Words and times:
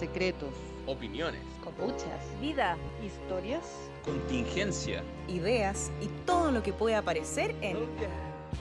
secretos, 0.00 0.48
opiniones, 0.86 1.42
copuchas, 1.62 2.24
vida, 2.40 2.78
historias, 3.04 3.90
contingencia, 4.02 5.04
ideas 5.28 5.92
y 6.00 6.06
todo 6.24 6.50
lo 6.50 6.62
que 6.62 6.72
puede 6.72 6.94
aparecer 6.96 7.54
en 7.60 7.76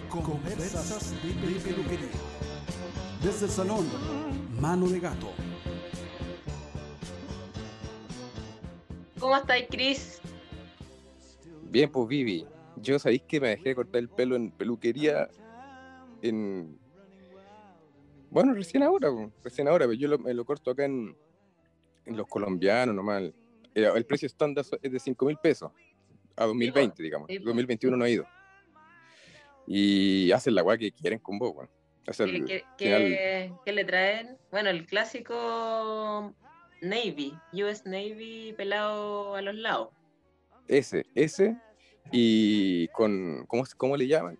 Conversas 0.10 1.14
de 1.24 1.60
Peluquería. 1.62 2.10
Desde 3.24 3.46
el 3.46 3.52
salón, 3.52 3.88
mano 4.60 4.90
de 4.90 5.00
gato. 5.00 5.30
¿Cómo 9.18 9.38
estáis, 9.38 9.68
Chris? 9.72 10.22
Bien, 11.72 11.90
pues 11.90 12.06
Vivi, 12.10 12.46
yo 12.76 13.00
sabéis 13.00 13.22
que 13.22 13.40
me 13.40 13.50
dejé 13.50 13.76
cortar 13.76 14.00
el 14.00 14.10
pelo 14.10 14.36
en 14.36 14.52
peluquería 14.52 15.30
en... 16.22 16.78
Bueno, 18.30 18.54
recién 18.54 18.84
ahora, 18.84 19.10
po, 19.10 19.32
recién 19.44 19.68
ahora, 19.70 19.86
pero 19.88 19.94
yo 19.98 20.08
lo- 20.10 20.20
me 20.20 20.34
lo 20.34 20.44
corto 20.46 20.70
acá 20.72 20.86
en 20.86 21.16
los 22.16 22.28
colombianos 22.28 22.96
nomás. 22.96 23.22
El, 23.22 23.34
el 23.76 24.06
precio 24.06 24.26
estándar 24.26 24.66
es 24.82 24.92
de 24.92 25.00
5 25.00 25.26
mil 25.26 25.38
pesos 25.38 25.72
a 26.36 26.46
2020, 26.46 27.02
digamos. 27.04 27.28
sí, 27.30 27.40
po. 27.40 27.46
2021 27.46 27.96
no 27.98 28.04
ha 28.06 28.10
ido. 28.10 28.26
Y 29.68 30.32
hacen 30.32 30.56
la 30.56 30.64
weá 30.64 30.78
que 30.78 30.92
quieren 30.92 31.20
con 31.20 31.38
vos, 31.38 31.54
weón. 31.56 31.70
O 32.08 32.14
sea, 32.14 32.26
¿Qué, 32.26 32.44
qué- 32.46 32.64
qué- 32.78 33.54
qué 33.66 33.72
le 33.72 33.86
traen? 33.86 34.38
Bueno, 34.52 34.70
el 34.72 34.88
clásico 34.88 36.34
Navy, 36.82 37.38
US 37.54 37.86
Navy 37.86 38.54
pelado 38.58 39.36
a 39.36 39.42
los 39.42 39.54
lados. 39.56 39.90
Ese, 40.68 41.06
ese, 41.14 41.56
y 42.12 42.88
con, 42.90 43.46
¿cómo, 43.48 43.64
cómo 43.78 43.96
le 43.98 44.08
llaman? 44.08 44.40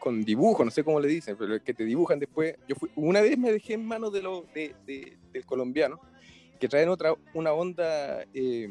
Con 0.00 0.24
dibujo, 0.24 0.64
no 0.64 0.70
sé 0.72 0.82
cómo 0.82 0.98
le 0.98 1.06
dicen, 1.08 1.36
pero 1.38 1.62
que 1.62 1.74
te 1.74 1.84
dibujan 1.84 2.18
después. 2.18 2.56
Yo 2.66 2.74
fui, 2.74 2.90
una 2.96 3.20
vez 3.20 3.38
me 3.38 3.52
dejé 3.52 3.74
en 3.74 3.86
manos 3.86 4.12
de 4.12 4.22
lo, 4.22 4.42
de, 4.54 4.74
de- 4.86 5.16
del 5.32 5.44
colombiano, 5.46 6.00
que 6.58 6.68
traen 6.68 6.88
otra, 6.88 7.14
una 7.34 7.52
onda 7.52 8.22
eh, 8.32 8.68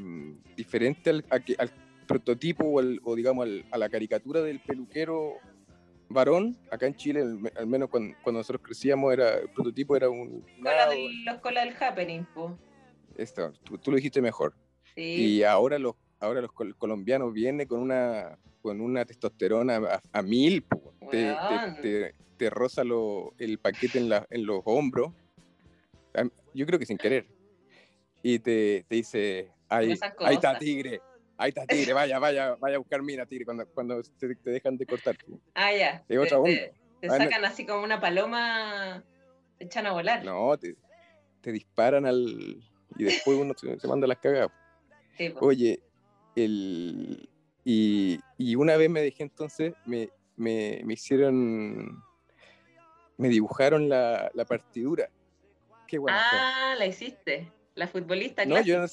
diferente 0.55 1.09
al, 1.09 1.25
a 1.29 1.39
que- 1.39 1.55
al 1.57 1.71
prototipo 2.07 2.65
o, 2.65 2.79
al- 2.79 2.99
o 3.03 3.15
digamos 3.15 3.45
al- 3.45 3.65
a 3.71 3.77
la 3.77 3.89
caricatura 3.89 4.41
del 4.41 4.59
peluquero 4.59 5.35
varón. 6.09 6.57
Acá 6.71 6.87
en 6.87 6.95
Chile, 6.95 7.21
al, 7.21 7.37
me- 7.39 7.51
al 7.55 7.67
menos 7.67 7.89
cuando, 7.89 8.15
cuando 8.23 8.39
nosotros 8.39 8.61
crecíamos, 8.63 9.11
era, 9.13 9.37
el 9.37 9.49
prototipo 9.49 9.95
era 9.95 10.09
un... 10.09 10.43
Cola 10.61 10.89
del- 10.89 11.25
los 11.25 11.37
colas 11.39 11.65
del 11.65 11.75
happening, 11.81 12.23
po. 12.33 12.57
esto, 13.17 13.51
tú, 13.63 13.77
tú 13.77 13.91
lo 13.91 13.97
dijiste 13.97 14.21
mejor. 14.21 14.53
Sí. 14.95 15.01
Y 15.37 15.43
ahora 15.43 15.79
los, 15.79 15.95
ahora 16.19 16.41
los 16.41 16.51
col- 16.51 16.75
colombianos 16.75 17.33
vienen 17.33 17.67
con 17.67 17.79
una, 17.79 18.37
con 18.61 18.79
una 18.81 19.05
testosterona 19.05 19.77
a, 19.77 20.01
a 20.11 20.21
mil, 20.21 20.63
po. 20.63 20.93
te, 21.11 21.33
te, 21.33 21.81
te, 21.81 22.15
te 22.37 22.49
roza 22.49 22.83
lo- 22.83 23.33
el 23.37 23.59
paquete 23.59 23.97
en, 23.99 24.09
la, 24.09 24.25
en 24.29 24.45
los 24.45 24.61
hombros, 24.65 25.11
yo 26.53 26.65
creo 26.67 26.77
que 26.77 26.85
sin 26.85 26.97
querer, 26.97 27.25
y 28.23 28.39
te, 28.39 28.85
te 28.87 28.95
dice, 28.95 29.51
ahí, 29.67 29.93
ahí 30.19 30.35
está 30.35 30.57
tigre, 30.57 31.01
ahí 31.37 31.49
está 31.49 31.67
tigre, 31.67 31.91
vaya, 31.93 32.17
vaya, 32.19 32.55
vaya 32.55 32.77
a 32.77 32.79
buscar 32.79 33.03
mina 33.03 33.25
tigre 33.25 33.43
cuando, 33.45 33.67
cuando 33.67 34.01
te, 34.01 34.33
te 34.35 34.49
dejan 34.49 34.77
de 34.77 34.85
cortar. 34.85 35.15
Ah, 35.53 35.73
ya. 35.73 36.03
Otra 36.09 36.29
te, 36.29 36.35
onda. 36.35 36.47
te- 36.47 36.73
te 37.01 37.07
Ah, 37.09 37.17
sacan 37.17 37.43
así 37.43 37.65
como 37.65 37.83
una 37.83 37.99
paloma, 37.99 39.03
te 39.57 39.65
echan 39.65 39.85
a 39.85 39.91
volar. 39.91 40.23
No, 40.23 40.57
te, 40.57 40.75
te 41.41 41.51
disparan 41.51 42.05
al... 42.05 42.63
y 42.95 43.03
después 43.03 43.37
uno 43.37 43.53
se, 43.57 43.77
se 43.77 43.87
manda 43.87 44.07
las 44.07 44.19
cagadas. 44.19 44.49
Sí. 45.17 45.33
Oye, 45.41 45.79
el, 46.35 47.29
y, 47.65 48.19
y 48.37 48.55
una 48.55 48.77
vez 48.77 48.89
me 48.89 49.01
dejé 49.01 49.23
entonces, 49.23 49.73
me, 49.85 50.09
me, 50.37 50.81
me 50.85 50.93
hicieron, 50.93 52.01
me 53.17 53.27
dibujaron 53.27 53.89
la, 53.89 54.31
la 54.33 54.45
partidura. 54.45 55.09
Qué 55.87 55.97
bueno. 55.97 56.17
ah, 56.17 56.73
la 56.77 56.85
hiciste. 56.85 57.51
La 57.75 57.87
futbolista 57.87 58.45
no, 58.45 58.61
yo 58.61 58.79
no, 58.79 58.85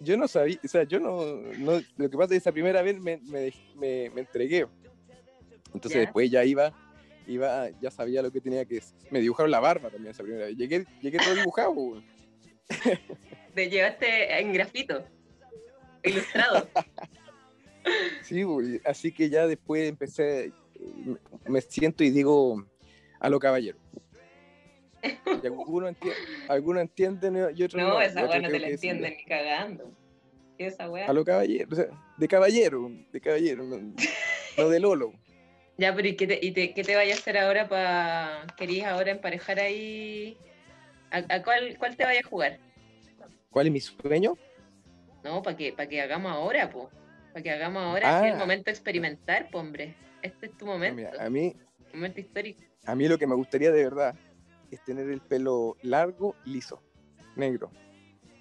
yo 0.00 0.16
no 0.16 0.28
sabía, 0.28 0.58
o 0.62 0.68
sea, 0.68 0.84
yo 0.84 1.00
no, 1.00 1.24
no- 1.58 1.82
lo 1.96 2.10
que 2.10 2.16
pasa 2.16 2.24
es 2.24 2.30
que 2.30 2.36
esa 2.36 2.52
primera 2.52 2.82
vez 2.82 3.00
me, 3.00 3.16
me, 3.18 3.48
dej- 3.48 3.74
me- 3.76 4.10
me 4.10 4.20
entregué. 4.20 4.66
Entonces 5.72 5.92
Ya. 5.94 6.00
después 6.00 6.30
ya 6.30 6.44
iba, 6.44 6.72
iba, 7.26 7.70
ya 7.80 7.90
sabía 7.90 8.22
lo 8.22 8.30
que 8.30 8.40
tenía 8.40 8.64
que, 8.64 8.82
me 9.10 9.20
dibujaron 9.20 9.50
la 9.50 9.60
barba 9.60 9.90
también 9.90 10.10
esa 10.12 10.22
primera 10.22 10.46
vez. 10.46 10.56
Llegué, 10.56 10.84
llegué 11.00 11.18
todo 11.18 11.34
dibujado. 11.34 11.74
Te 13.54 13.70
llevaste 13.70 14.40
en 14.40 14.52
grafito. 14.52 15.04
Ilustrado. 16.02 16.68
Sí, 18.22 18.42
así 18.86 19.12
que 19.12 19.28
ya 19.28 19.46
después 19.46 19.86
empecé, 19.86 20.46
eh, 20.46 20.52
me 21.46 21.60
siento 21.60 22.02
y 22.02 22.08
digo 22.08 22.64
a 23.20 23.28
lo 23.28 23.38
caballero. 23.38 23.76
Y 25.42 25.46
algunos 25.46 25.88
entienden, 25.90 26.22
algunos 26.48 26.80
entienden 26.82 27.36
y 27.54 27.62
otros 27.62 27.82
no. 27.82 27.88
No, 27.90 28.00
esa 28.00 28.24
weá 28.26 28.40
no 28.40 28.48
te 28.48 28.58
la 28.58 28.68
entienden 28.68 29.14
ni 29.16 29.24
cagando. 29.24 29.92
¿Qué 30.56 30.66
es 30.68 30.74
esa 30.74 30.88
weá? 30.88 31.06
A 31.06 31.12
lo 31.12 31.24
caballero, 31.24 31.68
o 31.70 31.74
sea, 31.74 31.86
de 32.16 32.28
caballero, 32.28 32.90
de 33.12 33.20
caballero, 33.20 33.64
no, 33.64 33.76
no 34.58 34.68
de 34.68 34.80
Lolo. 34.80 35.12
Ya, 35.76 35.92
pero 35.92 36.06
¿y 36.06 36.14
qué 36.14 36.28
te, 36.28 36.38
y 36.40 36.52
te, 36.52 36.72
qué 36.72 36.84
te 36.84 36.94
vaya 36.94 37.14
a 37.14 37.18
hacer 37.18 37.36
ahora 37.36 37.68
para. 37.68 38.46
¿Querías 38.56 38.86
ahora 38.92 39.10
emparejar 39.10 39.58
ahí? 39.58 40.36
¿A, 41.10 41.16
a 41.34 41.42
cuál, 41.42 41.76
cuál 41.78 41.96
te 41.96 42.04
vaya 42.04 42.20
a 42.20 42.28
jugar? 42.28 42.60
¿Cuál 43.50 43.66
es 43.66 43.72
mi 43.72 43.80
sueño? 43.80 44.38
No, 45.24 45.42
para 45.42 45.56
que, 45.56 45.72
para 45.72 45.88
que 45.88 46.00
hagamos 46.00 46.30
ahora, 46.30 46.70
po. 46.70 46.90
Para 47.32 47.42
que 47.42 47.50
hagamos 47.50 47.82
ahora, 47.82 48.20
es 48.20 48.26
el 48.26 48.36
Ah. 48.36 48.38
momento 48.38 48.66
de 48.66 48.70
experimentar, 48.70 49.50
po, 49.50 49.58
hombre. 49.58 49.96
Este 50.22 50.46
es 50.46 50.56
tu 50.56 50.64
momento, 50.64 50.94
Mira, 50.94 51.10
a 51.24 51.28
mí, 51.28 51.56
momento 51.92 52.20
histórico. 52.20 52.62
a 52.86 52.94
mí 52.94 53.08
lo 53.08 53.18
que 53.18 53.26
me 53.26 53.34
gustaría 53.34 53.72
de 53.72 53.82
verdad 53.82 54.14
es 54.74 54.84
tener 54.84 55.08
el 55.10 55.20
pelo 55.20 55.76
largo, 55.82 56.36
liso, 56.44 56.82
negro. 57.36 57.70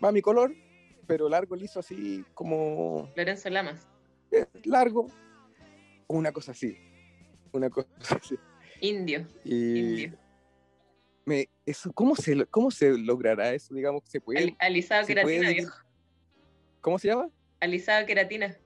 Va 0.03 0.11
mi 0.11 0.21
color, 0.21 0.53
pero 1.07 1.29
largo, 1.29 1.55
liso, 1.55 1.79
así 1.79 2.23
como 2.33 3.11
Lorenzo 3.15 3.49
Lamas, 3.49 3.87
eh, 4.31 4.45
largo, 4.65 5.07
una 6.07 6.31
cosa 6.31 6.51
así, 6.51 6.77
una 7.51 7.69
cosa 7.69 7.87
así. 8.21 8.35
indio, 8.81 9.25
Y 9.43 9.79
indio. 9.79 10.17
me, 11.25 11.47
eso, 11.65 11.91
¿cómo, 11.93 12.15
se, 12.15 12.45
¿Cómo 12.47 12.69
se 12.71 12.97
logrará 12.97 13.53
eso? 13.53 13.73
Digamos, 13.73 14.03
¿se 14.05 14.19
puede? 14.19 14.39
Al- 14.43 14.55
alisado 14.59 15.03
se 15.03 15.07
queratina, 15.15 15.39
puede- 15.41 15.53
viejo. 15.53 15.77
¿Cómo 16.81 16.99
se 16.99 17.07
llama? 17.07 17.29
Alisado 17.61 18.05
queratina. 18.05 18.57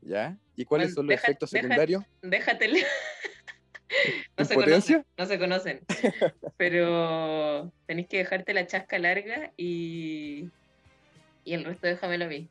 ¿Ya? 0.00 0.38
¿Y 0.54 0.64
cuáles 0.64 0.88
Bueno, 0.88 0.94
son 0.94 1.06
los 1.06 1.10
deja- 1.10 1.22
efectos 1.26 1.50
deja- 1.50 1.62
secundarios? 1.62 2.04
No 4.38 4.44
se 4.44 4.54
conocen, 4.54 5.06
no 5.16 5.26
se 5.26 5.38
conocen. 5.38 5.80
Pero 6.56 7.72
tenéis 7.86 8.08
que 8.08 8.18
dejarte 8.18 8.54
la 8.54 8.66
chasca 8.66 8.98
larga 8.98 9.52
y, 9.56 10.50
y 11.44 11.54
el 11.54 11.64
resto 11.64 11.86
déjamelo 11.86 12.26
a 12.26 12.28
mí. 12.28 12.48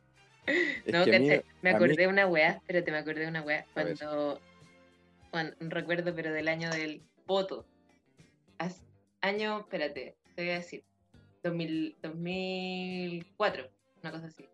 Es 0.48 0.94
no, 0.94 1.04
que 1.06 1.20
mí- 1.20 1.42
me 1.62 1.70
acordé 1.72 1.96
de 1.96 2.08
una 2.08 2.26
weá, 2.26 2.50
espérate, 2.52 2.92
me 2.92 2.98
acordé 2.98 3.22
de 3.22 3.28
una 3.28 3.42
weá. 3.42 3.66
Cuando, 3.74 4.42
cuando- 5.32 5.56
un 5.60 5.70
recuerdo, 5.70 6.16
pero 6.16 6.32
del 6.34 6.48
año 6.48 6.70
del 6.72 7.02
voto. 7.26 7.66
Año, 9.22 9.60
espérate, 9.60 10.16
te 10.36 10.42
voy 10.44 10.52
a 10.52 10.56
decir, 10.56 10.84
2000, 11.44 11.96
2004, 12.02 13.70
una 14.02 14.12
cosa 14.12 14.28
así. 14.28 14.46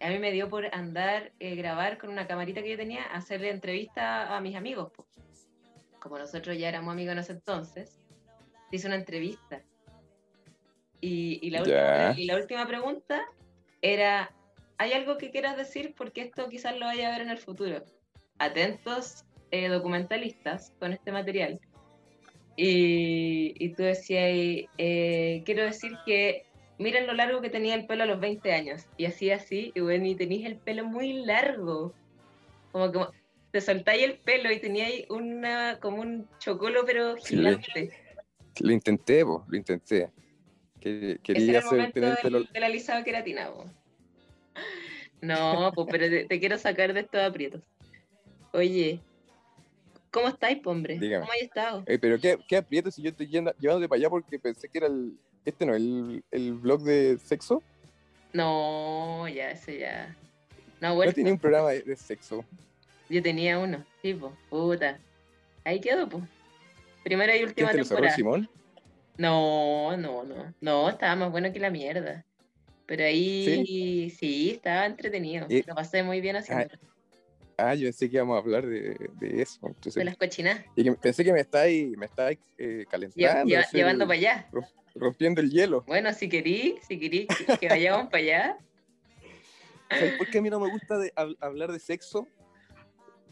A 0.00 0.08
mí 0.08 0.18
me 0.18 0.32
dio 0.32 0.48
por 0.48 0.66
andar, 0.74 1.32
eh, 1.38 1.54
grabar 1.54 1.98
con 1.98 2.10
una 2.10 2.26
camarita 2.26 2.62
que 2.62 2.70
yo 2.70 2.76
tenía, 2.76 3.02
hacerle 3.04 3.50
entrevista 3.50 4.36
a 4.36 4.40
mis 4.40 4.56
amigos. 4.56 4.92
po. 4.92 5.06
Como 6.04 6.18
nosotros 6.18 6.58
ya 6.58 6.68
éramos 6.68 6.92
amigos 6.92 7.12
en 7.12 7.18
ese 7.20 7.32
entonces, 7.32 7.98
hice 8.70 8.86
una 8.86 8.96
entrevista. 8.96 9.62
Y, 11.00 11.38
y 11.42 11.48
la, 11.48 11.64
Ya. 11.64 12.10
última, 12.10 12.20
y 12.20 12.26
la 12.26 12.36
última 12.36 12.66
pregunta 12.66 13.22
era, 13.80 14.30
¿hay 14.76 14.92
algo 14.92 15.16
que 15.16 15.30
quieras 15.30 15.56
decir? 15.56 15.94
Porque 15.96 16.20
esto 16.20 16.50
quizás 16.50 16.76
lo 16.78 16.84
vaya 16.84 17.08
a 17.08 17.12
ver 17.12 17.22
en 17.22 17.30
el 17.30 17.38
futuro. 17.38 17.82
Atentos 18.38 19.24
eh, 19.50 19.68
documentalistas 19.68 20.74
con 20.78 20.92
este 20.92 21.10
material. 21.10 21.58
Y, 22.56 23.54
y 23.58 23.70
tú 23.70 23.82
decías, 23.84 24.68
eh, 24.76 25.42
quiero 25.46 25.64
decir 25.64 25.92
que 26.04 26.44
miren 26.78 27.06
lo 27.06 27.14
largo 27.14 27.40
que 27.40 27.48
tenía 27.48 27.74
el 27.76 27.86
pelo 27.86 28.02
a 28.02 28.06
los 28.06 28.20
20 28.20 28.52
años. 28.52 28.86
Y 28.98 29.06
así, 29.06 29.30
así, 29.30 29.72
y 29.74 29.80
bueno, 29.80 30.04
y 30.06 30.16
tenías 30.16 30.50
el 30.52 30.58
pelo 30.58 30.84
muy 30.84 31.24
largo. 31.24 31.94
Como 32.72 32.92
que 32.92 32.98
te 33.54 33.60
soltáis 33.60 34.02
el 34.02 34.14
pelo 34.18 34.50
y 34.50 34.58
teníais 34.58 35.08
una, 35.10 35.78
como 35.80 36.00
un 36.02 36.28
chocolo, 36.40 36.84
pero 36.84 37.16
Sí. 37.18 37.36
gigante. 37.36 37.92
Lo 38.58 38.72
intenté, 38.72 39.24
po, 39.24 39.44
lo 39.46 39.56
intenté. 39.56 40.10
Que- 40.80 41.12
Ese 41.12 41.18
Quería 41.22 41.44
era 41.44 41.52
el 41.60 41.64
hacer, 41.64 41.78
momento 41.78 42.00
del, 42.40 42.48
del 42.52 42.64
alisado 42.64 43.04
queratina. 43.04 43.50
No, 45.20 45.70
pues, 45.72 45.86
pero 45.88 46.08
te, 46.08 46.24
te 46.24 46.40
quiero 46.40 46.58
sacar 46.58 46.92
de 46.92 47.00
estos 47.02 47.20
aprietos. 47.22 47.62
Oye, 48.52 48.98
¿cómo 50.10 50.26
estáis, 50.26 50.58
hombre? 50.66 50.98
Dígame. 50.98 51.20
¿Cómo 51.20 51.32
has 51.32 51.42
estado? 51.42 51.84
Eh, 51.86 51.98
pero 52.00 52.18
qué, 52.18 52.36
qué 52.48 52.56
aprieto 52.56 52.90
si 52.90 53.02
yo 53.02 53.10
estoy 53.10 53.28
yendo- 53.28 53.54
llevándote 53.60 53.88
para 53.88 53.98
allá 54.00 54.10
porque 54.10 54.36
pensé 54.40 54.68
que 54.68 54.78
era 54.78 54.88
el... 54.88 55.16
Este 55.44 55.64
no, 55.64 55.76
el, 55.76 56.24
el 56.32 56.54
blog 56.54 56.82
de 56.82 57.18
sexo. 57.18 57.62
No, 58.32 59.28
ya, 59.28 59.52
ese 59.52 59.78
ya. 59.78 60.16
No, 60.80 60.88
No 60.88 60.94
bueno, 60.96 61.12
tenía 61.12 61.32
un 61.32 61.38
programa 61.38 61.70
de, 61.70 61.82
de 61.82 61.94
sexo. 61.94 62.44
Yo 63.08 63.22
tenía 63.22 63.58
uno, 63.58 63.84
sí, 64.02 64.14
po, 64.14 64.36
puta. 64.50 64.98
Ahí 65.64 65.80
quedó, 65.80 66.08
pues. 66.08 66.24
Primera 67.02 67.34
y 67.34 67.38
¿Quién 67.38 67.48
última 67.48 67.70
te 67.70 67.78
lo 67.78 67.84
cerró, 67.84 67.96
temporada. 68.00 68.16
Simón? 68.16 68.50
No, 69.16 69.96
no, 69.96 70.24
no. 70.24 70.54
No, 70.60 70.88
estaba 70.88 71.14
más 71.16 71.30
bueno 71.30 71.52
que 71.52 71.60
la 71.60 71.70
mierda. 71.70 72.24
Pero 72.86 73.04
ahí 73.04 74.10
sí, 74.10 74.50
estaba 74.52 74.86
entretenido. 74.86 75.46
Lo 75.66 75.74
pasé 75.74 76.02
muy 76.02 76.20
bien 76.20 76.36
haciendo. 76.36 76.68
Ah, 77.56 77.74
yo 77.74 77.84
pensé 77.84 78.10
que 78.10 78.16
íbamos 78.16 78.34
a 78.36 78.40
hablar 78.40 78.66
de, 78.66 78.96
de 79.20 79.42
eso. 79.42 79.58
Entonces, 79.62 79.94
De 79.94 80.04
las 80.04 80.16
cochinas. 80.16 80.64
y 80.74 80.82
que 80.84 80.92
pensé 80.92 81.24
que 81.24 81.32
me 81.32 81.40
estáis 81.40 81.96
me 81.96 82.06
estáis, 82.06 82.38
eh, 82.58 82.84
calentando, 82.90 83.48
lleva- 83.48 83.66
llevando 83.70 84.06
para 84.06 84.18
allá. 84.18 84.50
rompiendo 84.94 85.40
el 85.40 85.50
hielo. 85.50 85.82
Bueno, 85.86 86.12
si 86.12 86.28
querí, 86.28 86.78
si 86.86 86.98
querí 86.98 87.26
que, 87.26 87.58
que 87.58 87.68
vayamos 87.68 88.08
para 88.10 88.18
allá. 88.22 88.58
¿Sabes 89.90 90.14
por 90.14 90.28
qué 90.28 90.38
a 90.38 90.42
mí 90.42 90.50
no 90.50 90.58
me 90.58 90.68
gusta 90.68 90.98
de- 90.98 91.12
hablar 91.40 91.70
de 91.70 91.78
sexo? 91.78 92.26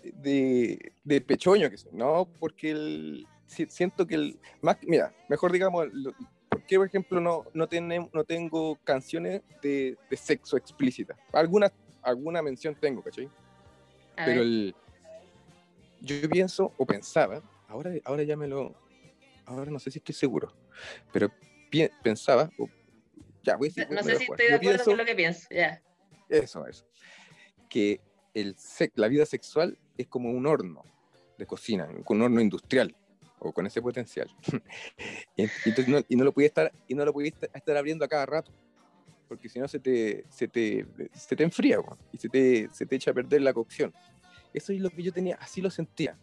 De, 0.02 0.93
de 1.04 1.20
pechoño, 1.20 1.70
que 1.70 1.76
soy, 1.76 1.93
no, 1.93 2.28
porque 2.40 2.70
el, 2.72 3.26
si- 3.46 3.66
siento 3.66 4.06
que 4.06 4.16
el. 4.16 4.40
Más, 4.60 4.76
mira, 4.82 5.14
mejor 5.28 5.52
digamos, 5.52 5.87
lo- 5.93 6.12
¿por 6.49 6.64
qué, 6.66 6.76
por 6.76 6.87
ejemplo, 6.87 7.20
no, 7.20 7.44
no, 7.54 7.69
tenem- 7.69 8.10
no 8.12 8.25
tengo 8.25 8.76
canciones 8.84 9.43
de, 9.62 9.96
de 10.10 10.16
sexo 10.16 10.56
explícita? 10.56 11.16
Alguna, 11.32 11.72
alguna 12.02 12.43
mención 12.43 12.75
tengo, 12.75 13.02
¿cachai? 13.02 13.26
A 14.16 14.25
Pero 14.25 14.40
ver, 14.40 14.49
el, 14.49 14.75
yo 16.00 16.28
pienso, 16.28 16.72
o 16.76 16.84
pensaba, 16.84 17.40
ahora, 17.69 17.93
ahora 18.05 18.22
ya 18.25 18.37
me 18.37 18.48
lo. 18.48 18.75
Ahora 19.46 19.70
no 19.70 19.78
sé 19.78 19.90
si 19.90 19.98
estoy 19.98 20.14
seguro, 20.14 20.52
pero 21.12 21.31
pi- 21.70 21.90
pensaba, 22.02 22.50
o- 22.58 22.69
ya 23.44 23.56
voy 23.56 23.69
a 23.69 23.70
decir. 23.70 23.87
no 23.88 23.96
me 23.96 24.02
sé 24.02 24.12
lo 24.12 24.19
si 24.19 24.25
estoy 24.25 24.37
de 24.48 24.55
acuerdo 24.55 24.60
pienso- 24.60 24.84
con 24.90 24.96
lo 24.98 25.05
que 25.05 25.14
pienso. 25.14 25.48
Ya. 25.50 25.81
eso, 26.28 26.66
eso. 26.66 26.87
Que 27.69 28.00
el 28.34 28.56
sex- 28.56 28.93
la 28.96 29.08
vida 29.08 29.26
sexual 29.26 29.78
es 29.97 30.06
como 30.06 30.31
un 30.31 30.47
horno 30.47 30.85
de 31.39 31.47
cocina, 31.47 31.89
un 32.06 32.23
horno 32.23 32.41
industrial 32.41 32.94
o 33.39 33.53
con 33.53 33.67
ese 33.67 33.83
potencial. 33.83 34.29
y, 35.37 35.43
entonces 35.65 35.89
no, 35.89 36.00
y 36.09 36.17
no 36.17 36.25
lo 36.25 36.33
podía 36.33 36.49
estar 36.49 36.73
y 36.87 36.94
no 36.94 37.05
lo 37.05 37.12
podía 37.12 37.31
estar- 37.31 37.77
abriendo 37.77 38.05
a 38.05 38.09
cada 38.09 38.27
rato, 38.27 38.53
porque 39.29 39.49
si 39.49 39.59
no 39.59 39.69
se 39.69 39.81
te, 39.81 40.25
se 40.31 40.49
te, 40.49 40.87
se 41.12 41.37
te 41.37 41.43
enfría 41.43 41.79
y 42.12 42.19
se 42.19 42.29
te, 42.29 42.69
se 42.73 42.87
te 42.87 42.97
echa 42.97 43.11
a 43.11 43.15
perder 43.15 43.43
la 43.43 43.53
cocción. 43.53 43.93
Eso 44.55 44.73
es 44.73 44.81
lo 44.81 44.91
que 44.91 45.03
yo 45.03 45.12
tenía, 45.12 45.37
así 45.37 45.61
lo 45.61 45.71
sentía. 45.71 46.19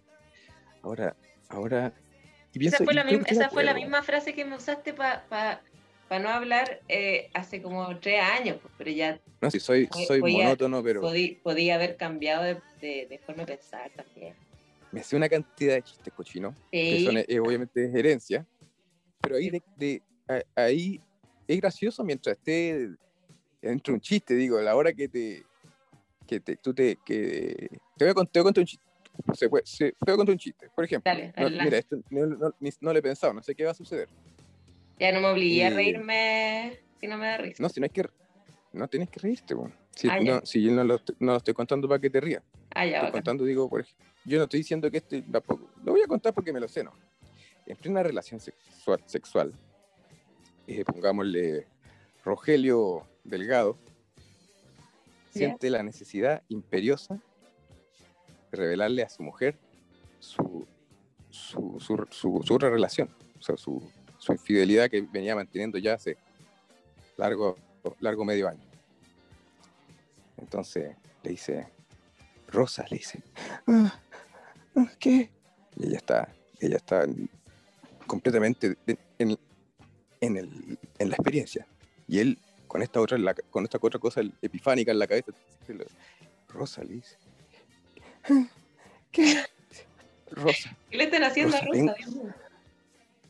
Ahora, 0.81 1.15
ahora. 1.49 1.93
Y 2.53 2.59
pienso, 2.59 2.77
Esa 2.77 2.85
fue, 2.85 2.93
la, 2.93 3.03
misma, 3.03 3.25
esa 3.27 3.49
fue 3.49 3.63
la 3.63 3.73
misma 3.73 4.01
frase 4.01 4.33
que 4.33 4.45
me 4.45 4.55
usaste 4.55 4.93
para 4.93 5.61
no 6.17 6.29
hablar 6.29 6.81
eh, 6.87 7.29
hace 7.35 7.61
como 7.61 7.95
tres 7.99 8.19
años, 8.21 8.57
pues, 8.61 8.73
pero 8.77 8.89
ya 8.89 9.19
No, 9.41 9.51
si 9.51 9.59
soy, 9.59 9.87
soy 10.07 10.21
voy 10.21 10.31
a- 10.31 10.43
monótono, 10.45 10.81
pero 10.83 11.01
podí- 11.01 11.39
podía 11.43 11.75
haber 11.75 11.95
cambiado 11.97 12.43
de, 12.43 12.55
de- 12.81 13.05
de 13.07 13.19
forma 13.19 13.45
de 13.45 13.53
pensar 13.57 13.91
también. 13.95 14.35
me 14.91 15.03
sé 15.03 15.15
una 15.15 15.29
cantidad 15.29 15.75
de 15.75 15.83
chistes 15.83 16.11
cochinos. 16.15 16.55
que 16.71 16.97
Sí, 16.97 17.05
son, 17.05 17.17
eh, 17.17 17.39
obviamente 17.39 17.85
es 17.85 17.93
herencia, 17.93 18.43
pero 19.21 19.35
ahí, 19.35 19.49
de, 19.51 19.61
de- 19.75 20.01
a- 20.27 20.63
ahí 20.63 20.99
es 21.47 21.61
gracioso 21.61 22.03
mientras 22.03 22.35
esté 22.37 22.89
dentro 23.61 23.91
de 23.91 23.95
un 23.95 24.01
chiste, 24.01 24.33
digo, 24.33 24.57
a 24.57 24.63
la 24.63 24.75
hora 24.75 24.91
que 24.93 25.07
te, 25.07 25.45
que 26.25 26.39
te, 26.39 26.57
tú 26.57 26.73
te, 26.73 26.97
que, 27.05 27.67
te 27.97 28.05
voy 28.05 28.09
a 28.09 28.13
contar, 28.15 28.43
un 28.43 28.53
chiste, 28.65 28.83
se 29.33 29.47
puede- 29.49 29.63
se- 29.65 29.91
te 29.91 29.97
voy 30.07 30.13
a 30.13 30.17
contar 30.17 30.33
un 30.33 30.39
chiste, 30.39 30.69
por 30.75 30.85
ejemplo, 30.85 31.11
Dale, 31.11 31.33
no, 31.37 31.63
mira, 31.63 31.77
esto 31.77 31.97
no, 32.09 32.25
no- 32.25 32.55
no 32.81 32.93
lo 32.93 32.97
he 32.99 33.01
pensado, 33.01 33.33
no 33.33 33.43
sé 33.43 33.53
qué 33.53 33.65
va 33.65 33.71
a 33.71 33.75
suceder, 33.75 34.09
ya 34.99 35.11
no 35.11 35.21
me 35.21 35.27
obligué 35.27 35.65
a 35.65 35.69
reírme 35.69 36.77
si 36.99 37.07
no 37.07 37.17
me 37.17 37.27
da 37.27 37.37
risa. 37.37 37.63
no, 37.63 37.69
si 37.69 37.79
no 37.79 37.85
es 37.85 37.91
que, 37.91 38.03
no 38.73 38.87
tienes 38.87 39.09
que 39.09 39.19
reírte, 39.19 39.55
si, 39.95 40.07
Ah, 40.09 40.19
no, 40.19 40.41
si 40.45 40.61
yo 40.61 40.71
no 40.71 40.83
lo, 40.83 40.95
estoy- 40.95 41.15
no 41.19 41.31
lo 41.31 41.37
estoy 41.37 41.53
contando 41.53 41.87
para 41.87 41.99
que 41.99 42.09
te 42.09 42.19
rías, 42.21 42.43
Ah, 42.75 42.85
ya, 42.85 42.91
estoy 42.91 43.01
bacán. 43.07 43.11
contando, 43.13 43.43
digo, 43.45 43.69
por 43.69 43.81
ejemplo, 43.81 44.05
yo 44.25 44.37
no 44.37 44.43
estoy 44.43 44.59
diciendo 44.59 44.91
que 44.91 44.97
este, 44.97 45.21
tampoco, 45.23 45.69
lo 45.83 45.91
voy 45.93 46.01
a 46.01 46.07
contar 46.07 46.33
porque 46.33 46.51
me 46.53 46.59
lo 46.59 46.67
sé, 46.67 46.83
¿no? 46.83 46.91
En 47.65 47.77
plena 47.77 48.03
relación 48.03 48.39
sexual, 48.39 49.01
sexual 49.05 49.53
eh, 50.67 50.83
pongámosle 50.85 51.67
Rogelio 52.23 53.05
Delgado, 53.23 53.77
siente 55.31 55.69
la 55.69 55.83
necesidad 55.83 56.43
imperiosa 56.49 57.19
de 58.51 58.57
revelarle 58.57 59.03
a 59.03 59.09
su 59.09 59.23
mujer 59.23 59.55
su, 60.19 60.67
su, 61.29 61.77
su, 61.79 62.05
su- 62.11 62.41
su 62.43 62.53
otra 62.53 62.69
relación, 62.69 63.09
o 63.37 63.41
sea, 63.41 63.55
su, 63.57 63.81
su 64.29 64.33
infidelidad 64.33 64.89
que 64.89 65.01
venía 65.01 65.35
manteniendo 65.35 65.77
ya 65.79 65.93
hace 65.95 66.17
largo, 67.17 67.57
largo 67.99 68.23
medio 68.25 68.47
año. 68.47 68.59
Entonces 70.37 70.95
le 71.23 71.31
dice, 71.31 71.67
Rosa, 72.47 72.85
le 72.89 72.97
dice, 72.97 73.21
"Ah, 73.67 73.99
ah, 74.75 74.91
¿qué? 74.99 75.29
Y 75.77 75.87
ella 75.87 75.97
está, 75.97 76.29
ella 76.59 76.77
está 76.77 77.05
completamente 78.07 78.77
en, 79.17 79.37
en, 80.21 80.37
el- 80.37 80.79
en 80.99 81.09
la 81.09 81.15
experiencia. 81.15 81.65
Y 82.07 82.19
él, 82.19 82.37
con 82.67 82.81
esta 82.81 82.99
otra, 83.01 83.17
la- 83.17 83.33
con 83.33 83.63
esta 83.63 83.77
otra 83.81 83.99
cosa 83.99 84.21
epifánica 84.41 84.91
en 84.91 84.99
la 84.99 85.07
cabeza, 85.07 85.31
Rosa 86.49 86.83
le 86.83 86.93
dice, 86.95 87.15
"Ah, 88.29 88.47
¿qué? 89.11 89.43
Rosa, 90.31 90.75
¿Qué 90.89 90.97
le 90.97 91.03
están 91.05 91.23
haciendo 91.23 91.57
a 91.57 91.61
Rosa, 91.61 92.35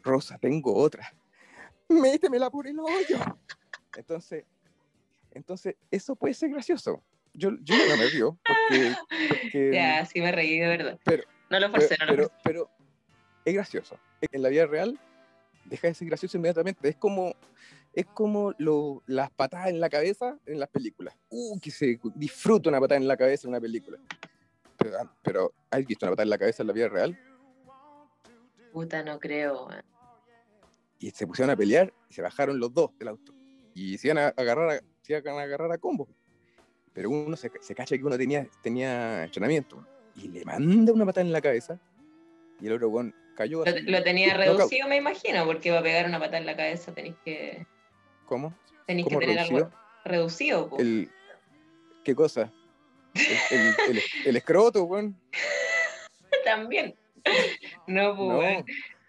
Rosa? 0.03 0.37
tengo 0.39 0.73
otra. 0.75 1.13
Métemela 1.89 2.49
por 2.49 2.67
el 2.67 2.79
hoyo. 2.79 3.17
Entonces, 3.97 4.45
entonces 5.31 5.75
eso 5.91 6.15
puede 6.15 6.33
ser 6.33 6.49
gracioso. 6.51 7.03
Yo, 7.33 7.51
yo 7.61 7.75
no 7.87 7.97
me 7.97 8.05
río 8.07 8.37
porque, 8.45 8.95
porque- 9.29 9.71
Ya, 9.73 10.05
sí 10.05 10.19
me 10.21 10.31
reí, 10.31 10.59
de 10.59 10.67
verdad. 10.67 10.99
Pero- 11.03 11.23
no 11.49 11.59
lo 11.59 11.71
pero, 11.71 11.81
forcé, 11.81 11.95
no 11.99 12.05
lo 12.05 12.11
pero, 12.15 12.23
forcé. 12.29 12.41
pero 12.43 12.69
es 13.45 13.53
gracioso. 13.53 13.99
En 14.31 14.41
la 14.41 14.49
vida 14.49 14.65
real 14.67 14.99
deja 15.65 15.87
de 15.87 15.93
ser 15.93 16.07
gracioso 16.07 16.37
inmediatamente. 16.37 16.87
Es 16.89 16.95
como, 16.95 17.33
es 17.93 18.05
como 18.05 18.53
lo- 18.59 19.01
las 19.07 19.31
patadas 19.31 19.69
en 19.69 19.79
la 19.79 19.89
cabeza 19.89 20.37
en 20.45 20.59
las 20.59 20.69
películas. 20.69 21.15
Uh, 21.29 21.59
que 21.59 21.71
se 21.71 21.99
disfruta 22.15 22.69
una 22.69 22.79
patada 22.79 22.99
en 22.99 23.07
la 23.07 23.17
cabeza 23.17 23.47
en 23.47 23.49
una 23.49 23.61
película. 23.61 23.97
Pero, 24.77 24.97
ah, 24.99 25.11
pero 25.23 25.53
¿has 25.71 25.85
visto 25.85 26.05
una 26.05 26.11
patada 26.11 26.23
en 26.23 26.29
la 26.29 26.37
cabeza 26.37 26.63
en 26.63 26.67
la 26.67 26.73
vida 26.73 26.87
real? 26.89 27.19
Puta, 28.71 29.03
no 29.03 29.19
creo. 29.19 29.67
y 30.99 31.11
se 31.11 31.25
pusieron 31.27 31.49
a 31.51 31.55
pelear 31.55 31.93
y 32.09 32.13
se 32.13 32.21
bajaron 32.21 32.59
los 32.59 32.73
dos 32.73 32.91
del 32.97 33.07
auto 33.09 33.33
y 33.73 33.97
se 33.97 34.07
iban 34.07 34.17
a 34.17 34.27
agarrar 34.29 34.69
a, 34.69 34.79
se 35.01 35.13
iban 35.17 35.37
a, 35.37 35.41
agarrar 35.43 35.71
a 35.71 35.77
combo 35.77 36.07
pero 36.93 37.09
uno 37.09 37.37
se, 37.37 37.51
se 37.61 37.73
cacha 37.75 37.97
que 37.97 38.03
uno 38.03 38.17
tenía, 38.17 38.45
tenía 38.61 39.23
entrenamiento 39.23 39.85
y 40.15 40.27
le 40.27 40.43
manda 40.43 40.91
una 40.91 41.05
patada 41.05 41.25
en 41.25 41.31
la 41.31 41.39
cabeza 41.41 41.79
y 42.59 42.67
el 42.67 42.73
otro 42.73 42.89
weón 42.89 43.15
cayó 43.35 43.63
Lo, 43.65 44.03
tenía 44.03 44.33
reducido, 44.35 44.87
me 44.89 44.97
imagino, 44.97 45.45
porque 45.45 45.71
va 45.71 45.79
a 45.79 45.83
pegar 45.83 46.05
una 46.07 46.19
patada 46.19 46.39
en 46.39 46.45
la 46.45 46.57
cabeza, 46.57 46.93
tenéis 46.93 47.15
que, 47.23 47.65
¿cómo? 48.25 48.53
tenéis 48.85 49.07
que 49.07 49.13
¿Cómo 49.15 49.19
tener 49.21 49.35
reducido? 49.37 49.65
algo 49.65 49.77
reducido. 50.03 50.69
El, 50.77 51.09
¿qué 52.03 52.13
cosa? 52.15 52.51
El, 53.13 53.57
el, 53.59 53.75
el- 53.97 54.01
el 54.25 54.35
escroto, 54.35 54.83
weón. 54.83 55.15
También. 56.43 56.95
No, 57.87 58.15
pues, 58.15 58.29
No, 58.29 58.37
weón. 58.39 58.65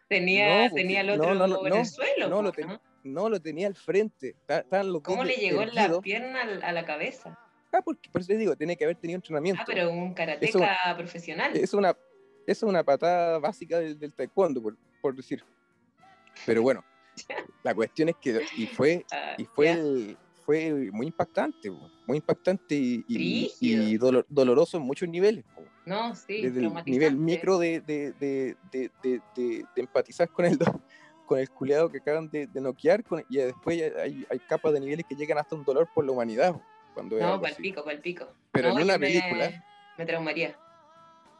tenía, 0.08 0.68
no, 0.68 0.74
tenía 0.74 1.00
el 1.02 1.10
otro 1.10 1.34
no, 1.34 1.46
no, 1.46 1.66
en 1.66 1.74
el 1.74 1.86
suelo. 1.86 2.28
no, 2.28 2.36
po, 2.36 2.42
lo 2.42 2.52
ten- 2.52 2.80
¿no? 3.04 3.28
lo 3.28 3.40
tenía 3.40 3.66
al 3.66 3.74
frente. 3.74 4.36
ta- 4.46 4.58
Estaban 4.60 4.92
los 4.92 5.02
¿Cómo 5.02 5.24
le 5.24 5.34
llegó 5.36 5.64
la 5.64 6.00
pierna 6.00 6.42
a 6.62 6.72
la 6.72 6.84
cabeza? 6.84 7.38
Ah, 7.72 7.82
porque, 7.82 8.10
por 8.10 8.20
eso 8.20 8.28
te 8.28 8.36
digo, 8.36 8.56
tenía 8.56 8.74
que 8.74 8.84
haber 8.84 8.96
tenido 8.96 9.16
entrenamiento. 9.16 9.62
Ah, 9.62 9.64
pero 9.66 9.90
un 9.90 10.12
karateca 10.12 10.94
profesional. 10.96 11.56
es 11.56 11.72
una, 11.72 11.96
es 12.46 12.62
una 12.64 12.82
patada 12.82 13.38
básica 13.38 13.78
del, 13.78 13.96
del 13.98 14.12
taekwondo, 14.12 14.60
por, 14.60 14.76
por 15.00 15.14
decir. 15.14 15.44
Pero 16.46 16.62
bueno, 16.62 16.84
la 17.62 17.74
cuestión 17.74 18.08
es 18.08 18.16
que 18.20 18.40
y 18.56 18.66
fue, 18.66 19.04
Ah, 19.12 19.34
y 19.38 19.44
fue, 19.44 19.70
el- 19.70 20.18
fue 20.44 20.72
muy 20.90 21.06
impactante, 21.06 21.70
muy 22.06 22.16
impactante 22.16 22.74
y, 22.74 23.04
y 23.60 23.96
dolor- 23.98 24.26
doloroso 24.28 24.76
en 24.78 24.82
muchos 24.82 25.08
niveles. 25.08 25.44
No, 25.86 26.14
sí, 26.14 26.42
Desde 26.42 26.60
el 26.66 26.74
nivel 26.84 27.16
micro 27.16 27.58
de, 27.58 27.80
de, 27.80 28.12
de, 28.20 28.56
de, 29.02 29.64
empatizar 29.76 30.28
con 30.28 30.44
el, 30.44 30.58
con 31.26 31.38
el 31.38 31.48
culeado 31.50 31.90
que 31.90 31.98
acaban 31.98 32.28
de, 32.30 32.46
de 32.46 32.60
noquear 32.60 33.02
con- 33.02 33.24
y 33.28 33.38
después 33.38 33.80
hay, 33.96 34.24
hay 34.28 34.38
capas 34.40 34.72
de 34.74 34.80
niveles 34.80 35.06
que 35.08 35.16
llegan 35.16 35.38
hasta 35.38 35.56
un 35.56 35.64
dolor 35.64 35.88
por 35.94 36.04
la 36.04 36.12
humanidad. 36.12 36.54
Cuando 36.94 37.16
No, 37.18 37.26
algo 37.28 37.42
pal 37.42 37.52
así. 37.52 37.62
pico, 37.62 37.84
pal 37.84 38.00
pico. 38.00 38.26
Pero 38.52 38.68
No, 38.68 38.78
en 38.78 38.84
una 38.84 38.94
yo 38.94 38.98
me- 39.00 39.06
película, 39.06 39.64
Me 39.96 40.06
traumaría. 40.06 40.56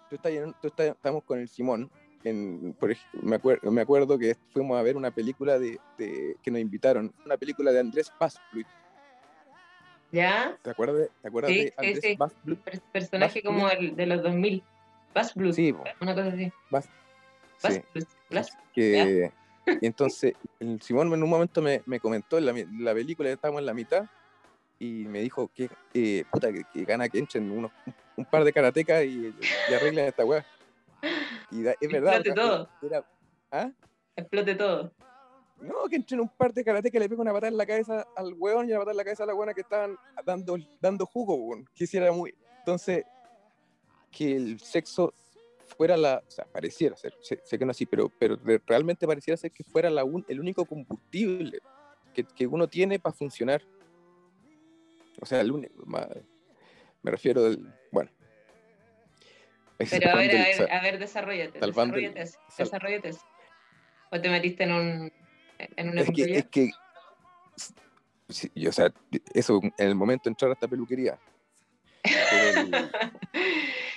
tú 0.09 0.17
estás 0.17 0.33
tú 0.61 0.69
estás- 0.69 0.89
estamos 0.89 1.23
con 1.25 1.39
el 1.39 1.49
Simón. 1.49 1.91
En, 2.23 2.75
por 2.79 2.91
ej- 2.91 3.01
me, 3.23 3.41
acuer- 3.41 3.63
me 3.71 3.81
acuerdo 3.81 4.19
que 4.19 4.37
fuimos 4.53 4.79
a 4.79 4.83
ver 4.83 4.95
una 4.97 5.11
película 5.11 5.59
de, 5.59 5.79
que 5.97 6.51
nos 6.51 6.61
invitaron, 6.61 7.15
una 7.25 7.37
película 7.39 7.73
de 7.73 7.81
Andrés 7.81 8.11
Pazplut. 8.19 8.67
¿Ya? 10.13 10.59
¿Te 10.63 10.71
acuerdas 10.71 10.99
de, 10.99 11.11
te 11.23 11.29
acuerdas 11.29 11.51
Sí, 11.53 11.59
de 11.59 11.67
sí, 11.69 11.75
Andrés 11.77 12.01
sí. 12.03 12.19
Per- 12.65 12.81
personaje 12.93 13.43
como 13.43 13.61
Blue. 13.67 13.71
el 13.71 13.97
de 13.97 14.07
los 14.07 14.23
2000. 14.23 14.63
Bass 15.15 15.35
Blue. 15.35 15.53
Sí, 15.53 15.75
Una 16.01 16.15
cosa 16.15 16.29
así. 16.29 16.53
Bass 16.71 16.89
sí. 17.59 17.81
Blue. 17.95 18.05
Bass- 18.31 18.57
que 18.75 19.31
y 19.81 19.87
entonces 19.87 20.35
el 20.59 20.81
Simón 20.83 21.13
en 21.13 21.23
un 21.23 21.29
momento 21.31 21.61
me, 21.63 21.83
me 21.87 22.01
comentó 22.01 22.39
en 22.39 22.47
la, 22.47 22.55
la 22.79 22.95
película 22.95 23.31
estábamos 23.31 23.61
en 23.61 23.67
la 23.67 23.75
mitad 23.75 24.05
y 24.79 25.05
me 25.07 25.21
dijo 25.21 25.51
que 25.55 25.69
eh, 25.95 26.25
puta 26.33 26.53
que, 26.53 26.63
que 26.73 26.85
gana 26.85 27.09
que 27.09 27.19
entren 27.19 27.51
unos, 27.51 27.71
un 28.17 28.25
par 28.25 28.43
de 28.45 28.53
karatecas 28.53 29.05
y, 29.05 29.27
y 29.69 29.75
arreglen 29.75 30.07
esta 30.07 30.25
weá 30.25 30.45
y 31.51 31.63
da- 31.63 31.75
es 31.81 31.91
verdad 31.93 32.15
Explote 32.17 32.41
todo. 32.41 32.69
era- 32.83 33.05
¿ah? 33.53 33.71
Explote 34.17 34.55
todo. 34.55 34.93
No, 35.61 35.89
que 35.89 35.97
entre 35.97 36.19
un 36.21 36.29
par 36.29 36.53
de 36.55 36.65
karate 36.65 36.91
que 36.91 36.99
le 36.99 37.09
pega 37.09 37.21
una 37.21 37.33
patada 37.33 37.49
en 37.49 37.57
la 37.57 37.67
cabeza 37.67 38.07
al 38.17 38.35
weón 38.35 38.67
y 38.69 38.73
una 38.73 38.79
patada 38.81 38.93
en 38.93 38.97
la 38.97 39.05
cabeza 39.05 39.23
a 39.25 39.27
la 39.27 39.35
buena 39.35 39.53
que 39.55 39.61
estaban 39.61 39.97
dando, 40.25 40.57
dando 40.81 41.05
jugo, 41.07 41.35
weón. 41.35 41.69
Que 41.75 41.85
hiciera 41.85 42.11
muy. 42.13 42.35
Entonces, 42.61 43.05
que 44.11 44.35
el 44.37 44.59
sexo 44.61 45.13
fuera 45.77 45.97
la. 45.97 46.23
O 46.27 46.31
sea, 46.31 46.45
pareciera 46.47 46.97
ser, 46.97 47.15
sé, 47.21 47.41
sé 47.45 47.59
que 47.59 47.65
no 47.65 47.71
así, 47.73 47.85
pero, 47.87 48.09
pero 48.19 48.37
re- 48.37 48.61
realmente 48.67 49.07
pareciera 49.07 49.37
ser 49.37 49.51
que 49.53 49.63
fuera 49.65 49.91
la 49.91 50.03
un- 50.05 50.25
el 50.29 50.41
único 50.41 50.65
combustible 50.65 51.61
que, 52.15 52.25
que 52.25 52.47
uno 52.47 52.67
tiene 52.69 52.99
para 52.99 53.15
funcionar. 53.15 53.63
O 55.21 55.27
sea, 55.27 55.41
el 55.43 55.53
único. 55.53 55.85
ma- 55.87 56.09
Me 57.03 57.11
refiero 57.11 57.43
del. 57.45 57.67
Bueno. 57.93 58.11
Pero 59.79 60.11
a 60.11 60.15
ver, 60.17 60.31
a 60.37 60.45
ver, 60.45 60.73
a 60.73 60.83
ver, 60.83 60.99
desarrollate, 60.99 61.59
desarrollate, 61.59 62.21
desarrollate. 62.59 63.11
O 64.13 64.21
te 64.21 64.29
metiste 64.29 64.65
en 64.65 64.73
un 64.73 65.13
en 65.77 65.89
una 65.91 66.01
es 66.03 66.11
que, 66.11 66.23
es 66.39 66.47
que 66.47 66.71
sí, 68.29 68.51
o 68.67 68.73
sea, 68.73 68.93
eso 69.35 69.61
en 69.63 69.89
el 69.89 69.95
momento 69.95 70.25
de 70.25 70.31
entrar 70.31 70.51
a 70.51 70.55
esta 70.55 70.69
peluquería. 70.69 71.19
pero 72.03 72.61
el- 72.61 72.71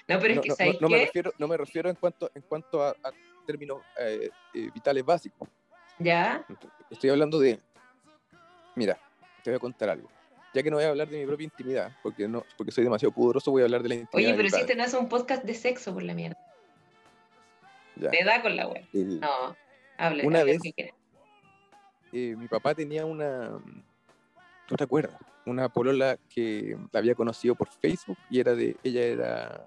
no, 0.07 0.19
pero 0.19 0.27
es 0.27 0.35
no, 0.35 0.41
que, 0.41 0.49
no- 0.49 0.55
¿sabes 0.55 0.81
no 0.81 0.89
me 0.89 0.97
qué? 0.99 1.05
refiero, 1.05 1.33
no 1.37 1.47
me 1.47 1.57
refiero 1.57 1.89
en 1.89 1.95
cuanto, 1.95 2.29
en 2.35 2.41
cuanto 2.43 2.83
a, 2.83 2.89
a 2.89 3.11
términos 3.45 3.81
eh, 3.99 4.29
eh, 4.53 4.69
vitales 4.73 5.03
básicos. 5.05 5.47
Ya, 5.99 6.45
Estoy 6.89 7.09
hablando 7.11 7.39
de. 7.39 7.59
Mira, 8.75 8.97
te 9.43 9.51
voy 9.51 9.57
a 9.57 9.59
contar 9.59 9.89
algo. 9.89 10.09
Ya 10.53 10.61
que 10.63 10.69
no 10.69 10.77
voy 10.77 10.85
a 10.85 10.89
hablar 10.89 11.07
de 11.07 11.19
mi 11.19 11.25
propia 11.25 11.45
intimidad, 11.45 11.95
porque 12.03 12.27
no, 12.27 12.43
porque 12.57 12.71
soy 12.71 12.83
demasiado 12.83 13.11
pudoroso, 13.13 13.51
voy 13.51 13.61
a 13.61 13.65
hablar 13.65 13.81
de 13.83 13.89
la 13.89 13.95
intimidad. 13.95 14.29
oye, 14.31 14.37
pero 14.37 14.49
si 14.49 14.61
este 14.61 14.75
no 14.75 14.83
es 14.83 14.93
un 14.93 15.07
podcast 15.09 15.43
de 15.43 15.53
sexo 15.55 15.93
por 15.93 16.03
la 16.03 16.13
mierda. 16.13 16.37
Ya. 17.95 18.09
Te 18.09 18.23
da 18.23 18.41
con 18.41 18.55
la 18.55 18.67
web. 18.67 18.85
El- 18.93 19.19
No, 19.19 19.55
hable, 19.97 20.25
Una 20.25 20.39
hable 20.41 20.57
vez-. 20.57 20.93
Eh, 22.13 22.35
mi 22.37 22.47
papá 22.47 22.73
tenía 22.73 23.05
una. 23.05 23.59
¿Tú 24.67 24.75
te 24.75 24.83
acuerdas? 24.83 25.19
Una 25.45 25.67
polola 25.67 26.17
que 26.29 26.77
la 26.91 26.99
había 26.99 27.15
conocido 27.15 27.55
por 27.55 27.67
Facebook 27.67 28.17
y 28.29 28.39
era 28.39 28.55
de. 28.55 28.77
Ella 28.83 29.01
era 29.01 29.65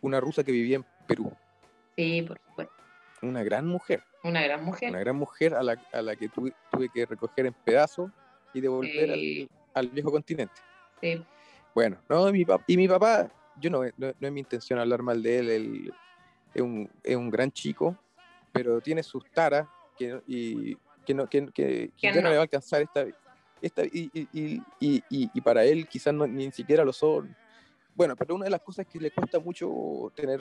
una 0.00 0.20
rusa 0.20 0.44
que 0.44 0.52
vivía 0.52 0.76
en 0.76 0.86
Perú. 1.06 1.32
Sí, 1.96 2.22
por 2.22 2.38
supuesto. 2.38 2.74
Una 3.22 3.42
gran 3.42 3.66
mujer. 3.66 4.04
Una 4.22 4.42
gran 4.42 4.64
mujer. 4.64 4.90
Una 4.90 5.00
gran 5.00 5.16
mujer 5.16 5.54
a 5.54 5.62
la, 5.62 5.82
a 5.92 6.02
la 6.02 6.14
que 6.14 6.28
tuve, 6.28 6.52
tuve 6.70 6.88
que 6.88 7.06
recoger 7.06 7.46
en 7.46 7.54
pedazos 7.64 8.10
y 8.54 8.60
devolver 8.60 9.14
Sí. 9.14 9.48
al, 9.74 9.86
al 9.86 9.90
viejo 9.90 10.12
continente. 10.12 10.54
Sí. 11.00 11.24
Bueno, 11.74 11.98
no, 12.08 12.30
mi 12.32 12.44
y 12.66 12.76
mi 12.76 12.88
papá, 12.88 13.30
yo 13.60 13.70
no, 13.70 13.84
no, 13.96 14.12
no 14.18 14.26
es 14.26 14.32
mi 14.32 14.40
intención 14.40 14.78
hablar 14.78 15.02
mal 15.02 15.22
de 15.22 15.38
él, 15.38 15.48
él 15.50 15.94
es, 16.54 16.62
un, 16.62 16.90
es 17.02 17.16
un 17.16 17.30
gran 17.30 17.50
chico, 17.52 17.96
pero 18.52 18.80
tiene 18.80 19.02
sus 19.02 19.24
taras 19.30 19.68
que, 19.96 20.20
y, 20.26 20.76
que, 21.08 21.14
no, 21.14 21.26
que, 21.26 21.46
que- 21.54 21.90
ya 22.02 22.12
no 22.16 22.20
no. 22.20 22.28
le 22.28 22.34
va 22.34 22.40
a 22.40 22.42
alcanzar 22.42 22.82
esta, 22.82 23.06
esta 23.62 23.82
y, 23.86 24.10
y, 24.12 24.62
y, 24.78 25.02
y, 25.08 25.40
para 25.40 25.64
él 25.64 25.88
quizás 25.88 26.12
no, 26.12 26.26
ni 26.26 26.52
siquiera 26.52 26.84
lo 26.84 26.92
son. 26.92 27.34
Bueno, 27.94 28.14
pero 28.14 28.34
una 28.34 28.44
de 28.44 28.50
las 28.50 28.60
cosas 28.60 28.86
que 28.86 29.00
le 29.00 29.10
cuesta 29.10 29.40
mucho 29.40 30.12
tener 30.14 30.38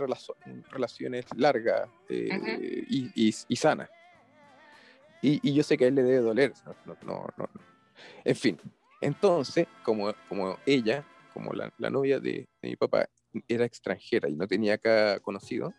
relaciones 0.71 1.25
largas 1.37 1.89
eh, 2.09 2.27
Ujú. 2.37 2.47
y, 2.89 3.33
y, 3.47 3.55
sanas. 3.55 3.89
Y, 5.21 5.39
y 5.49 5.53
yo 5.53 5.63
sé 5.63 5.77
que 5.77 5.85
a 5.85 5.87
él 5.87 5.95
le 5.95 6.03
debe 6.03 6.17
doler. 6.19 6.51
no- 6.65 6.75
no- 6.85 6.97
no- 7.05 7.27
no. 7.37 7.49
En 8.25 8.35
fin, 8.35 8.59
entonces, 8.99 9.67
como, 9.85 10.13
como 10.27 10.57
ella, 10.65 11.05
como 11.33 11.53
la, 11.53 11.71
la 11.77 11.89
novia 11.89 12.19
de, 12.19 12.45
de 12.61 12.69
mi 12.69 12.75
papá, 12.75 13.07
era 13.47 13.63
extranjera 13.63 14.27
y 14.29 14.35
no 14.35 14.47
tenía 14.47 14.73
acá 14.73 15.19
conocido, 15.21 15.73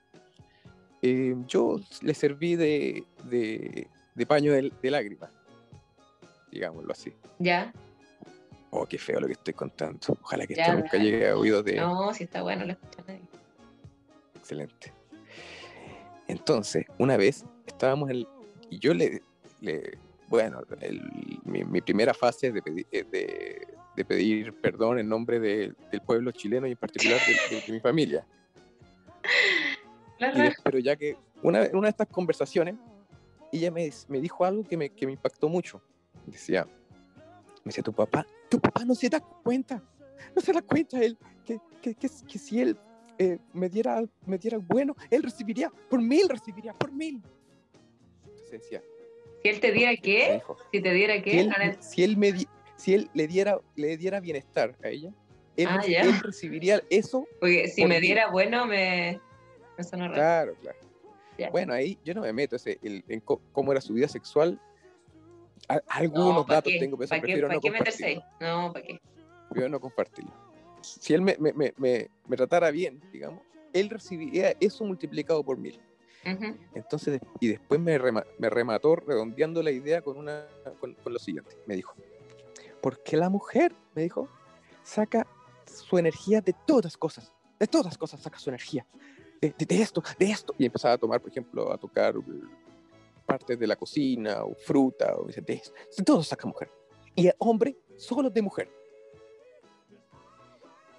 eh, 1.03 1.35
yo 1.47 1.79
le 2.03 2.15
serví 2.15 2.57
de, 2.57 3.05
de, 3.31 3.87
de 4.19 4.27
paño 4.27 4.53
de, 4.53 4.73
de 4.83 4.91
lágrimas, 4.91 5.31
digámoslo 6.51 6.93
así. 6.93 7.13
Ya. 7.39 7.73
Oh, 8.71 8.85
qué 8.85 8.99
feo 8.99 9.21
lo 9.21 9.27
que 9.27 9.33
estoy 9.35 9.55
contando. 9.55 9.99
Ojalá 10.23 10.47
que 10.47 10.55
Ya, 10.55 10.65
esto 10.67 10.79
nunca 10.79 10.99
llegue 10.99 11.29
a 11.29 11.37
oídos 11.37 11.65
de... 11.65 11.77
No, 11.77 12.13
si 12.13 12.25
está 12.25 12.43
bueno, 12.43 12.67
lo 12.67 12.73
escucha 12.73 13.03
nadie. 13.07 13.23
Excelente. 14.37 14.93
Entonces, 16.27 16.85
una 16.99 17.17
vez 17.17 17.45
estábamos 17.67 18.11
en... 18.11 18.27
Y 18.71 18.79
yo 18.79 18.93
le... 18.93 19.23
le- 19.61 19.97
bueno, 20.29 20.61
el- 20.81 21.41
mi, 21.45 21.65
mi 21.65 21.81
primera 21.81 22.13
fase 22.13 22.53
de, 22.53 22.63
pedi- 22.63 22.87
eh, 22.93 23.05
de, 23.11 23.67
de 23.97 24.05
pedir 24.05 24.53
perdón 24.61 24.99
en 24.99 25.09
nombre 25.09 25.41
de- 25.41 25.73
del 25.91 26.01
pueblo 26.03 26.31
chileno 26.33 26.67
y 26.67 26.73
en 26.73 26.77
particular 26.77 27.19
de, 27.67 27.73
mi 27.73 27.81
familia. 27.81 28.27
Y 30.21 30.25
raja. 30.25 30.57
pero 30.65 30.79
ya 30.81 30.97
que 30.97 31.17
una, 31.43 31.61
una 31.73 31.83
de 31.87 31.91
estas 31.91 32.09
conversaciones, 32.09 32.75
ella 33.53 33.71
me, 33.71 33.91
me 34.09 34.21
dijo 34.21 34.45
algo 34.45 34.65
que 34.65 34.77
me, 34.77 34.91
que 34.91 35.07
me 35.07 35.13
impactó 35.13 35.49
mucho. 35.49 35.83
Decía, 36.27 36.65
me 37.65 37.71
decía, 37.71 37.83
tu 37.83 37.93
papá, 37.93 38.27
tu 38.49 38.59
papá 38.61 38.85
no 38.85 38.95
se 38.95 39.09
da 39.09 39.21
cuenta, 39.21 39.83
no 40.35 40.43
se 40.43 40.53
da 40.53 40.63
cuenta 40.63 41.01
él, 41.01 41.19
que, 41.45 41.59
que, 41.81 41.95
que, 41.95 42.09
que 42.09 42.39
si 42.39 42.61
él 42.61 42.77
eh, 43.19 43.39
me, 43.53 43.69
diera, 43.69 44.03
me 44.27 44.39
diera 44.39 44.59
bueno, 44.59 44.95
él 45.11 45.23
recibiría, 45.23 45.71
por 45.89 46.01
mil 46.01 46.29
recibiría, 46.29 46.73
por 46.75 46.93
mil. 46.93 47.23
Entonces 48.25 48.51
decía, 48.51 48.83
Si 49.43 49.49
él 49.49 49.61
te 49.61 49.73
diera 49.73 49.97
qué, 49.97 50.33
dijo, 50.35 50.57
si 50.73 50.81
te 50.83 50.93
diera 50.93 51.15
si 51.17 51.23
qué, 51.23 51.41
él, 51.41 51.49
no 51.49 51.59
le- 51.59 51.83
si 51.83 52.03
él, 52.05 52.17
me 52.17 52.33
di- 52.33 52.49
si 52.77 52.95
él 52.95 53.11
le, 53.15 53.27
diera, 53.27 53.59
le 53.75 53.97
diera 53.97 54.21
bienestar 54.21 54.77
a 54.83 54.89
ella, 54.89 55.11
él, 55.57 55.69
Ah, 55.69 55.83
él 55.85 56.21
recibiría 56.21 56.81
eso 56.91 57.27
porque 57.41 57.69
si 57.69 57.81
por 57.83 57.89
me 57.91 58.01
diera 58.01 58.31
bueno, 58.31 58.67
me, 58.67 59.21
suena 59.83 60.07
raro. 60.09 60.15
Claro, 60.15 60.55
claro. 60.61 60.79
Bueno, 61.53 61.73
ahí 61.73 61.99
yo 62.05 62.15
no 62.15 62.23
me 62.23 62.33
meto 62.33 62.57
ese, 62.57 62.79
el- 62.83 63.05
en 63.09 63.21
cómo 63.21 63.73
era 63.73 63.81
su 63.81 63.95
vida 63.95 64.09
sexual. 64.09 64.61
A- 65.69 65.81
algunos 65.89 66.35
no, 66.35 66.47
¿para 66.47 66.57
datos 66.59 66.73
qué? 66.73 66.79
tengo, 66.81 66.97
pero 66.97 67.09
¿Para 67.09 67.21
qué, 67.21 67.27
prefiero 67.27 67.49
¿para 67.49 67.55
no 67.57 67.61
qué 67.61 67.71
meterse. 67.71 68.21
No, 68.41 68.73
¿para 68.73 68.85
qué? 68.87 69.01
Prefiero 69.49 69.69
no 69.69 69.81
compartirlo. 69.81 70.33
Si 70.83 71.15
él 71.15 71.23
me, 71.23 71.37
me, 71.39 71.53
me, 71.53 71.73
me, 72.27 72.37
tratara 72.37 72.71
bien, 72.71 73.01
digamos, 73.13 73.43
él 73.73 73.91
recibiría 73.91 74.55
eso 74.61 74.85
multiplicado 74.85 75.43
por 75.45 75.59
mil. 75.59 75.81
Ujú. 76.27 76.57
Entonces, 76.75 77.21
y 77.41 77.49
después 77.49 77.81
me, 77.81 77.99
rema- 77.99 78.27
me 78.39 78.51
remató 78.51 78.97
redondeando 78.97 79.63
la 79.63 79.71
idea 79.71 80.03
con, 80.03 80.17
una, 80.17 80.47
con, 80.81 80.95
con 80.95 81.13
lo 81.13 81.19
siguiente. 81.19 81.57
Me 81.67 81.77
dijo, 81.77 81.95
porque 82.81 83.17
la 83.17 83.29
mujer, 83.29 83.75
me 83.95 84.03
dijo, 84.03 84.29
saca 84.83 85.27
su 85.67 85.99
energía 85.99 86.41
de 86.41 86.55
todas 86.67 86.97
cosas. 86.97 87.33
De 87.59 87.67
todas 87.67 87.99
cosas 87.99 88.21
saca 88.23 88.39
su 88.39 88.51
energía. 88.51 88.87
De, 89.41 89.55
de- 89.57 89.83
esto, 89.83 90.03
de 90.19 90.31
esto. 90.31 90.55
Y 90.59 90.67
empezaba 90.67 90.95
a 90.95 90.99
tomar, 90.99 91.21
por 91.21 91.31
ejemplo, 91.31 91.73
a 91.73 91.79
tocar 91.79 92.17
uh, 92.17 92.25
partes 93.27 93.59
de 93.59 93.67
la 93.67 93.77
cocina 93.77 94.43
o 94.45 94.55
fruta. 94.55 95.15
O 95.17 95.27
dice, 95.27 95.41
de, 95.41 95.55
esto. 95.55 95.73
todo 96.05 96.23
saca 96.23 96.47
mujer. 96.47 96.71
Y 97.15 97.27
el 97.29 97.35
hombre, 97.39 97.77
solo 97.97 98.31
de 98.31 98.43
mujer. 98.43 98.69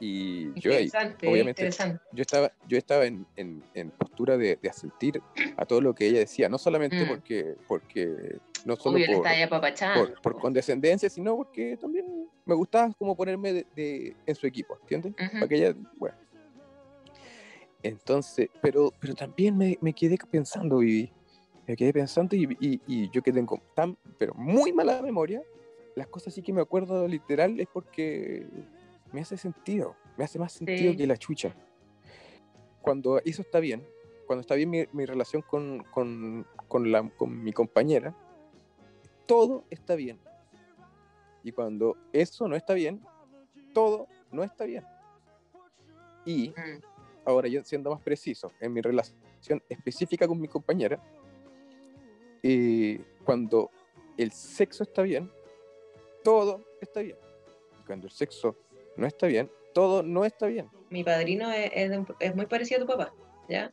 Y 0.01 0.57
yo 0.57 0.71
ahí, 0.73 0.89
obviamente, 1.27 1.69
yo 2.13 2.21
estaba, 2.21 2.53
yo 2.69 2.77
estaba 2.77 3.05
en, 3.05 3.25
en- 3.35 3.61
en 3.73 3.89
postura 3.91 4.37
de, 4.37 4.55
de 4.55 4.69
asentir 4.69 5.21
a 5.57 5.65
todo 5.65 5.81
lo 5.81 5.93
que 5.93 6.07
ella 6.07 6.19
decía, 6.19 6.47
no 6.47 6.57
solamente 6.57 7.03
Mm. 7.03 7.07
porque, 7.09 7.55
porque 7.67 8.37
no 8.63 8.77
solo 8.77 8.95
Obvio, 8.95 9.21
por, 9.21 9.73
por, 9.93 10.21
por 10.21 10.39
condescendencia, 10.39 11.09
sino 11.09 11.35
porque 11.35 11.75
también 11.75 12.05
me 12.45 12.55
gustaba 12.55 12.93
como 12.97 13.13
ponerme 13.13 13.51
de, 13.51 13.67
de- 13.75 14.15
en 14.25 14.35
su 14.35 14.47
equipo, 14.47 14.77
¿entiendes? 14.83 15.13
Ujú. 15.19 15.33
Para 15.33 15.47
que 15.49 15.55
ella, 15.55 15.75
bueno. 15.97 16.15
Entonces, 17.83 18.49
pero, 18.61 18.91
pero 18.99 19.13
también 19.15 19.57
me, 19.57 19.77
me 19.81 19.93
quedé 19.93 20.17
pensando, 20.29 20.79
Vivi, 20.79 21.11
me 21.67 21.75
quedé 21.75 21.93
pensando 21.93 22.35
y, 22.35 22.43
y- 22.59 22.81
y 22.87 23.09
yo 23.09 23.21
que 23.21 23.31
tengo 23.31 23.61
tan, 23.75 23.97
pero 24.17 24.33
muy 24.35 24.73
mala 24.73 25.01
memoria, 25.01 25.41
las 25.95 26.07
cosas 26.07 26.33
sí 26.33 26.41
que 26.41 26.51
me 26.53 26.61
acuerdo 26.61 27.07
literal 27.07 27.59
es 27.59 27.67
porque 27.71 28.45
me 29.13 29.21
hace 29.21 29.37
sentido, 29.37 29.95
me 30.17 30.23
hace 30.25 30.39
más 30.39 30.51
sentido 30.53 30.91
Sí. 30.91 30.97
que 30.97 31.07
la 31.07 31.17
chucha. 31.17 31.55
Cuando 32.81 33.19
eso 33.23 33.41
está 33.41 33.59
bien, 33.59 33.85
cuando 34.25 34.41
está 34.41 34.55
bien 34.55 34.69
mi, 34.69 34.85
mi 34.93 35.05
relación 35.05 35.41
con, 35.41 35.83
con, 35.91 36.45
con, 36.67 36.91
la, 36.91 37.07
con 37.17 37.43
mi 37.43 37.51
compañera, 37.53 38.15
todo 39.25 39.63
está 39.69 39.95
bien. 39.95 40.19
Y 41.43 41.51
cuando 41.51 41.95
eso 42.13 42.47
no 42.47 42.55
está 42.55 42.73
bien, 42.73 43.01
todo 43.73 44.07
no 44.31 44.43
está 44.43 44.65
bien. 44.65 44.83
Y 46.25 46.49
Mm. 46.49 46.81
Ahora 47.29 47.47
yo 47.47 47.63
siendo 47.63 47.91
más 47.91 48.01
preciso, 48.01 48.51
en 48.59 48.73
mi 48.73 48.81
relación 48.81 49.17
específica 49.69 50.27
con 50.27 50.39
mi 50.39 50.47
compañera, 50.47 51.01
eh, 52.43 52.99
cuando 53.23 53.69
el 54.17 54.31
sexo 54.31 54.83
está 54.83 55.01
bien, 55.01 55.31
todo 56.23 56.63
está 56.81 57.01
bien. 57.01 57.17
Cuando 57.85 58.07
el 58.07 58.11
sexo 58.13 58.55
no 58.97 59.07
está 59.07 59.27
bien, 59.27 59.49
todo 59.73 60.03
no 60.03 60.25
está 60.25 60.47
bien. 60.47 60.69
Mi 60.89 61.03
padrino 61.03 61.51
es, 61.51 61.71
es 61.73 61.91
es 62.19 62.35
muy 62.35 62.45
parecido 62.45 62.81
a 62.83 62.85
tu 62.85 62.91
papá, 62.91 63.13
¿ya? 63.47 63.71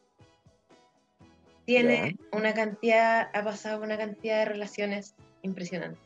Tiene 1.64 2.16
una 2.32 2.54
cantidad, 2.54 3.28
ha 3.34 3.42
pasado 3.42 3.82
una 3.82 3.98
cantidad 3.98 4.38
de 4.40 4.44
relaciones 4.44 5.14
impresionante. 5.42 5.98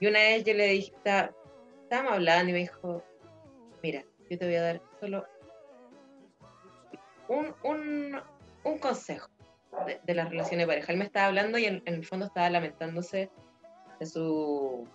Y 0.00 0.06
una 0.06 0.18
vez 0.18 0.44
yo 0.44 0.52
le 0.52 0.66
dije, 0.68 0.92
está- 0.94 1.34
estábamos 1.84 2.12
hablando 2.14 2.50
y 2.50 2.52
me 2.52 2.58
dijo, 2.58 3.02
mira, 3.82 4.04
yo 4.28 4.38
te 4.38 4.44
voy 4.44 4.54
a 4.56 4.62
dar 4.62 4.82
solo 5.00 5.24
un, 7.38 7.54
un, 7.64 8.20
un 8.64 8.78
consejo. 8.78 9.28
de, 9.86 9.98
de 10.04 10.14
las 10.14 10.28
relaciones 10.28 10.66
de 10.66 10.72
pareja. 10.72 10.92
Él 10.92 10.98
me 10.98 11.04
estaba 11.06 11.26
hablando 11.26 11.58
y 11.58 11.64
en, 11.64 11.82
en 11.86 11.94
el 11.94 12.04
fondo 12.04 12.26
estaba 12.26 12.50
lamentándose 12.50 13.30
de 13.98 14.06
su, 14.06 14.86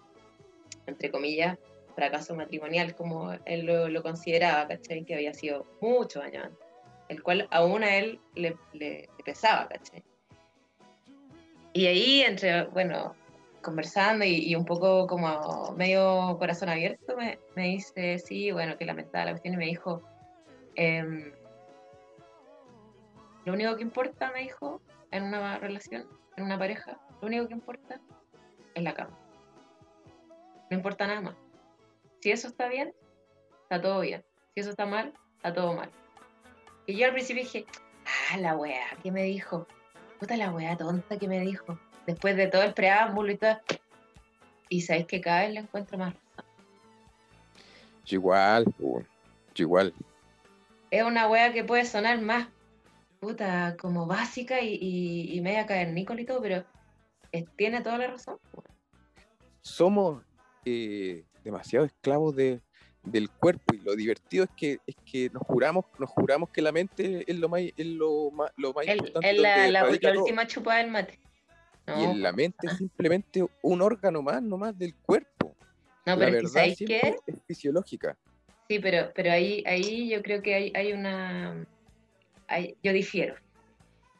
entre 0.85 1.09
comillas, 1.09 1.57
fracaso 1.95 2.35
matrimonial, 2.35 2.93
como 2.95 3.33
él 3.45 3.65
lo, 3.65 3.87
lo 3.89 4.03
consideraba, 4.03 4.67
¿cachai? 4.67 5.03
Que 5.03 5.15
había 5.15 5.33
sido 5.33 5.65
muchos 5.81 6.23
años 6.23 6.45
antes, 6.45 6.67
el 7.09 7.23
cual 7.23 7.47
aún 7.49 7.83
a 7.83 7.95
él 7.97 8.19
le, 8.35 8.55
le- 8.73 9.09
le 9.17 9.23
pesaba, 9.25 9.67
¿cachai? 9.67 10.03
Y 11.73 11.87
ahí, 11.87 12.21
entre, 12.21 12.65
bueno, 12.65 13.15
conversando 13.63 14.25
y, 14.25 14.35
y 14.49 14.55
un 14.55 14.65
poco 14.65 15.07
como 15.07 15.73
medio 15.75 16.35
corazón 16.37 16.69
abierto, 16.69 17.15
me, 17.17 17.39
me 17.55 17.63
dice, 17.69 18.19
sí, 18.19 18.51
bueno, 18.51 18.77
que 18.77 18.85
lamentaba 18.85 19.25
la 19.25 19.31
cuestión, 19.31 19.55
y 19.55 19.57
me 19.57 19.65
dijo, 19.65 20.01
em, 20.75 21.31
lo 23.47 23.53
único 23.53 23.77
que 23.77 23.81
importa, 23.81 24.29
me 24.33 24.41
dijo, 24.41 24.81
en 25.09 25.23
una 25.23 25.57
relación, 25.57 26.05
en 26.35 26.43
una 26.43 26.59
pareja, 26.59 26.99
lo 27.21 27.27
único 27.29 27.47
que 27.47 27.53
importa 27.53 28.01
es 28.75 28.83
la 28.83 28.93
cama. 28.93 29.17
No 30.69 30.75
importa 30.75 31.07
nada 31.07 31.21
más. 31.21 31.35
Si 32.19 32.29
eso 32.29 32.49
está 32.49 32.67
bien, 32.67 32.93
está 33.63 33.79
todo 33.81 34.01
bien. 34.01 34.21
Si 34.53 34.59
eso 34.59 34.71
está 34.71 34.85
mal, 34.85 35.13
está 35.37 35.53
todo 35.53 35.73
mal. 35.73 35.89
Y 36.87 36.97
yo 36.97 37.05
al 37.05 37.13
principio 37.13 37.43
dije, 37.43 37.65
ah, 38.33 38.37
la 38.37 38.57
weá, 38.57 38.85
¿qué 39.01 39.13
me 39.13 39.23
dijo? 39.23 39.65
Puta 40.19 40.35
la 40.35 40.51
weá 40.51 40.75
tonta 40.75 41.17
que 41.17 41.29
me 41.29 41.39
dijo. 41.39 41.79
Después 42.05 42.35
de 42.35 42.47
todo 42.47 42.63
el 42.63 42.73
preámbulo 42.73 43.31
y 43.31 43.37
todo. 43.37 43.61
Y 44.67 44.81
sabéis 44.81 45.05
que 45.05 45.21
cada 45.21 45.43
vez 45.43 45.53
le 45.53 45.61
encuentro 45.61 45.97
más 45.97 46.13
razón. 46.13 46.51
Igual, 48.07 48.65
igual. 49.55 49.93
Es 50.91 51.03
una 51.03 51.29
weá 51.29 51.53
que 51.53 51.63
puede 51.63 51.85
sonar 51.85 52.19
más, 52.19 52.49
puta, 53.19 53.75
como 53.79 54.05
básica 54.05 54.61
y, 54.61 54.77
y, 54.79 55.35
y 55.37 55.41
media 55.41 55.65
cavernícola 55.65 56.21
y 56.21 56.25
todo, 56.25 56.41
pero 56.41 56.65
es- 57.31 57.45
tiene 57.55 57.81
toda 57.81 57.97
la 57.97 58.07
razón. 58.07 58.37
Somos 59.61 60.23
eh, 60.65 61.25
demasiado 61.43 61.85
esclavos 61.85 62.35
de, 62.35 62.61
del 63.03 63.29
cuerpo 63.29 63.73
y 63.73 63.79
lo 63.79 63.95
divertido 63.95 64.43
es 64.45 64.49
que 64.55 64.79
es 64.85 64.95
que 65.05 65.29
nos 65.29 65.43
juramos 65.43 65.85
nos 65.99 66.09
juramos 66.09 66.49
que 66.49 66.61
la 66.61 66.71
mente 66.71 67.29
es 67.29 67.37
lo 67.37 67.49
más 67.49 67.61
es 67.61 67.85
lo 67.85 68.31
más, 68.31 68.51
lo 68.57 68.73
más 68.73 68.85
El- 68.87 68.97
importante 68.97 69.29
Es 69.29 69.37
la, 69.71 70.11
última 70.19 70.47
chupada 70.47 70.79
del 70.79 70.91
mate. 70.91 71.19
No, 71.87 72.01
y 72.01 72.03
en 72.05 72.21
la 72.21 72.33
mente 72.33 72.67
es 72.67 72.77
simplemente 72.77 73.45
un 73.61 73.81
órgano 73.81 74.21
más 74.21 74.41
nomás 74.43 74.77
del 74.77 74.93
cuerpo 74.95 75.55
no 76.05 76.15
la 76.15 76.15
pero 76.15 76.25
es 76.25 76.31
que 76.31 76.35
verdad 76.35 76.51
¿sabéis 76.53 76.77
siempre 76.77 76.97
qué? 77.01 77.15
es 77.27 77.43
fisiológica 77.45 78.17
Sí, 78.69 78.79
pero, 78.79 79.11
pero 79.15 79.31
ahí, 79.31 79.63
ahí 79.65 80.09
yo 80.09 80.21
creo 80.21 80.41
que 80.41 80.53
hay, 80.53 80.73
hay 80.75 80.91
una... 80.91 81.65
hay- 82.47 82.75
yo 82.83 82.93
difiero. 82.93 83.35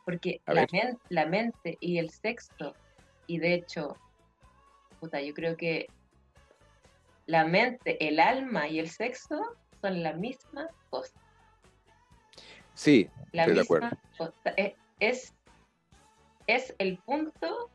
Porque 0.06 0.40
la, 0.48 0.66
men- 0.72 0.98
la 1.10 1.26
mente 1.26 1.78
y 1.82 1.98
el 1.98 2.10
sexo, 2.10 2.76
y 3.28 3.40
de 3.40 3.56
hecho, 3.56 3.98
puta, 5.00 5.22
yo 5.22 5.34
creo 5.34 5.58
que 5.58 5.88
la 7.26 7.46
mente, 7.46 7.98
el 8.08 8.20
alma 8.22 8.70
y 8.70 8.80
el 8.80 8.90
sexo 8.90 9.38
son 9.82 10.02
la 10.02 10.14
misma 10.14 10.70
cosa. 10.90 11.14
sí 12.74 13.10
La 13.34 13.44
Estoy 13.44 13.56
de 13.56 13.62
misma 13.62 13.64
acuerdo. 13.64 13.98
cosa. 14.18 14.54
Es, 14.56 14.74
es, 15.00 15.34
es 16.48 16.76
el 16.80 16.98
punto 17.00 17.70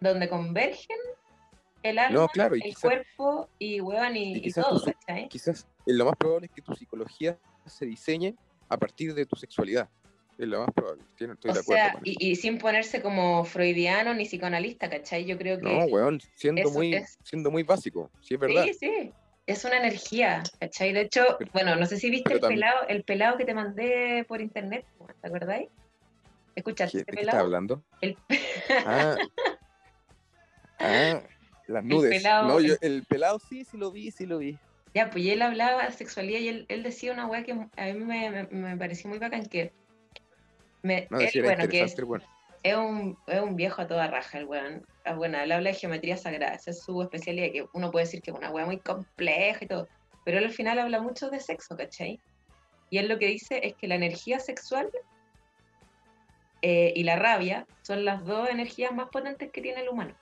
donde 0.00 0.28
convergen 0.28 0.98
el 1.82 1.98
alma, 1.98 2.20
no 2.20 2.28
claro 2.28 2.54
y 2.54 2.58
el 2.58 2.64
quizás, 2.64 2.82
cuerpo 2.82 3.48
y 3.58 3.80
huevan 3.80 4.14
y, 4.16 4.36
y 4.46 4.52
todo, 4.52 4.82
quizás 5.30 5.66
eh, 5.86 5.94
lo 5.94 6.04
más 6.04 6.16
probable 6.16 6.46
es 6.46 6.52
que 6.52 6.60
tu 6.60 6.74
psicología 6.74 7.38
se 7.64 7.86
diseñe 7.86 8.34
a 8.70 8.76
partir 8.78 9.12
de 9.14 9.26
tu 9.26 9.36
sexualidad 9.36 9.88
es 10.38 10.48
lo 10.48 10.60
más 10.60 10.70
probable 10.74 11.02
estoy 11.10 11.26
O 11.28 11.34
de 11.34 11.60
acuerdo 11.60 11.62
sea, 11.64 11.88
eso. 11.88 11.98
y, 12.04 12.30
y 12.30 12.36
sin 12.36 12.56
ponerse 12.58 13.02
como 13.02 13.44
freudiano 13.44 14.14
ni 14.14 14.24
psicoanalista, 14.24 14.88
¿cachai? 14.88 15.26
Yo 15.26 15.36
creo 15.36 15.58
que 15.58 15.64
no 15.64 15.84
weón 15.84 16.18
siendo 16.34 16.70
muy 16.70 16.94
es- 16.94 17.18
siendo 17.22 17.50
muy 17.50 17.62
básico 17.62 18.10
sí 18.22 18.34
es 18.34 18.40
verdad 18.40 18.64
sí, 18.64 18.72
sí, 18.74 19.12
es 19.46 19.64
una 19.66 19.76
energía, 19.78 20.42
¿cachai? 20.58 20.92
De 20.94 21.02
hecho, 21.02 21.22
Pero- 21.38 21.50
bueno, 21.52 21.76
no 21.76 21.84
sé 21.84 21.98
si 21.98 22.08
viste 22.08 22.32
el 22.32 22.40
también- 22.40 22.60
pelado, 22.60 22.88
el 22.88 23.04
pelado 23.04 23.36
que 23.36 23.44
te 23.44 23.52
mandé 23.52 24.24
por 24.26 24.40
internet, 24.40 24.86
¿te 25.20 25.26
acordáis? 25.28 25.68
¿Escuchaste 26.54 26.98
¿Qué- 26.98 27.00
este 27.00 27.12
¿de 27.12 27.16
qué 27.16 27.20
estás 27.22 27.32
pelado? 27.32 27.44
hablando? 27.46 27.82
El- 28.00 28.16
Ah, 28.86 29.16
ah, 30.78 31.22
las 31.66 31.84
nudes. 31.84 32.10
pelado- 32.10 32.48
no, 32.48 32.60
yo, 32.60 32.74
el- 32.80 32.92
el 32.92 33.04
pelado 33.04 33.38
sí, 33.38 33.64
sí 33.64 33.76
lo 33.76 33.90
vi, 33.92 34.10
sí 34.10 34.24
lo 34.26 34.38
vi. 34.38 34.58
Ya, 34.94 35.10
pues 35.10 35.24
y 35.24 35.30
él 35.30 35.42
hablaba 35.42 35.84
de 35.86 35.92
sexualidad 35.92 36.40
y 36.40 36.48
él, 36.48 36.66
él 36.68 36.82
decía 36.82 37.12
una 37.12 37.26
weá 37.26 37.44
que 37.44 37.52
a 37.52 37.54
mí 37.54 38.04
me, 38.04 38.30
me- 38.30 38.48
me 38.48 38.76
pareció 38.76 39.08
muy 39.08 39.18
bacán 39.18 39.46
que 39.46 39.72
me, 40.82 41.06
No, 41.10 41.20
él, 41.20 41.30
bueno, 41.42 41.68
que 41.68 41.82
es, 41.82 41.96
bueno. 42.04 42.24
es 42.62 42.74
un, 42.76 43.16
es 43.26 43.40
un 43.40 43.54
viejo 43.56 43.82
a 43.82 43.86
toda 43.86 44.08
raja 44.08 44.38
el 44.38 44.46
weón. 44.46 44.84
Ah, 45.04 45.14
Bueno, 45.14 45.38
él 45.40 45.52
habla 45.52 45.70
de 45.70 45.76
geometría 45.76 46.16
sagrada, 46.16 46.54
esa 46.54 46.70
es 46.72 46.82
su 46.82 47.00
especialidad, 47.02 47.52
que 47.52 47.66
uno 47.72 47.90
puede 47.90 48.06
decir 48.06 48.20
que 48.20 48.30
es 48.32 48.36
una 48.36 48.50
weá 48.50 48.66
muy 48.66 48.80
compleja 48.80 49.64
y 49.64 49.68
todo, 49.68 49.88
pero 50.24 50.38
él 50.38 50.44
al 50.44 50.52
final 50.52 50.78
habla 50.78 51.00
mucho 51.00 51.30
de 51.30 51.40
sexo, 51.40 51.76
¿cachai? 51.76 52.20
Y 52.90 52.98
él 52.98 53.08
lo 53.08 53.18
que 53.18 53.26
dice 53.26 53.60
es 53.62 53.74
que 53.76 53.86
la 53.86 53.94
energía 53.94 54.40
sexual 54.40 54.90
eh, 56.62 56.92
y 56.94 57.04
la 57.04 57.16
rabia 57.16 57.66
son 57.82 58.04
las 58.04 58.24
dos 58.24 58.48
energías 58.50 58.92
más 58.92 59.08
potentes 59.10 59.50
que 59.52 59.62
tiene 59.62 59.82
el 59.82 59.88
humano. 59.88 60.14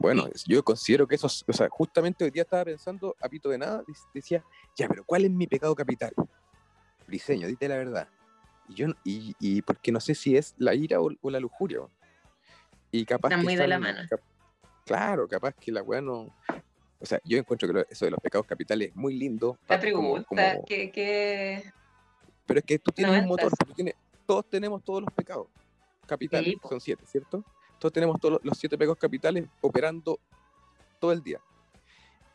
Bueno, 0.00 0.26
yo 0.46 0.62
considero 0.64 1.06
que 1.06 1.16
eso, 1.16 1.26
es- 1.26 1.44
o 1.46 1.52
sea, 1.52 1.68
justamente 1.68 2.24
hoy 2.24 2.30
día 2.30 2.42
estaba 2.42 2.64
pensando, 2.64 3.14
a 3.20 3.28
pito 3.28 3.50
de 3.50 3.58
nada, 3.58 3.82
dec- 3.84 4.08
decía, 4.14 4.42
ya, 4.74 4.88
pero 4.88 5.04
¿cuál 5.04 5.26
es 5.26 5.30
mi 5.30 5.46
pecado 5.46 5.74
capital? 5.74 6.12
Briseño, 7.06 7.46
dite 7.46 7.68
la 7.68 7.76
verdad. 7.76 8.08
Y 8.66 8.74
yo, 8.76 8.86
y, 9.04 9.34
y 9.38 9.60
porque 9.60 9.92
no 9.92 10.00
sé 10.00 10.14
si 10.14 10.38
es 10.38 10.54
la 10.56 10.74
ira 10.74 11.02
o, 11.02 11.10
o 11.20 11.30
la 11.30 11.38
lujuria. 11.38 11.80
Y 12.90 13.04
capaz 13.04 13.28
Están 13.28 13.40
que 13.40 13.44
muy 13.44 13.56
de 13.56 13.68
la 13.68 13.78
mano. 13.78 13.98
cap- 14.08 14.22
claro, 14.86 15.28
capaz 15.28 15.52
que 15.54 15.70
la 15.70 15.82
weá 15.82 16.00
no... 16.00 16.34
O 17.02 17.06
sea, 17.06 17.20
yo 17.24 17.36
encuentro 17.36 17.68
que 17.68 17.74
lo- 17.74 17.86
eso 17.90 18.06
de 18.06 18.10
los 18.12 18.20
pecados 18.20 18.46
capitales 18.46 18.88
es 18.90 18.96
muy 18.96 19.14
lindo. 19.14 19.58
La 19.68 19.76
como- 19.78 20.14
pregunta, 20.14 20.24
como- 20.54 20.64
que, 20.64 20.90
que 20.90 21.72
Pero 22.46 22.58
es 22.60 22.64
que 22.64 22.78
tú 22.78 22.90
tienes 22.90 23.20
un 23.20 23.28
motor, 23.28 23.52
tú 23.66 23.74
tienes- 23.74 23.96
todos 24.26 24.48
tenemos 24.48 24.82
todos 24.82 25.02
los 25.02 25.12
pecados 25.12 25.46
capitales, 26.06 26.54
Sí, 26.54 26.68
son 26.68 26.80
siete, 26.80 27.04
¿cierto? 27.06 27.44
Todos 27.80 27.92
tenemos 27.94 28.20
todos 28.20 28.38
los- 28.42 28.58
siete 28.58 28.76
pecados 28.76 28.98
capitales 28.98 29.46
operando 29.62 30.20
todo 31.00 31.12
el 31.12 31.22
día. 31.22 31.40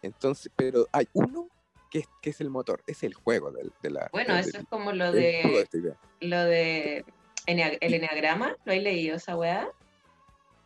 Entonces, 0.02 0.52
pero 0.56 0.88
hay 0.92 1.08
uno 1.14 1.48
que 1.92 2.00
es, 2.00 2.08
que 2.22 2.32
es 2.32 2.42
el 2.42 2.50
motor, 2.50 2.84
es 2.88 3.04
el 3.04 3.14
juego 3.14 3.52
de, 3.52 3.90
la... 3.90 4.10
bueno, 4.12 4.36
eso 4.36 4.58
es 4.58 4.66
como 4.70 4.92
lo 4.92 5.12
de 5.12 5.66
lo 6.20 6.44
de 6.44 7.06
el 7.46 7.94
eneagrama, 7.94 8.56
¿lo 8.66 8.74
has 8.74 8.80
leído 8.80 9.18
esa 9.18 9.38
weá? 9.38 9.70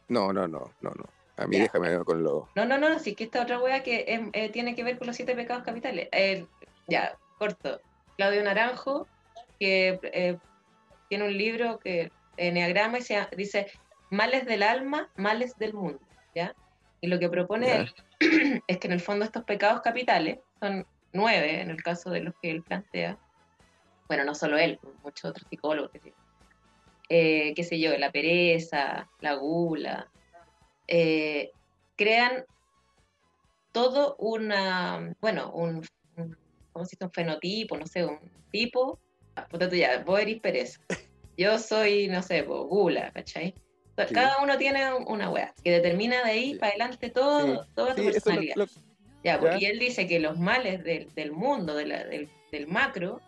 No, 0.08 0.32
no, 0.34 0.48
no, 0.48 0.74
no, 0.82 0.90
no. 0.92 1.04
A 1.38 1.46
mí 1.46 1.58
Ya. 1.58 1.64
déjame 1.64 2.04
con 2.04 2.24
lo... 2.24 2.50
No, 2.56 2.66
no, 2.66 2.78
no, 2.78 3.00
sí 3.00 3.16
que 3.16 3.26
esta 3.26 3.44
otra 3.44 3.60
wea 3.60 3.84
que 3.84 4.06
em, 4.08 4.30
eh, 4.34 4.50
tiene 4.50 4.76
que 4.76 4.84
ver 4.84 4.98
con 4.98 5.08
los 5.08 5.16
siete 5.16 5.36
pecados 5.36 5.64
capitales. 5.64 6.10
Ya, 6.88 7.18
corto. 7.38 7.80
Claudio 8.18 8.44
Naranjo, 8.44 9.08
que 9.60 10.00
eh, 10.04 10.38
tiene 11.10 11.26
un 11.26 11.38
libro 11.38 11.80
que 11.80 12.12
Enneagrama 12.38 12.98
y 13.00 13.02
se 13.02 13.28
dice 13.38 13.68
males 14.10 14.46
del 14.46 14.64
alma, 14.64 15.12
males 15.16 15.56
del 15.58 15.74
mundo, 15.74 16.00
¿ya? 16.36 16.56
Y 17.02 17.08
lo 17.08 17.20
que 17.20 17.30
propone 17.30 17.76
él 17.76 17.94
es 18.68 18.78
que 18.78 18.88
en 18.88 18.94
el 18.94 19.00
fondo 19.00 19.26
estos 19.26 19.44
pecados 19.46 19.82
capitales 19.82 20.40
son 20.60 20.86
nueve 21.14 21.62
en 21.62 21.70
el 21.70 21.82
caso 21.82 22.10
de 22.10 22.22
los 22.22 22.34
que 22.42 22.52
él 22.52 22.64
plantea. 22.64 23.18
Bueno, 24.08 24.26
no 24.26 24.36
solo 24.36 24.58
él, 24.58 24.80
muchos 25.04 25.30
otros 25.30 25.48
psicólogos, 25.50 25.92
que. 25.92 26.14
Eh, 27.12 27.54
qué 27.56 27.64
sé 27.64 27.80
yo, 27.80 27.98
la 27.98 28.12
pereza, 28.12 29.10
la 29.20 29.34
gula, 29.34 30.12
eh, 30.88 31.54
crean 31.98 32.46
todo 33.72 34.16
una, 34.20 35.14
bueno, 35.22 35.52
un, 35.54 35.82
un- 36.18 36.38
¿cómo 36.72 36.86
se 36.86 36.96
dice? 36.96 37.06
Un 37.06 37.12
fenotipo, 37.12 37.78
no 37.78 37.88
sé, 37.88 38.06
un 38.06 38.20
tipo. 38.52 39.00
Ah, 39.36 39.48
puta 39.48 39.70
tú 39.70 39.76
ya, 39.76 40.04
vos 40.04 40.20
eres 40.20 40.40
pereza. 40.40 40.80
Yo 41.38 41.58
soy, 41.58 42.08
no 42.08 42.22
sé, 42.22 42.44
po, 42.44 42.66
gula, 42.68 43.12
¿cachai? 43.12 43.56
Sí. 44.08 44.14
Cada 44.14 44.42
uno 44.42 44.58
tiene 44.58 44.94
un- 44.94 45.06
una 45.08 45.30
wea 45.30 45.54
que 45.64 45.72
determina 45.72 46.24
de 46.24 46.32
ahí 46.32 46.54
Sí. 46.54 46.60
para 46.60 46.70
adelante 46.72 47.10
todo, 47.10 47.64
Sí, 47.64 47.70
toda 47.76 47.96
tu 47.96 48.04
personalidad. 48.04 48.56
lo, 48.56 48.66
lo- 48.66 48.72
Ya, 49.24 49.40
y 49.60 49.66
él 49.66 49.80
dice 49.80 50.08
que 50.08 50.20
los 50.20 50.38
males 50.40 50.84
del, 50.84 51.14
del 51.14 51.32
mundo, 51.34 51.76
de 51.76 51.86
la- 51.88 52.04
del, 52.06 52.30
del 52.52 52.68
macro, 52.68 53.20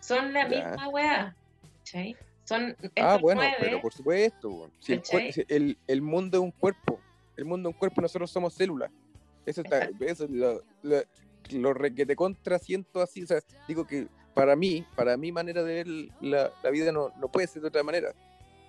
son 0.00 0.32
la 0.32 0.48
Ya. 0.48 0.70
misma. 0.76 1.36
¿cachai? 1.78 2.16
Son 2.44 2.76
Ah, 2.96 3.18
bueno, 3.20 3.40
nueve, 3.42 3.56
pero 3.60 3.80
por 3.80 3.92
supuesto. 3.92 4.70
Si 4.80 4.92
el, 4.94 5.44
el, 5.48 5.78
el 5.86 6.02
mundo 6.02 6.38
es 6.38 6.42
un 6.42 6.50
cuerpo, 6.50 7.00
el 7.36 7.44
mundo 7.44 7.68
es 7.68 7.74
un 7.74 7.78
cuerpo, 7.78 8.00
nosotros 8.00 8.30
somos 8.30 8.54
células. 8.54 8.90
Eso, 9.46 9.62
está, 9.62 9.88
eso 10.00 10.24
es 10.24 10.30
lo, 10.30 10.62
lo, 10.82 11.02
lo 11.50 11.74
que 11.94 12.06
te 12.06 12.16
contrasiento 12.16 13.00
así. 13.00 13.22
O 13.22 13.26
sea, 13.26 13.40
digo 13.68 13.86
que 13.86 14.06
para 14.34 14.56
mí, 14.56 14.84
para 14.96 15.16
mi 15.16 15.30
manera 15.32 15.62
de 15.62 15.74
ver 15.74 15.86
la, 16.20 16.52
la 16.62 16.70
vida 16.70 16.90
no, 16.92 17.12
no 17.20 17.28
puede 17.30 17.46
ser 17.46 17.62
de 17.62 17.68
otra 17.68 17.82
manera. 17.82 18.12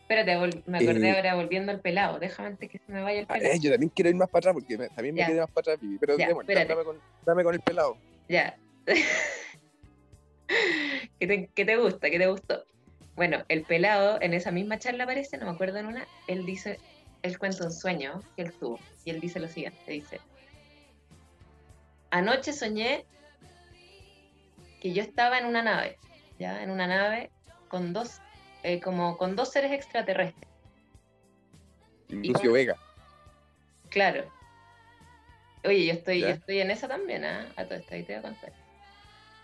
Espérate, 0.08 0.62
me 0.66 0.78
acordé 0.80 1.10
Eh, 1.10 1.16
ahora 1.16 1.36
volviendo 1.36 1.72
al 1.72 1.82
pelado. 1.82 2.20
Déjame 2.20 2.50
antes 2.50 2.70
que 2.70 2.78
se 2.78 2.92
me 2.92 3.02
vaya 3.02 3.22
el 3.22 3.28
pelado. 3.28 3.54
eh, 3.54 3.60
yo 3.60 3.72
también 3.72 3.92
quiero 3.96 4.10
ir 4.10 4.16
más 4.16 4.30
para 4.30 4.39
atrás 4.39 4.54
porque 4.54 4.78
me- 4.78 4.89
también 4.89 5.16
me 5.16 5.22
Ya. 5.22 5.28
quedé 5.28 5.39
más 5.39 5.52
para 5.52 5.74
atrás, 5.74 5.89
pero 6.00 6.18
Ya, 6.18 6.28
dame, 6.28 6.84
con, 6.84 7.02
dame 7.22 7.44
con 7.44 7.54
el 7.56 7.62
pelado. 7.62 7.98
Ya. 8.28 8.60
¿Qué 11.20 11.28
te, 11.28 11.50
qué 11.56 11.66
te 11.66 11.78
gusta? 11.78 12.10
¿Qué 12.10 12.20
te 12.20 12.28
gustó? 12.28 12.66
Bueno, 13.16 13.44
el 13.48 13.66
pelado 13.66 14.18
en 14.22 14.34
esa 14.34 14.52
misma 14.52 14.78
charla 14.80 15.06
aparece, 15.06 15.38
no 15.38 15.46
me 15.46 15.52
acuerdo 15.52 15.78
en 15.78 15.86
una, 15.86 16.10
él 16.28 16.46
dice, 16.46 16.82
él 17.22 17.38
cuenta 17.38 17.63
un 17.66 17.72
sueño 17.72 18.24
que 18.36 18.44
él 18.44 18.54
tuvo 18.60 18.86
y 19.06 19.12
él 19.12 19.22
dice 19.22 19.39
lo 19.39 19.48
siguiente, 19.48 19.80
dice, 19.92 20.22
anoche 22.12 22.54
soñé 22.54 23.06
que 24.80 24.94
yo 24.94 25.02
estaba 25.02 25.38
en 25.39 25.46
una 25.46 25.62
nave, 25.63 26.00
ya, 26.39 26.62
en 26.63 26.72
una 26.72 26.88
nave 26.88 27.32
con 27.68 27.94
dos, 27.94 28.22
eh, 28.63 28.80
como 28.80 29.17
con 29.17 29.36
dos 29.36 29.52
seres 29.52 29.71
extraterrestres. 29.71 30.49
Lucio 32.10 32.54
Vega. 32.54 32.76
Claro. 33.89 34.32
Oye, 35.65 35.86
yo 35.86 35.93
estoy, 35.93 36.21
yo 36.21 36.28
estoy 36.30 36.60
en 36.60 36.71
esa 36.71 36.88
también, 36.88 37.23
¿ah? 37.23 37.52
A 37.56 37.65
todo 37.65 37.76
esto, 37.80 37.93
ahí 37.95 38.04
te 38.04 38.13
voy 38.13 38.19
a 38.19 38.30
contar. 38.30 38.54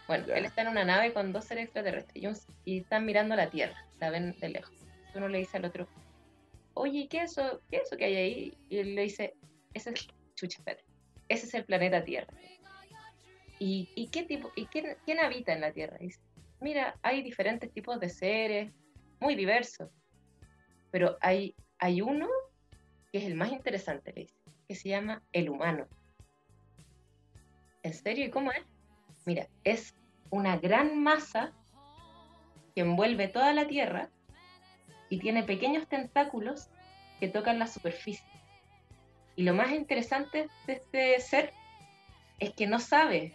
Bueno, 0.08 0.25
Ya. 0.27 0.36
él 0.36 0.45
está 0.45 0.63
en 0.63 0.67
una 0.69 0.84
nave 0.84 1.13
con 1.13 1.32
dos 1.32 1.45
seres 1.45 1.65
extraterrestres 1.65 2.15
y, 2.23 2.27
un- 2.27 2.38
y 2.65 2.79
están 2.79 3.05
mirando 3.05 3.36
la 3.36 3.49
Tierra, 3.49 3.77
la 3.99 4.10
ven 4.10 4.36
de 4.39 4.49
lejos. 4.49 4.73
Uno 5.15 5.27
le 5.27 5.38
dice 5.39 5.58
al 5.58 5.65
otro, 5.65 5.88
oye, 6.73 7.08
¿qué 7.10 7.21
es 7.23 7.32
eso, 7.32 7.62
qué 7.69 7.77
es 7.77 7.84
eso 7.84 7.97
que 7.97 8.05
hay 8.05 8.15
ahí? 8.15 8.58
Y 8.69 8.77
él 8.79 8.95
le 8.95 9.03
dice, 9.03 9.34
ese 9.73 9.91
es, 9.91 10.08
chucha, 10.36 10.62
ese 11.29 11.45
es 11.45 11.53
el 11.53 11.63
planeta 11.65 12.03
Tierra. 12.03 12.34
¿Y, 13.60 13.89
y 13.95 14.08
qué 14.10 14.23
tipo, 14.23 14.51
y 14.55 14.65
quién, 14.67 14.97
quién 15.05 15.19
habita 15.19 15.53
en 15.53 15.62
la 15.62 15.71
Tierra? 15.71 15.97
Y 15.99 16.05
dice, 16.05 16.19
mira, 16.60 16.95
hay 17.01 17.21
diferentes 17.21 17.71
tipos 17.71 17.99
de 17.99 18.10
seres, 18.10 18.71
muy 19.19 19.36
diversos, 19.36 19.89
pero 20.91 21.17
hay, 21.21 21.55
hay 21.77 22.01
uno 22.01 22.27
que 23.12 23.19
es 23.19 23.25
el 23.25 23.36
más 23.36 23.51
interesante, 23.51 24.27
que 24.67 24.75
se 24.75 24.89
llama 24.89 25.23
el 25.32 25.49
humano. 25.49 25.88
¿En 27.84 27.93
serio? 27.93 28.25
¿Y 28.25 28.29
cómo 28.29 28.51
es? 28.51 28.63
Mira, 29.25 29.47
es 29.63 29.95
una 30.29 30.58
gran 30.58 31.01
masa 31.01 31.53
que 32.75 32.82
envuelve 32.82 33.27
toda 33.27 33.53
la 33.53 33.67
Tierra 33.67 34.10
y 35.10 35.19
tiene 35.19 35.43
pequeños 35.43 35.88
tentáculos 35.88 36.69
que 37.19 37.27
tocan 37.27 37.60
la 37.60 37.67
superficie. 37.67 38.27
Y 39.36 39.43
lo 39.43 39.53
más 39.53 39.71
interesante 39.71 40.49
de 40.67 40.73
este 40.73 41.19
ser 41.19 41.53
es 42.39 42.53
que 42.53 42.67
no 42.67 42.79
sabe 42.79 43.34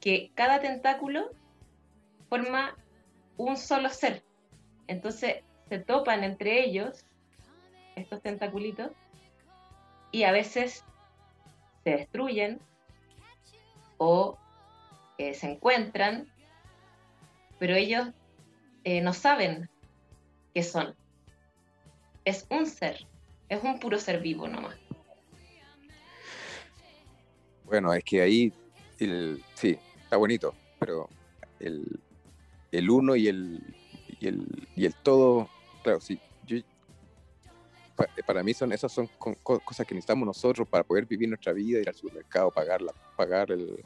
que 0.00 0.32
cada 0.34 0.60
tentáculo 0.60 1.30
forma 2.28 2.76
un 3.40 3.56
solo 3.56 3.88
ser. 3.88 4.22
Entonces 4.86 5.36
se 5.68 5.78
topan 5.78 6.24
entre 6.24 6.62
ellos 6.64 7.06
estos 7.96 8.20
tentaculitos 8.20 8.92
y 10.12 10.24
a 10.24 10.32
veces 10.32 10.84
se 11.84 11.90
destruyen 11.90 12.60
o 13.96 14.36
eh, 15.16 15.32
se 15.32 15.52
encuentran, 15.52 16.28
pero 17.58 17.76
ellos 17.76 18.08
eh, 18.84 19.00
no 19.00 19.14
saben 19.14 19.70
qué 20.52 20.62
son. 20.62 20.94
Es 22.24 22.46
un 22.50 22.66
ser, 22.66 23.06
es 23.48 23.62
un 23.62 23.78
puro 23.78 23.98
ser 23.98 24.20
vivo 24.20 24.48
nomás. 24.48 24.76
Bueno, 27.64 27.94
es 27.94 28.04
que 28.04 28.20
ahí, 28.20 28.52
sí, 29.54 29.78
está 30.02 30.16
bonito, 30.16 30.54
pero 30.78 31.08
el, 31.60 32.00
el 32.72 32.90
uno 32.90 33.16
y 33.16 33.28
el, 33.28 33.60
y 34.20 34.26
el, 34.28 34.46
y 34.76 34.86
el 34.86 34.94
todo, 35.02 35.48
claro, 35.82 36.00
sí, 36.00 36.18
yo, 36.46 36.58
pa- 37.96 38.08
para 38.26 38.42
mí 38.42 38.54
son, 38.54 38.72
esas 38.72 38.92
son 38.92 39.08
co- 39.18 39.36
co- 39.42 39.60
cosas 39.60 39.86
que 39.86 39.94
necesitamos 39.94 40.26
nosotros 40.26 40.68
para 40.68 40.84
poder 40.84 41.06
vivir 41.06 41.28
nuestra 41.28 41.52
vida, 41.52 41.80
ir 41.80 41.88
al 41.88 41.94
supermercado, 41.94 42.50
pagar 42.50 42.80
la, 42.82 42.92
pagar 43.16 43.50
el, 43.50 43.82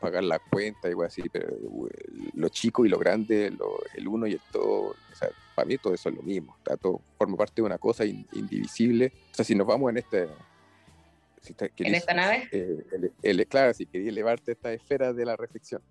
pagar 0.00 0.22
la 0.24 0.38
cuenta, 0.38 0.88
igual 0.88 1.06
así, 1.08 1.22
pero 1.28 1.48
eh, 1.48 2.30
lo 2.34 2.48
chico 2.48 2.84
y 2.84 2.88
lo 2.88 2.98
grande, 2.98 3.50
lo- 3.50 3.80
el 3.94 4.06
uno 4.08 4.26
y 4.26 4.32
el 4.32 4.40
todo, 4.52 4.90
o 4.90 5.14
sea, 5.14 5.28
para 5.54 5.66
mí 5.66 5.76
todo 5.78 5.94
eso 5.94 6.08
es 6.08 6.14
lo 6.14 6.22
mismo, 6.22 6.56
está 6.58 6.76
todo, 6.76 7.00
forma 7.16 7.36
parte 7.36 7.54
de 7.56 7.62
una 7.66 7.78
cosa 7.78 8.04
in- 8.04 8.26
indivisible. 8.32 9.12
O 9.32 9.34
sea, 9.34 9.44
si 9.44 9.54
nos 9.54 9.66
vamos 9.66 9.90
en 9.90 9.98
este... 9.98 10.28
si 11.40 11.54
te- 11.54 11.66
¿En 11.66 11.72
querís, 11.74 11.96
esta 11.98 12.14
nave? 12.14 12.48
eh, 12.52 12.84
ele- 12.92 13.12
ele- 13.22 13.46
claro, 13.46 13.72
si 13.74 13.86
quería 13.86 14.08
elevarte 14.10 14.50
a 14.50 14.54
esta 14.54 14.72
esfera 14.72 15.12
de 15.12 15.24
la 15.24 15.36
reflexión. 15.36 15.82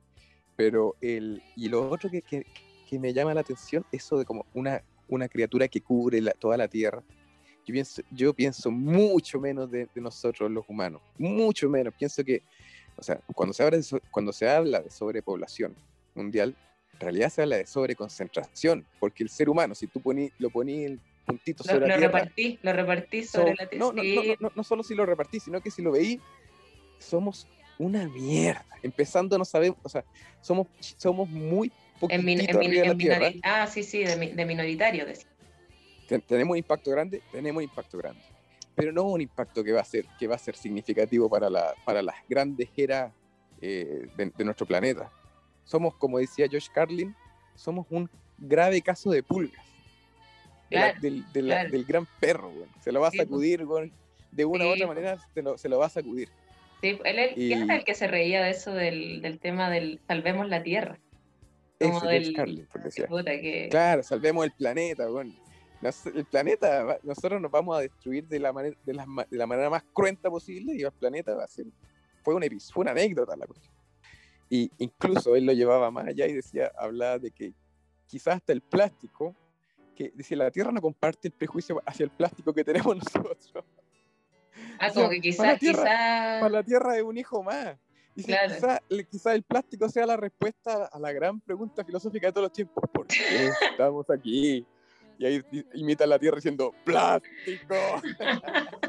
Pero 0.58 0.98
el, 1.00 1.42
y 1.56 1.70
lo 1.70 1.88
otro 1.90 2.10
que, 2.10 2.22
que, 2.24 2.44
que 2.84 3.00
me 3.00 3.14
llama 3.14 3.34
la 3.34 3.42
atención, 3.42 3.86
eso 3.92 4.18
de 4.18 4.26
como 4.26 4.46
una, 4.54 4.84
una 5.08 5.30
criatura 5.30 5.68
que 5.68 5.82
cubre 5.82 6.20
la- 6.20 6.34
toda 6.34 6.58
la 6.58 6.68
tierra. 6.68 7.02
Yo 7.66 7.74
pienso, 7.74 8.02
yo 8.10 8.34
pienso 8.34 8.72
mucho 8.72 9.40
menos 9.40 9.70
de, 9.70 9.88
de 9.94 10.02
nosotros 10.02 10.50
los 10.50 10.64
humanos, 10.68 11.02
mucho 11.18 11.70
menos. 11.70 11.94
Pienso 11.96 12.24
que, 12.24 12.42
o 12.96 13.04
sea, 13.04 13.22
cuando 13.36 13.54
se, 13.54 13.64
habla 13.64 13.78
de, 13.78 14.02
cuando 14.10 14.34
se 14.34 14.50
habla 14.50 14.82
de 14.82 14.90
sobrepoblación 14.90 15.78
mundial, 16.16 16.58
en 16.94 17.00
realidad 17.00 17.30
se 17.30 17.44
habla 17.44 17.58
de 17.58 17.68
sobreconcentración, 17.68 18.88
porque 19.00 19.24
el 19.24 19.30
ser 19.30 19.50
humano, 19.50 19.76
si 19.76 19.88
tú 19.88 20.02
poní, 20.02 20.32
lo 20.40 20.50
ponías 20.50 20.92
el 20.92 21.02
puntito 21.26 21.64
Lo, 21.66 21.74
sobre 21.74 21.82
lo 21.82 21.88
la 21.88 21.98
tierra, 21.98 22.20
repartí, 22.20 22.60
lo 22.64 22.74
repartí 22.74 23.24
sobre 23.24 23.52
So- 23.52 23.56
la 23.60 23.70
no, 23.78 23.92
no, 23.94 24.02
tierra. 24.02 24.36
no, 24.40 24.48
no, 24.48 24.52
no 24.56 24.64
solo 24.64 24.82
si 24.82 24.96
lo 24.96 25.06
repartí, 25.06 25.40
sino 25.40 25.62
que 25.62 25.70
si 25.70 25.84
lo 25.84 25.92
veí, 25.92 26.20
somos 27.00 27.48
una 27.80 28.08
mierda. 28.08 28.66
Empezando 28.84 29.38
no 29.38 29.46
sabemos, 29.46 29.78
o 29.84 29.90
sea, 29.90 30.04
somos, 30.42 30.68
somos 30.98 31.28
muy 31.30 31.72
minori- 32.02 33.40
Ah, 33.44 33.68
sí, 33.68 33.84
sí, 33.84 34.04
de, 34.04 34.16
de 34.16 34.46
minoritario. 34.46 35.06
decía. 35.06 35.28
Ten- 36.08 36.22
tenemos 36.22 36.52
un 36.54 36.58
impacto 36.58 36.92
grande, 36.92 37.22
tenemos 37.32 37.58
un 37.58 37.64
impacto 37.70 37.98
grande. 37.98 38.22
Pero 38.76 38.92
no 38.92 39.04
un 39.04 39.22
impacto 39.22 39.64
que 39.64 39.72
va 39.72 39.82
a 39.82 39.86
ser, 39.86 40.06
que 40.20 40.28
va 40.28 40.36
a 40.36 40.40
ser 40.40 40.56
significativo 40.56 41.28
para, 41.30 41.50
la, 41.50 41.74
para 41.84 42.02
las 42.04 42.16
grandes 42.30 42.70
eras 42.78 43.12
eh, 43.60 44.08
de, 44.16 44.32
de 44.38 44.44
nuestro 44.46 44.66
planeta. 44.68 45.12
Somos, 45.66 45.96
como 45.96 46.20
decía 46.20 46.48
Josh 46.50 46.68
Carlin, 46.72 47.16
somos 47.56 47.88
un 47.90 48.08
grave 48.38 48.82
caso 48.82 49.10
de 49.10 49.24
pulgas. 49.24 49.66
De 50.70 50.76
la- 50.78 50.82
Claro, 50.92 51.00
del, 51.02 51.34
de 51.34 51.42
la- 51.42 51.56
claro. 51.56 51.70
del 51.72 51.86
gran 51.86 52.08
perro. 52.20 52.52
Se 52.84 52.92
lo 52.92 53.02
va 53.02 53.08
a 53.08 53.12
pues. 53.12 53.22
sacudir. 53.24 53.66
De 54.32 54.46
una 54.46 54.66
u 54.66 54.70
otra 54.70 54.86
pues. 54.86 54.96
manera 54.98 55.18
se 55.34 55.42
lo, 55.42 55.58
se 55.58 55.68
lo 55.70 55.80
va 55.80 55.88
a 55.88 55.90
sacudir. 55.90 56.30
Sí, 56.82 57.00
él, 57.04 57.20
él- 57.20 57.34
¿quién 57.36 57.60
Y- 57.60 57.64
era 57.64 57.76
el 57.76 57.84
que 57.84 57.96
se 57.96 58.08
reía 58.08 58.42
de 58.44 58.52
eso 58.52 58.74
del, 58.74 59.22
del 59.22 59.40
tema 59.40 59.70
del 59.70 60.00
salvemos 60.08 60.48
la 60.48 60.62
tierra? 60.64 61.00
Como 61.80 61.98
Eso, 61.98 62.02
George 62.02 62.20
del- 62.26 62.34
Carlin, 62.36 62.68
por 62.72 62.84
decía. 62.84 63.08
Puta, 63.08 63.32
que... 63.40 63.68
Claro, 63.70 64.04
salvemos 64.04 64.46
el 64.46 64.52
planeta, 64.52 65.12
weón. 65.12 65.34
Nos- 65.82 66.06
el 66.08 66.26
planeta, 66.26 67.00
nosotros 67.04 67.40
nos 67.42 67.52
vamos 67.52 67.78
a 67.78 67.82
destruir 67.82 68.28
de 68.28 68.40
la, 68.40 68.52
manera, 68.52 68.76
de, 68.84 68.94
la, 68.94 69.06
de 69.30 69.38
la 69.38 69.46
manera 69.48 69.70
más 69.70 69.84
cruenta 69.94 70.30
posible 70.30 70.74
y 70.76 70.82
el 70.82 70.92
planeta 70.92 71.36
va 71.36 71.44
a 71.44 71.48
ser. 71.48 71.66
Fue 72.24 72.34
una, 72.34 72.48
fue 72.74 72.82
una 72.82 72.92
anécdota 72.92 73.36
la 73.36 73.46
cuestión. 73.46 73.74
Y 74.50 74.72
incluso 74.80 75.36
él 75.36 75.46
lo 75.46 75.54
llevaba 75.54 75.92
más 75.92 76.08
allá 76.08 76.26
y 76.28 76.34
decía, 76.34 76.72
hablaba 76.78 77.20
de 77.20 77.32
que 77.32 77.54
quizás 78.08 78.38
hasta 78.38 78.54
el 78.54 78.62
plástico, 78.62 79.36
que 79.96 80.12
decía, 80.16 80.38
la 80.38 80.52
Tierra 80.52 80.72
no 80.72 80.82
comparte 80.82 81.28
el 81.28 81.34
prejuicio 81.34 81.82
hacia 81.86 82.04
el 82.06 82.12
plástico 82.12 82.54
que 82.54 82.64
tenemos 82.64 82.96
nosotros. 83.26 83.66
Ah, 84.80 84.88
o 84.88 84.94
sea, 84.94 85.04
como 85.08 85.10
que 85.10 85.20
para 85.20 85.20
quizás, 85.20 85.46
la 85.48 85.58
Tierra- 85.58 85.84
quizás... 85.84 86.40
Para 86.42 86.50
la 86.50 86.64
Tierra 86.64 86.98
es 86.98 87.04
un 87.04 87.18
hijo 87.18 87.44
más. 87.44 87.78
Claro. 88.26 88.54
quizá, 88.56 88.82
el- 88.90 89.08
quizá 89.08 89.36
el 89.36 89.44
plástico 89.44 89.90
sea 89.90 90.06
la 90.08 90.18
respuesta 90.18 90.86
a 90.86 91.00
la 91.00 91.12
gran 91.12 91.40
pregunta 91.40 91.84
filosófica 91.86 92.28
de 92.28 92.34
todos 92.34 92.46
los 92.46 92.52
tiempos. 92.54 92.84
¿Por 92.92 93.06
qué 93.08 93.50
estamos 93.72 94.10
aquí? 94.10 94.66
Y 95.20 95.26
ahí 95.26 95.44
imita 95.74 96.06
la 96.08 96.18
Tierra 96.20 96.36
diciendo, 96.38 96.74
¡plástico! 96.84 97.76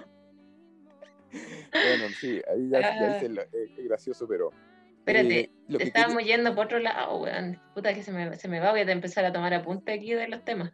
bueno, 1.72 2.04
sí, 2.20 2.40
ahí 2.50 2.68
ya, 2.70 2.80
ya 2.80 3.16
hice 3.16 3.28
lo- 3.28 3.42
eh, 3.42 3.70
es 3.76 3.84
gracioso, 3.84 4.26
pero... 4.26 4.50
Espérate, 4.98 5.40
eh, 5.40 5.50
lo 5.68 5.78
estábamos 5.78 6.22
yendo 6.24 6.54
por 6.54 6.66
otro 6.66 6.78
lado, 6.80 7.16
weón. 7.22 7.58
Puta 7.74 7.94
que 7.94 8.02
se 8.02 8.12
me, 8.12 8.36
se 8.36 8.46
me 8.48 8.60
va, 8.60 8.70
voy 8.72 8.80
a 8.80 8.92
empezar 8.92 9.24
a 9.24 9.32
tomar 9.32 9.54
apunte 9.54 9.92
aquí 9.92 10.12
de 10.12 10.28
los 10.28 10.44
temas. 10.44 10.70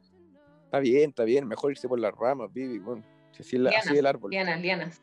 Está 0.65 0.81
bien, 0.81 1.11
está 1.11 1.23
bien, 1.23 1.47
mejor 1.47 1.71
irse 1.71 1.89
por 1.89 2.01
las 2.01 2.13
ramas, 2.15 2.53
Vivi. 2.53 2.79
Bueno, 2.81 3.05
así, 3.41 3.57
es 3.57 3.63
el 3.63 3.65
Lianas, 3.65 4.05
árbol. 4.07 4.31
lianas, 4.31 4.61
lianas. 4.61 5.03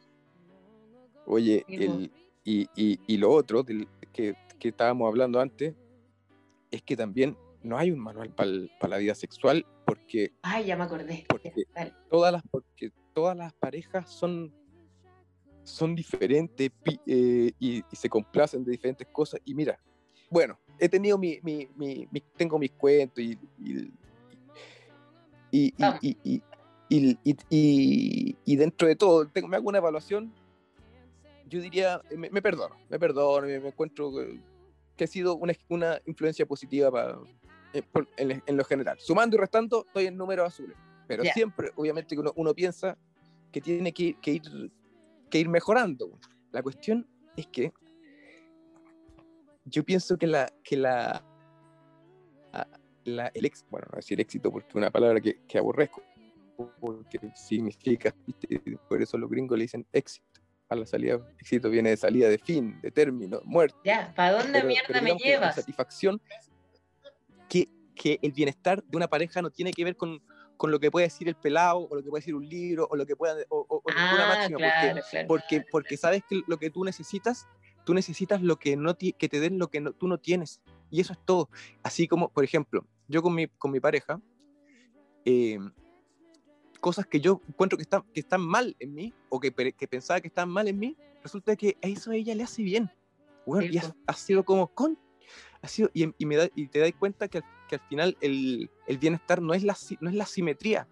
Oye, 1.26 1.64
el, 1.68 2.12
y, 2.44 2.68
y, 2.76 3.00
y 3.08 3.18
lo 3.18 3.32
otro 3.32 3.64
del, 3.64 3.88
que, 4.12 4.36
que 4.60 4.70
estábamos 4.70 5.08
hablando 5.08 5.40
antes 5.40 5.76
es 6.72 6.82
que 6.82 6.96
también 6.98 7.38
no 7.64 7.78
hay 7.78 7.92
un 7.92 8.00
manual 8.00 8.32
para 8.32 8.50
la 8.90 8.98
vida 8.98 9.14
sexual 9.14 9.66
porque 9.86 10.32
Ay, 10.42 10.66
ya 10.66 10.76
me 10.76 10.84
acordé. 10.84 11.26
Porque- 11.28 11.54
dale. 11.76 11.94
todas 12.10 12.34
las, 12.34 12.42
porque 12.50 12.92
todas 13.14 13.38
las 13.38 13.54
parejas 13.54 14.10
son, 14.10 14.52
son 15.64 15.94
diferentes 15.96 16.72
eh, 17.06 17.52
y, 17.60 17.78
y 17.80 17.96
se 17.96 18.10
complacen 18.10 18.64
de 18.64 18.72
diferentes 18.72 19.08
cosas. 19.12 19.40
Y 19.46 19.54
mira, 19.54 19.80
bueno, 20.30 20.58
he 20.80 20.90
tenido 20.90 21.18
mi, 21.18 21.40
mi, 21.44 21.68
mi- 21.76 22.08
mi- 22.10 22.24
tengo 22.36 22.58
mis 22.58 22.72
cuentos 22.72 23.24
y, 23.24 23.38
y, 23.60 23.92
y, 25.52 26.42
y- 26.96 27.18
y- 27.24 27.38
y- 27.50 28.38
y- 28.46 28.56
dentro 28.56 28.88
de 28.88 28.96
todo, 28.96 29.28
tengo, 29.28 29.48
me 29.48 29.56
hago 29.58 29.70
una 29.70 29.78
evaluación, 29.78 30.34
yo 31.48 31.62
diría, 31.62 32.02
me, 32.16 32.30
me 32.30 32.42
perdono, 32.42 32.76
me 32.90 33.00
perdono, 33.00 33.48
me, 33.48 33.60
me 33.60 33.68
encuentro 33.70 34.12
que 34.98 35.04
ha 35.04 35.08
sido 35.08 35.36
una, 35.36 35.54
una 35.70 36.02
influencia 36.06 36.46
positiva 36.46 36.92
para, 36.92 37.18
eh, 37.74 37.82
por- 37.82 38.08
en, 38.18 38.44
en 38.46 38.58
lo 38.58 38.64
general. 38.66 38.98
Sumando 39.00 39.36
y 39.38 39.40
restando, 39.40 39.86
estoy 39.88 40.08
en 40.08 40.18
números 40.18 40.48
azules. 40.48 40.76
Pero 41.08 41.24
Ya. 41.24 41.34
siempre, 41.34 41.72
obviamente, 41.76 42.16
que 42.16 42.20
uno, 42.22 42.34
uno 42.36 42.54
piensa 42.54 42.98
que 43.52 43.62
tiene 43.62 43.92
que, 43.94 44.04
ir- 44.04 44.20
que 44.22 44.32
ir, 44.32 44.72
que 45.30 45.40
ir 45.40 45.50
mejorando. 45.50 46.18
La 46.52 46.62
cuestión 46.62 47.08
es 47.36 47.48
que 47.48 47.72
yo 49.66 49.84
pienso 49.84 50.18
que 50.18 50.28
la, 50.28 50.52
que 50.64 50.76
la, 50.78 51.24
a- 52.54 52.68
la, 53.06 53.28
el 53.34 53.46
éxito, 53.46 53.68
bueno, 53.72 53.88
no 53.92 53.96
decir 53.98 54.20
éxito 54.22 54.52
porque 54.52 54.70
es 54.70 54.76
una 54.76 54.92
palabra 54.92 55.20
que, 55.22 55.40
que 55.48 55.58
aborrezco, 55.58 56.02
porque 56.80 57.20
significa, 57.36 58.14
¿viste? 58.26 58.62
por 58.88 59.02
eso 59.02 59.18
los 59.18 59.30
gringos 59.30 59.58
le 59.58 59.64
dicen 59.66 59.86
éxito. 59.92 60.26
A 60.70 60.76
la 60.76 60.86
salida, 60.86 61.20
éxito 61.38 61.70
viene 61.70 61.90
de 61.90 61.98
salida, 61.98 62.30
de 62.30 62.38
fin, 62.38 62.80
de 62.82 62.92
término, 62.92 63.42
muerte. 63.44 63.78
Ya, 63.84 64.14
¿para 64.16 64.32
dónde 64.38 64.54
Pero- 64.54 64.68
mierda 64.68 64.88
pero 64.88 65.00
me 65.02 65.06
digamos 65.06 65.24
que 65.24 65.30
llevas? 65.30 65.56
satisfacción 65.56 66.22
que, 67.50 67.68
que 67.94 68.20
el 68.22 68.32
bienestar 68.32 68.82
de 68.84 68.96
una 68.98 69.08
pareja 69.10 69.42
no 69.42 69.50
tiene 69.50 69.72
que 69.74 69.84
ver 69.84 69.98
con, 69.98 70.22
con 70.56 70.72
lo 70.72 70.80
que 70.80 70.90
puede 70.90 71.08
decir 71.08 71.28
el 71.28 71.36
pelado, 71.36 71.80
o 71.90 71.96
lo 71.96 72.02
que 72.02 72.10
puede 72.10 72.22
decir 72.22 72.36
un 72.36 72.48
libro, 72.48 72.88
o 72.90 72.96
lo 72.96 73.06
que 73.06 73.18
pueda, 73.18 73.36
o, 73.50 73.66
o- 73.68 73.82
Ah, 73.94 74.36
máxima, 74.38 74.58
claro, 74.60 74.94
porque, 74.96 75.10
claro. 75.12 75.28
porque, 75.28 75.64
porque 75.70 75.98
sabes 75.98 76.24
que 76.30 76.42
lo 76.48 76.58
que 76.58 76.70
tú 76.70 76.86
necesitas, 76.86 77.48
tú 77.84 77.94
necesitas 77.94 78.42
lo 78.42 78.56
que, 78.58 78.78
no 78.78 78.96
que 78.98 79.14
te 79.30 79.40
den 79.42 79.60
lo 79.60 79.70
que 79.70 79.82
no- 79.82 79.92
tú 79.92 80.08
no 80.08 80.20
tienes. 80.20 80.62
Y 80.90 81.02
eso 81.02 81.12
es 81.12 81.20
todo. 81.26 81.50
Así 81.84 82.08
como, 82.08 82.30
por 82.30 82.46
ejemplo, 82.46 82.86
yo 83.10 83.22
con 83.22 83.36
mi, 83.36 83.48
con 83.48 83.72
mi 83.72 83.82
pareja, 83.82 84.22
eh, 85.26 85.60
cosas 86.82 87.06
que 87.08 87.22
yo 87.22 87.42
encuentro 87.48 87.78
que 87.78 87.84
están, 87.84 88.04
que 88.14 88.20
están 88.20 88.42
mal 88.42 88.76
en 88.80 88.94
mí, 88.94 89.14
o 89.30 89.40
que, 89.40 89.54
que 89.54 89.88
pensaba 89.88 90.20
que 90.20 90.28
están 90.28 90.50
mal 90.50 90.68
en 90.68 90.78
mí, 90.78 90.98
resulta 91.24 91.56
que 91.56 91.78
a 91.82 91.88
eso 91.88 92.12
a 92.12 92.16
ella 92.16 92.36
le 92.36 92.44
hace 92.44 92.62
bien. 92.64 92.92
Bueno, 93.46 93.66
y 93.72 93.78
ha, 93.78 93.96
ha 94.08 94.14
sido 94.14 94.44
como 94.44 94.68
con. 94.68 95.00
Ha 95.62 95.68
sido, 95.68 95.90
y, 95.94 96.14
y 96.18 96.26
me 96.26 96.36
da, 96.36 96.50
y 96.56 96.68
te 96.68 96.80
das 96.80 96.92
cuenta 97.00 97.28
que, 97.28 97.38
al- 97.38 97.46
que 97.70 97.76
al 97.76 97.82
final 97.88 98.18
el, 98.20 98.70
el 98.88 98.98
bienestar 98.98 99.42
no 99.42 99.54
es, 99.54 99.64
la, 99.64 99.78
no 100.02 100.10
es 100.10 100.16
la 100.16 100.26
simetría. 100.26 100.88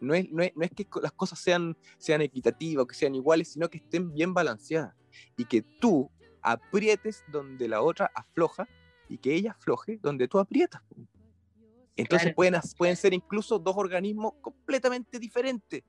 No 0.00 0.14
es, 0.14 0.30
no 0.30 0.42
es, 0.42 0.52
no 0.56 0.64
es 0.64 0.70
que 0.70 0.86
las 1.02 1.12
cosas 1.12 1.38
sean, 1.40 1.76
sean 1.98 2.20
equitativas 2.22 2.84
o 2.84 2.86
que 2.86 2.94
sean 2.94 3.14
iguales, 3.14 3.48
sino 3.52 3.68
que 3.68 3.78
estén 3.78 4.12
bien 4.12 4.32
balanceadas. 4.32 4.94
Y 5.36 5.44
que 5.44 5.62
tú 5.80 6.10
aprietes 6.40 7.24
donde 7.30 7.68
la 7.68 7.82
otra 7.82 8.10
afloja 8.14 8.66
y 9.08 9.18
que 9.18 9.34
ella 9.34 9.52
afloje 9.52 9.98
donde 10.00 10.28
tú 10.28 10.38
aprietas. 10.38 10.82
Entonces 11.98 12.26
Claro. 12.26 12.36
pueden, 12.36 12.54
pueden 12.78 12.96
ser 12.96 13.12
incluso 13.12 13.58
dos 13.58 13.76
organismos 13.76 14.34
completamente 14.40 15.18
diferentes, 15.18 15.82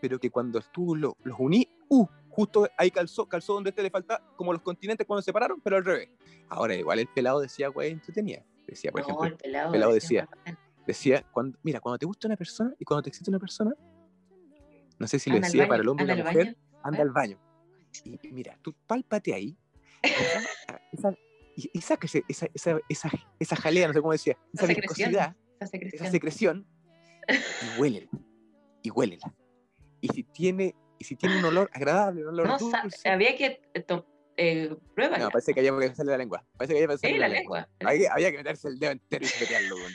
pero 0.00 0.18
que 0.18 0.30
cuando 0.30 0.60
tú 0.72 0.94
lo- 0.96 1.16
los 1.24 1.36
unís, 1.38 1.66
¡uh! 1.88 2.06
justo 2.30 2.68
ahí 2.78 2.90
calzó, 2.92 3.26
calzó 3.26 3.54
donde 3.54 3.70
este 3.70 3.82
le 3.82 3.90
falta, 3.90 4.22
como 4.36 4.52
los 4.52 4.62
continentes 4.62 5.04
cuando 5.06 5.20
se 5.22 5.26
separaron, 5.26 5.60
pero 5.60 5.76
al 5.76 5.84
revés. 5.84 6.08
Ahora, 6.48 6.74
igual 6.76 7.00
el 7.00 7.08
pelado 7.08 7.40
decía, 7.40 7.68
güey, 7.68 7.90
entretenía. 7.90 8.44
Decía, 8.66 8.92
por 8.92 9.00
No, 9.00 9.06
ejemplo, 9.06 9.26
el 9.26 9.36
pelado, 9.36 9.72
pelado 9.72 9.92
decía, 9.92 10.28
decía, 10.86 11.24
cuando, 11.32 11.58
mira, 11.64 11.80
cuando 11.80 11.98
te 11.98 12.06
gusta 12.06 12.28
una 12.28 12.36
persona 12.36 12.72
y 12.78 12.84
cuando 12.84 13.02
te 13.02 13.08
excita 13.10 13.30
una 13.30 13.40
persona, 13.40 13.74
no 14.98 15.06
sé 15.08 15.18
si 15.18 15.30
lo 15.30 15.40
decía 15.40 15.62
baño, 15.62 15.68
para 15.68 15.82
el 15.82 15.88
hombre 15.88 16.04
anda 16.04 16.14
la 16.16 16.30
mujer, 16.30 16.44
baño. 16.46 16.56
anda 16.84 17.02
al 17.02 17.10
baño. 17.10 17.38
Y 18.04 18.32
mira, 18.32 18.56
tú 18.62 18.72
pálpate 18.86 19.34
ahí 19.34 19.56
esa- 20.02 20.46
esa- 20.92 21.14
y, 21.56 21.70
y 21.72 21.78
esa, 21.78 21.98
esa, 22.28 22.80
esa, 23.40 23.56
jalea, 23.56 23.88
no 23.88 23.92
sé 23.94 24.00
cómo 24.00 24.12
decía, 24.12 24.36
esa 24.52 24.66
Esa 24.70 25.34
secreción. 25.66 26.02
Esa 26.02 26.10
secreción. 26.12 26.66
y 27.28 27.80
huélela. 27.80 28.08
Y 28.82 28.90
huélela. 28.90 29.34
Y 30.00 30.08
si 30.08 30.22
tiene, 30.24 30.74
y 30.98 31.04
si 31.04 31.16
tiene 31.16 31.38
un 31.38 31.44
olor 31.44 31.70
agradable, 31.72 32.22
un 32.22 32.28
olor 32.28 32.46
No, 32.46 32.58
dulce. 32.58 33.08
había 33.08 33.36
que 33.36 33.60
eh, 33.74 33.84
eh, 34.36 34.76
pruébala. 34.94 35.24
No, 35.24 35.30
parece 35.30 35.52
que 35.52 35.60
había 35.60 35.70
que 35.72 35.76
meterle 35.88 36.12
la 36.12 36.18
lengua. 36.18 36.44
Parece 36.56 36.74
que 36.74 36.84
había 36.84 36.96
que 36.96 37.06
Sí, 37.08 37.12
la 37.14 37.28
la 37.28 37.34
lengua. 37.34 37.68
lengua. 37.78 37.90
Había, 37.92 38.12
había 38.12 38.30
que 38.30 38.36
meterse 38.38 38.68
el 38.68 38.78
dedo 38.78 38.92
entero 38.92 39.24
y 39.26 39.40
meterlo, 39.40 39.76
weón. 39.76 39.94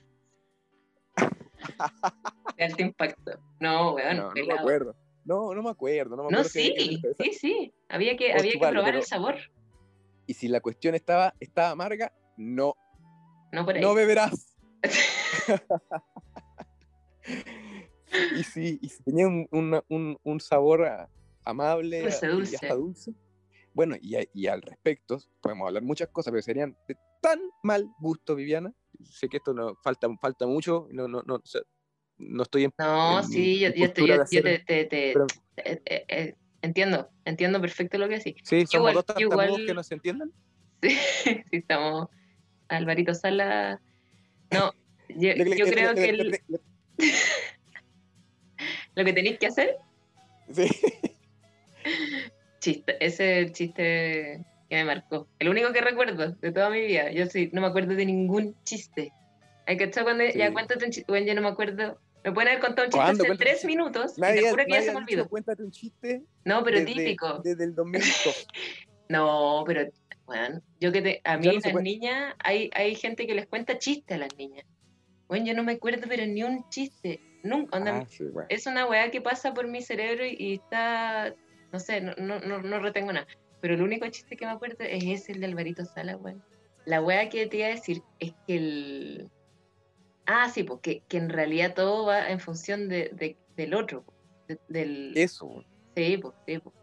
De 2.58 2.64
alto 2.66 2.82
impacto. 2.84 3.32
No, 3.60 3.94
weón, 3.94 4.18
No, 4.18 4.34
no 4.34 4.46
me 4.46 4.54
acuerdo. 4.54 4.96
No, 5.26 5.54
no 5.54 5.64
me 5.64 5.70
acuerdo. 5.70 6.16
No, 6.18 6.24
me 6.26 6.32
No, 6.32 6.40
acuerdo 6.40 6.44
que 6.54 6.60
sí, 6.60 7.02
sí, 7.18 7.34
sí. 7.34 7.74
Había 7.90 8.18
que, 8.18 8.34
había 8.34 8.52
que 8.52 8.60
probar 8.60 8.84
pero- 8.84 8.98
el 8.98 9.04
sabor. 9.06 9.36
Y 10.28 10.34
si 10.34 10.48
la 10.48 10.62
cuestión 10.62 10.96
estaba, 10.96 11.34
estaba 11.40 11.72
amarga, 11.72 12.14
no, 12.38 12.76
No 13.52 13.66
por 13.66 13.76
ahí. 13.76 13.82
no 13.82 13.94
beberás. 13.94 14.53
Y, 18.36 18.44
si, 18.44 18.80
y 18.82 18.90
si 18.90 19.04
tenía 19.04 19.28
un, 19.28 19.48
una- 19.52 19.84
un- 19.90 20.18
un 20.24 20.40
sabor 20.40 20.88
amable 21.46 22.02
Dulce, 22.02 22.26
y 22.26 22.30
dulce. 22.30 22.56
hasta 22.56 22.76
dulce. 22.76 23.14
Bueno, 23.74 23.96
y, 24.00 24.48
al 24.48 24.62
respecto, 24.62 25.18
podemos 25.42 25.68
hablar 25.68 25.82
muchas 25.84 26.10
cosas, 26.10 26.32
pero 26.32 26.44
serían 26.44 26.78
de 26.88 26.96
tan 27.22 27.40
mal 27.64 27.90
gusto, 28.00 28.36
Viviana. 28.36 28.72
Sé 29.04 29.28
que 29.28 29.38
esto 29.38 29.54
no 29.54 29.76
falta, 29.84 30.08
falta 30.22 30.46
mucho, 30.46 30.88
no, 30.92 31.08
no, 31.08 31.24
no, 31.26 31.36
o 31.36 31.42
sea, 31.46 31.62
no 32.18 32.44
estoy 32.44 32.66
en, 32.66 32.74
No, 32.78 33.20
en- 33.20 33.26
sí, 33.26 33.60
yo, 33.60 33.68
en 33.70 33.74
yo, 33.74 33.92
te, 33.94 34.02
yo- 34.08 34.16
yo 34.30 34.42
te, 34.44 34.60
te- 34.60 34.86
te- 34.86 35.14
pero- 35.14 35.26
eh, 35.58 35.82
eh, 35.86 36.06
eh, 36.08 36.36
entiendo, 36.62 37.10
entiendo 37.26 37.60
perfecto 37.60 37.98
lo 37.98 38.08
que 38.08 38.18
decís. 38.20 38.36
Sí, 38.44 38.66
somos 38.68 38.92
igual- 38.92 39.06
dos 39.08 39.20
igual- 39.20 39.66
que 39.66 39.74
no 39.74 39.84
se 39.84 39.96
entiendan. 39.96 40.32
Sí, 40.84 40.90
sí, 41.50 41.58
estamos. 41.58 42.10
Alvarito 42.68 43.14
Sala. 43.16 43.82
No, 44.54 44.74
yo, 45.10 45.34
yo 45.36 45.66
creo 45.66 45.94
que 45.96 46.06
el- 46.06 46.40
lo 48.96 49.06
que 49.06 49.14
tenéis 49.14 49.40
que 49.40 49.48
hacer, 49.48 49.78
sí. 50.52 50.68
chiste, 52.60 52.98
ese 53.06 53.40
es 53.42 53.46
el 53.48 53.54
chiste 53.54 54.40
que 54.70 54.76
me 54.76 54.86
marcó. 54.86 55.28
El 55.40 55.50
único 55.50 55.72
que 55.74 55.82
recuerdo 55.82 56.32
de 56.32 56.52
toda 56.52 56.70
mi 56.70 56.82
vida. 56.82 57.12
Yo 57.12 57.26
sí, 57.28 57.50
no 57.54 57.62
me 57.62 57.68
acuerdo 57.68 57.96
de 57.96 58.06
ningún 58.06 58.56
chiste. 58.64 59.12
Hay 59.66 59.78
que 59.78 59.86
estar 59.86 60.04
cuando 60.04 60.24
ya 60.26 60.52
cuéntate 60.52 60.86
un 60.86 60.92
chiste. 60.92 61.12
Bueno, 61.12 61.28
yo 61.28 61.36
no 61.36 61.42
me 61.42 61.48
acuerdo. 61.50 62.00
Me 62.24 62.32
pueden 62.32 62.50
haber 62.50 62.62
contado 62.62 62.86
un 62.88 62.92
chiste 62.92 63.04
¿Cuándo? 63.06 63.24
hace 63.26 63.36
tres 63.36 63.66
minutos 63.66 64.18
y 64.18 64.22
Nadie, 64.22 64.42
te 64.44 64.50
juro 64.50 64.64
que 64.66 64.72
ya 64.72 64.82
se 64.82 64.92
me 64.92 64.98
olvidó. 64.98 65.28
cuéntate 65.28 65.62
un 65.62 65.72
chiste 65.72 66.24
No, 66.46 66.64
pero 66.64 66.80
desde, 66.80 66.94
típico. 66.94 67.40
desde 67.44 67.64
el 67.66 67.76
2002. 67.76 68.48
No, 69.10 69.64
pero 69.68 69.86
bueno, 70.26 70.62
yo 70.80 70.92
que 70.92 71.02
te, 71.02 71.22
a 71.24 71.38
mí 71.38 71.48
no 71.48 71.54
las 71.54 71.74
niñas, 71.82 72.36
hay, 72.40 72.70
hay 72.74 72.96
gente 72.96 73.28
que 73.28 73.36
les 73.36 73.48
cuenta 73.48 73.78
chistes 73.78 74.16
a 74.16 74.20
las 74.20 74.36
niñas. 74.38 74.66
Bueno, 75.28 75.46
yo 75.46 75.54
no 75.54 75.64
me 75.64 75.74
acuerdo, 75.74 76.06
pero 76.08 76.26
ni 76.26 76.44
un 76.44 76.64
chiste. 76.70 77.20
Nunca, 77.44 77.78
onda, 77.78 77.98
Ah, 78.00 78.06
sí, 78.10 78.24
bueno. 78.26 78.48
es 78.50 78.66
una 78.68 78.86
weá 78.86 79.12
que 79.12 79.20
pasa 79.22 79.54
por 79.54 79.68
mi 79.68 79.82
cerebro 79.82 80.26
y, 80.26 80.36
y 80.40 80.54
está, 80.56 81.34
no 81.72 81.80
sé, 81.80 82.00
no, 82.02 82.14
no, 82.18 82.40
no, 82.40 82.62
no 82.62 82.80
retengo 82.80 83.12
nada. 83.12 83.28
Pero 83.60 83.74
el 83.74 83.82
único 83.82 84.08
chiste 84.10 84.38
que 84.38 84.46
me 84.46 84.52
acuerdo 84.52 84.78
es 84.86 85.04
ese, 85.04 85.34
el 85.34 85.40
de 85.42 85.48
Alvarito 85.48 85.84
Sala, 85.86 86.16
weón. 86.18 86.42
La 86.86 87.02
weá 87.02 87.30
que 87.30 87.48
te 87.48 87.58
iba 87.58 87.68
a 87.68 87.72
decir 87.72 88.02
es 88.20 88.34
que 88.48 88.56
el... 88.56 89.30
Ah, 90.26 90.50
sí, 90.50 90.64
porque 90.64 91.02
que 91.10 91.18
en 91.18 91.30
realidad 91.30 91.74
todo 91.74 92.06
va 92.06 92.30
en 92.30 92.40
función 92.40 92.88
de, 92.88 93.10
de- 93.14 93.38
del 93.58 93.74
otro, 93.74 94.06
de- 94.48 94.60
del... 94.68 95.12
Eso. 95.16 95.64
Sí, 95.96 96.18
pues, 96.18 96.34
sí, 96.46 96.60
pues. 96.60 96.76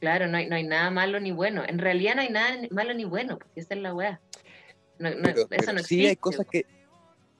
Claro, 0.00 0.26
no 0.28 0.38
hay, 0.38 0.48
no 0.48 0.56
hay 0.56 0.64
nada 0.64 0.90
malo 0.90 1.20
ni 1.20 1.30
bueno. 1.30 1.62
En 1.66 1.78
realidad 1.78 2.14
no 2.14 2.22
hay 2.22 2.30
nada 2.30 2.56
malo 2.70 2.94
ni 2.94 3.04
bueno, 3.04 3.38
porque 3.38 3.60
esa 3.60 3.74
es 3.74 3.80
la 3.80 3.94
weá. 3.94 4.20
No, 4.98 5.10
no, 5.10 5.16
pero, 5.22 5.40
eso 5.40 5.48
pero 5.48 5.72
no 5.74 5.78
sí 5.80 5.80
existe. 6.06 6.08
hay 6.08 6.16
cosas 6.16 6.46
que 6.50 6.66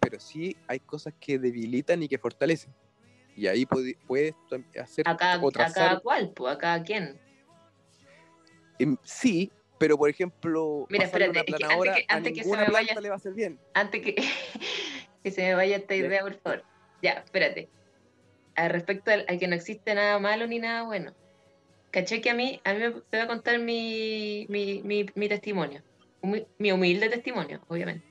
pero 0.01 0.18
sí 0.18 0.57
hay 0.66 0.81
cosas 0.81 1.12
que 1.20 1.38
debilitan 1.38 2.03
y 2.03 2.09
que 2.09 2.18
fortalecen 2.18 2.73
y 3.37 3.46
ahí 3.46 3.66
puedes 3.66 4.35
tam- 4.51 4.64
hacer 4.81 5.07
a 5.09 5.16
cada, 5.16 5.38
o 5.40 5.49
a 5.49 5.73
cada 5.73 6.01
cual, 6.01 6.33
pues, 6.35 6.55
a 6.55 6.59
cada 6.59 6.83
quien. 6.83 7.20
em, 8.79 8.96
sí 9.03 9.51
pero 9.79 9.96
por 9.99 10.09
ejemplo 10.11 10.87
Mira, 10.90 11.05
espérate, 11.05 11.31
una 11.31 11.40
es 11.40 11.44
que 11.46 11.64
antes 11.64 11.94
que- 11.94 12.07
a 12.09 12.16
antes 12.16 12.33
que 12.33 12.44
se 12.44 12.51
me 12.51 12.57
vaya- 12.57 12.70
planta 12.70 13.01
le 13.01 13.09
va 13.09 13.14
a 13.14 13.18
hacer 13.18 13.33
bien 13.35 13.59
Antes 13.75 14.03
que, 14.03 14.14
que 15.23 15.31
se 15.31 15.42
me 15.42 15.55
vaya 15.55 15.77
esta 15.77 15.94
idea, 15.94 16.23
por 16.23 16.35
favor. 16.40 16.64
Ya, 17.03 17.12
espérate. 17.12 17.68
Al 18.57 18.70
respecto 18.70 19.11
al, 19.11 19.25
al 19.29 19.38
que 19.38 19.49
no 19.49 19.55
existe 19.55 19.94
nada 19.94 20.18
malo 20.18 20.46
ni 20.46 20.59
nada 20.59 20.83
bueno. 20.85 21.14
Caché 21.90 22.20
que 22.20 22.31
a 22.31 22.35
mí, 22.35 22.61
a 22.64 22.72
mí 22.72 22.81
te 23.11 23.16
voy 23.16 23.20
a 23.20 23.26
contar 23.26 23.59
mi, 23.59 24.46
mi, 24.48 24.83
mi, 24.83 25.29
testimonio. 25.29 25.83
Mi 26.59 26.72
humilde 26.72 27.09
testimonio, 27.09 27.61
obviamente. 27.68 28.07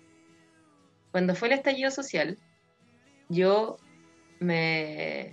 Cuando 1.12 1.36
fue 1.36 1.48
el 1.48 1.54
estallido 1.56 1.90
social, 1.90 2.38
yo 3.30 3.78
me, 4.40 5.32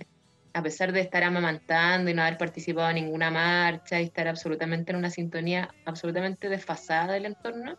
a 0.53 0.63
pesar 0.63 0.91
de 0.91 1.01
estar 1.01 1.23
amamantando 1.23 2.09
y 2.09 2.13
no 2.13 2.23
haber 2.23 2.37
participado 2.37 2.89
en 2.89 2.95
ninguna 2.95 3.29
marcha 3.29 3.99
y 3.99 4.05
estar 4.05 4.27
absolutamente 4.27 4.91
en 4.91 4.97
una 4.97 5.09
sintonía 5.09 5.73
absolutamente 5.85 6.49
desfasada 6.49 7.13
del 7.13 7.25
entorno, 7.25 7.77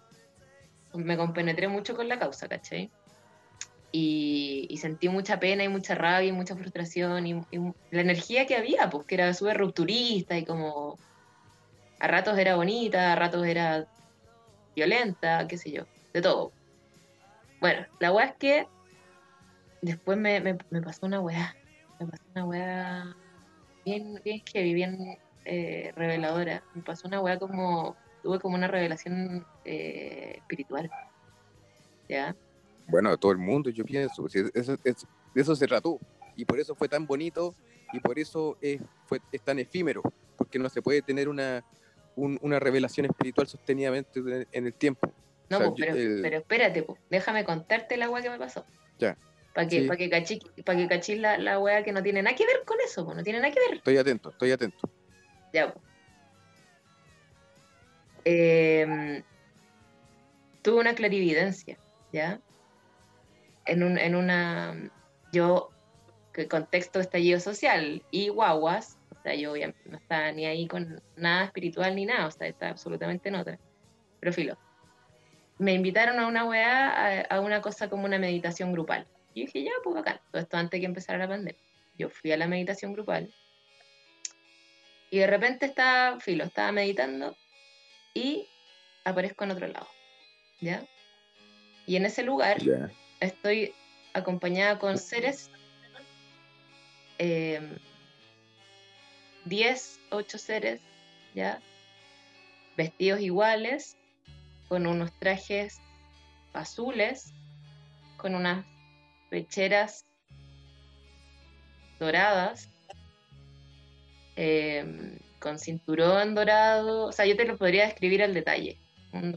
me 0.94 1.16
compenetré 1.16 1.68
mucho 1.68 1.96
con 1.96 2.08
la 2.08 2.18
causa, 2.18 2.48
¿cachai? 2.48 2.90
Y, 3.90 4.76
sentí 4.80 5.08
mucha 5.08 5.40
pena 5.40 5.64
y 5.64 5.68
mucha 5.68 5.94
rabia 5.94 6.28
y 6.28 6.32
mucha 6.32 6.56
frustración 6.56 7.26
y, 7.26 7.34
la 7.90 8.00
energía 8.02 8.46
que 8.46 8.56
había, 8.56 8.90
pues 8.90 9.06
que 9.06 9.14
era 9.16 9.32
súper 9.34 9.58
rupturista 9.58 10.36
y 10.38 10.44
como 10.44 10.98
a 12.00 12.06
ratos 12.08 12.38
era 12.38 12.56
bonita, 12.56 13.12
a 13.12 13.16
ratos 13.16 13.46
era 13.46 13.86
violenta, 14.76 15.46
qué 15.48 15.58
sé 15.58 15.72
yo, 15.72 15.84
de 16.14 16.22
todo. 16.22 16.54
Bueno, 17.60 17.86
la 18.00 18.12
weá 18.12 18.26
es 18.26 18.36
que 18.38 18.68
después 19.80 20.18
me, 20.18 20.40
me- 20.40 20.58
me 20.70 20.82
pasó 20.82 21.06
una 21.06 21.20
weá, 21.20 21.56
me 21.98 22.06
pasó 22.06 22.22
una 22.34 22.44
weá 22.46 23.16
bien, 23.84 24.14
bien 24.24 24.42
heavy, 24.52 24.74
bien 24.74 24.98
eh, 25.44 25.92
reveladora. 25.96 26.66
Me 26.72 26.82
pasó 26.82 27.08
una 27.08 27.20
weá 27.22 27.38
como, 27.38 28.00
tuve 28.22 28.40
como 28.40 28.56
una 28.56 28.68
revelación 28.68 29.46
eh, 29.64 30.34
espiritual. 30.38 30.90
¿Ya? 32.08 32.36
Bueno 32.88 33.16
todo 33.16 33.32
el 33.32 33.38
mundo 33.38 33.70
yo 33.70 33.84
pienso 33.84 34.22
pues, 34.22 34.34
eso, 34.34 34.50
eso- 34.54 34.76
es- 34.84 35.06
de 35.34 35.42
eso 35.42 35.54
se 35.54 35.66
trató 35.66 35.98
y 36.36 36.44
por 36.44 36.58
eso 36.58 36.74
fue 36.74 36.88
tan 36.88 37.06
bonito 37.06 37.54
y 37.92 38.00
por 38.00 38.18
eso 38.18 38.56
es, 38.60 38.80
fue, 39.06 39.20
es 39.32 39.42
tan 39.42 39.58
efímero 39.58 40.02
porque 40.36 40.58
no 40.58 40.68
se 40.68 40.82
puede 40.82 41.02
tener 41.02 41.28
una 41.28 41.64
un- 42.16 42.38
una 42.42 42.58
revelación 42.58 43.06
espiritual 43.06 43.46
sostenidamente 43.46 44.20
en- 44.52 44.66
el 44.66 44.74
tiempo 44.74 45.12
No, 45.50 45.56
O 45.56 45.60
sea, 45.60 45.70
pues, 45.70 45.78
yo- 45.78 45.86
pero, 45.86 45.96
el- 45.96 46.20
pero 46.22 46.36
espérate, 46.38 46.82
pues, 46.82 47.00
déjame 47.08 47.42
contarte 47.44 47.96
la 47.96 48.04
agua 48.04 48.20
que 48.20 48.28
me 48.28 48.38
pasó. 48.38 48.66
Ya. 48.98 49.16
Para 49.54 49.66
que, 49.66 49.80
Sí. 49.80 49.88
pa' 49.88 49.96
que 49.96 50.10
cachis 50.10 50.40
pa 50.62 50.74
la, 51.22 51.38
la 51.38 51.58
weá 51.58 51.82
que 51.82 51.90
no 51.90 52.02
tiene 52.02 52.22
nada 52.22 52.36
que 52.36 52.44
ver 52.44 52.64
con 52.66 52.76
eso, 52.84 53.06
po, 53.06 53.14
no 53.14 53.22
tiene 53.22 53.40
nada 53.40 53.52
que 53.54 53.58
ver. 53.60 53.78
Estoy 53.78 53.96
atento, 53.96 54.28
estoy 54.30 54.50
atento. 54.50 54.90
Ya. 55.54 55.72
po. 55.72 55.80
Em, 58.24 59.22
tuve 60.60 60.80
una 60.80 60.94
clarividencia, 60.94 61.78
¿ya? 62.12 62.40
En, 63.68 63.82
un, 63.82 63.98
en 63.98 64.14
una. 64.16 64.90
Yo, 65.32 65.70
que 66.32 66.48
contexto 66.48 67.00
estallido 67.00 67.38
social 67.40 68.02
y 68.10 68.28
guaguas, 68.28 68.98
o 69.16 69.22
sea, 69.22 69.34
yo 69.34 69.54
ya 69.56 69.74
no 69.84 69.98
estaba 69.98 70.32
ni 70.32 70.46
ahí 70.46 70.66
con 70.66 71.00
nada 71.16 71.44
espiritual 71.44 71.94
ni 71.94 72.06
nada, 72.06 72.26
o 72.26 72.30
sea, 72.30 72.48
estaba 72.48 72.72
absolutamente 72.72 73.28
en 73.28 73.36
otra. 73.36 73.58
Pero 74.20 74.32
filo. 74.32 74.58
Me 75.58 75.74
invitaron 75.74 76.18
a 76.18 76.26
una 76.26 76.44
weá, 76.44 76.88
a, 76.88 77.36
a 77.36 77.40
una 77.40 77.60
cosa 77.60 77.88
como 77.88 78.04
una 78.04 78.18
meditación 78.18 78.72
grupal. 78.72 79.06
Y 79.34 79.42
dije, 79.46 79.64
ya, 79.64 79.72
pues 79.84 79.94
bacán. 79.94 80.20
Todo 80.30 80.42
esto 80.42 80.56
antes 80.56 80.80
que 80.80 80.86
empezara 80.86 81.18
la 81.18 81.28
pandemia. 81.28 81.60
Yo 81.98 82.10
fui 82.10 82.32
a 82.32 82.36
la 82.36 82.46
meditación 82.46 82.92
grupal 82.92 83.32
y 85.10 85.18
de 85.18 85.26
repente 85.26 85.66
estaba, 85.66 86.20
filo, 86.20 86.44
estaba 86.44 86.72
meditando 86.72 87.36
y 88.14 88.46
aparezco 89.04 89.44
en 89.44 89.50
otro 89.52 89.66
lado, 89.66 89.88
¿ya? 90.60 90.84
Y 91.86 91.96
en 91.96 92.04
ese 92.06 92.22
lugar 92.22 92.58
Ya. 92.62 92.90
Estoy 93.20 93.74
acompañada 94.14 94.78
con 94.78 94.98
seres, 94.98 95.50
10, 99.44 100.00
8 100.10 100.38
seres, 100.38 100.80
¿ya? 101.34 101.60
Vestidos 102.76 103.20
iguales, 103.20 103.96
con 104.68 104.86
unos 104.86 105.12
trajes 105.18 105.80
azules, 106.52 107.32
con 108.16 108.34
unas 108.34 108.64
pecheras 109.30 110.04
doradas, 111.98 112.68
eh, 114.36 115.18
con 115.40 115.58
cinturón 115.58 116.34
dorado, 116.34 117.06
o 117.06 117.12
sea, 117.12 117.26
yo 117.26 117.36
te 117.36 117.44
lo 117.44 117.56
podría 117.56 117.86
describir 117.86 118.22
al 118.22 118.34
detalle, 118.34 118.78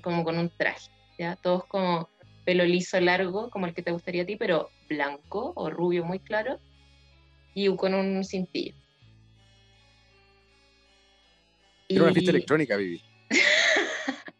como 0.02 0.24
con 0.24 0.38
un 0.38 0.50
traje, 0.50 0.92
¿ya? 1.18 1.36
Todos 1.36 1.66
como 1.66 2.11
pelo 2.44 2.64
liso 2.66 3.00
largo, 3.00 3.50
como 3.50 3.66
el 3.68 3.74
que 3.74 3.84
te 3.84 3.92
gustaría 3.92 4.24
a 4.24 4.26
ti, 4.26 4.36
pero 4.36 4.72
blanco 4.88 5.54
o 5.56 5.70
rubio 5.70 6.04
muy 6.06 6.20
claro, 6.20 6.62
y 7.54 7.74
con 7.76 7.94
un 7.94 8.24
cintillo. 8.24 8.76
Era 11.88 12.04
una 12.04 12.14
fiesta 12.14 12.32
electrónica, 12.32 12.78
Vivi. 12.78 13.02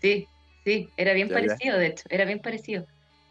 Sí, 0.00 0.28
sí, 0.64 0.92
era 0.96 1.14
bien 1.14 1.28
Ya, 1.28 1.34
ya. 1.34 1.40
parecido, 1.40 1.78
de 1.78 1.86
hecho, 1.86 2.04
era 2.10 2.24
bien 2.26 2.40
parecido. 2.40 2.86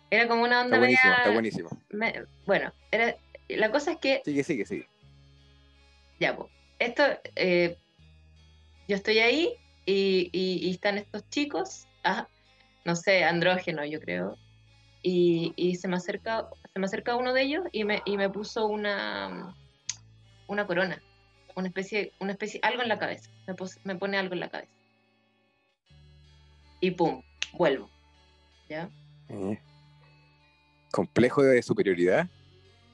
Era 0.10 0.28
como 0.28 0.44
una 0.44 0.62
onda 0.62 0.78
Está 0.78 0.80
buenísimo, 0.80 1.10
media- 1.12 1.18
está 1.18 1.30
buenísimo. 1.32 1.70
me- 1.90 2.26
bueno, 2.46 2.74
era, 2.92 3.16
la 3.50 3.72
cosa 3.72 3.92
es 3.94 3.98
que 4.00 4.22
Sigue, 4.26 4.44
sigue, 4.44 4.66
sigue. 4.66 4.88
ya, 6.20 6.36
po, 6.36 6.52
esto, 6.80 7.04
eh, 7.36 7.78
yo 8.88 8.96
estoy 8.96 9.20
ahí 9.20 9.58
y, 9.86 10.30
y- 10.34 10.68
y 10.68 10.72
están 10.72 10.98
estos 10.98 11.30
chicos, 11.30 11.88
ah, 12.04 12.28
no 12.86 12.95
sé, 12.95 13.24
andrógeno 13.24 13.84
yo 13.86 14.00
creo, 14.00 14.38
y, 15.02 15.54
y 15.56 15.76
se 15.76 15.88
me 15.88 15.98
acerca, 15.98 16.48
se 16.74 16.80
me 16.80 16.86
acerca 16.86 17.15
uno 17.15 17.34
de 17.34 17.41
ellos 17.43 17.63
y 17.71 17.84
me, 17.84 18.02
y 18.06 18.17
me 18.17 18.30
puso 18.30 18.67
una, 18.67 19.56
una 20.48 20.65
corona, 20.67 21.02
una 21.56 21.67
especie, 21.67 22.13
una 22.19 22.32
especie, 22.32 22.60
algo 22.63 22.82
en 22.84 22.89
la 22.89 23.00
cabeza, 23.00 23.30
me, 23.48 23.54
pos- 23.56 23.80
me 23.84 23.95
pone 23.95 24.17
algo 24.17 24.34
en 24.34 24.39
la 24.39 24.50
cabeza. 24.50 24.71
Y 26.82 26.91
pum, 26.91 27.21
vuelvo, 27.54 27.89
¿ya? 28.69 28.89
Eh. 29.30 29.60
Complejo 30.91 31.41
de 31.43 31.62
superioridad. 31.62 32.28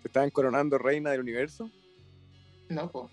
¿Te 0.02 0.08
estaban 0.08 0.30
coronando 0.32 0.78
reina 0.78 1.12
del 1.12 1.20
universo? 1.22 1.70
No, 2.70 2.90
po. 2.90 3.12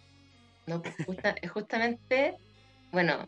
No. 0.67 0.83
Justa- 1.07 1.35
justamente, 1.53 2.37
bueno. 2.93 3.27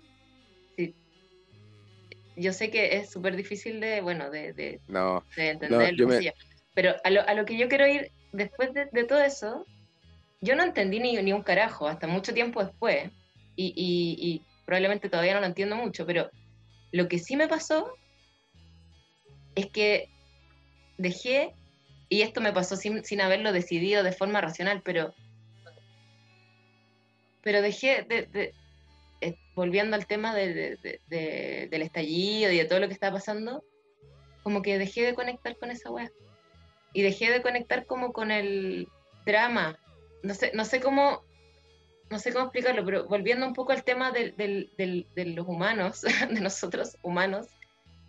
Yo 2.36 2.52
sé 2.52 2.70
que 2.70 2.96
es 2.96 3.10
súper 3.10 3.36
difícil 3.36 3.80
de, 3.80 4.00
bueno, 4.00 4.30
de, 4.30 4.52
de, 4.52 4.80
No. 4.86 5.24
de 5.36 5.50
entenderlo, 5.50 5.90
yo 5.90 6.08
qué 6.08 6.24
me- 6.24 6.34
pero 6.74 6.94
a 7.02 7.10
lo, 7.10 7.20
a 7.22 7.34
lo 7.34 7.44
que 7.44 7.58
yo 7.58 7.68
quiero 7.68 7.86
ir, 7.86 8.10
después 8.32 8.72
de, 8.72 8.86
de 8.92 9.04
todo 9.04 9.20
eso, 9.22 9.66
yo 10.40 10.54
no 10.56 10.62
entendí 10.62 11.00
ni, 11.00 11.16
ni 11.16 11.32
un 11.32 11.42
carajo, 11.42 11.88
hasta 11.88 12.06
mucho 12.06 12.32
tiempo 12.32 12.62
después, 12.64 13.10
y, 13.56 13.66
y- 13.76 14.16
y 14.34 14.44
probablemente 14.64 15.08
todavía 15.10 15.34
no 15.34 15.40
lo 15.40 15.46
entiendo 15.46 15.76
mucho, 15.76 16.06
pero 16.06 16.30
lo 16.92 17.08
que 17.08 17.18
sí 17.18 17.36
me 17.36 17.48
pasó 17.48 17.98
es 19.54 19.66
que 19.70 20.08
dejé, 20.96 21.54
y 22.08 22.22
esto 22.22 22.40
me 22.40 22.52
pasó 22.52 22.76
sin, 22.76 23.04
sin 23.04 23.20
haberlo 23.20 23.52
decidido 23.52 24.02
de 24.02 24.12
forma 24.12 24.40
racional, 24.40 24.80
pero, 24.84 25.14
pero 27.42 27.62
dejé 27.62 28.02
de, 28.08 28.26
de- 28.26 28.54
eh, 29.20 29.36
volviendo 29.54 29.96
al 29.96 30.06
tema 30.06 30.34
de- 30.34 30.54
de- 30.54 30.76
de- 30.76 31.00
de- 31.08 31.68
del 31.70 31.82
estallido 31.82 32.50
y 32.52 32.56
de 32.58 32.64
todo 32.64 32.80
lo 32.80 32.88
que 32.88 32.94
estaba 32.94 33.14
pasando, 33.14 33.64
como 34.42 34.62
que 34.62 34.78
dejé 34.78 35.02
de 35.02 35.14
conectar 35.14 35.56
con 35.58 35.70
esa 35.70 35.90
weá. 35.90 36.10
Y 36.92 37.02
dejé 37.02 37.30
de 37.30 37.42
conectar 37.42 37.86
como 37.86 38.12
con 38.12 38.30
el 38.30 38.88
drama. 39.26 39.78
No 40.22 40.34
sé, 40.34 40.50
no 40.54 40.64
sé 40.64 40.80
cómo, 40.80 41.22
no 42.10 42.18
sé 42.18 42.32
cómo 42.32 42.46
explicarlo, 42.46 42.84
pero 42.84 43.06
volviendo 43.06 43.46
un 43.46 43.54
poco 43.54 43.72
al 43.72 43.84
tema 43.84 44.10
del- 44.10 44.34
del- 44.36 45.06
de 45.14 45.24
los 45.26 45.46
humanos, 45.46 46.00
de 46.30 46.40
nosotros 46.40 46.96
humanos, 47.02 47.46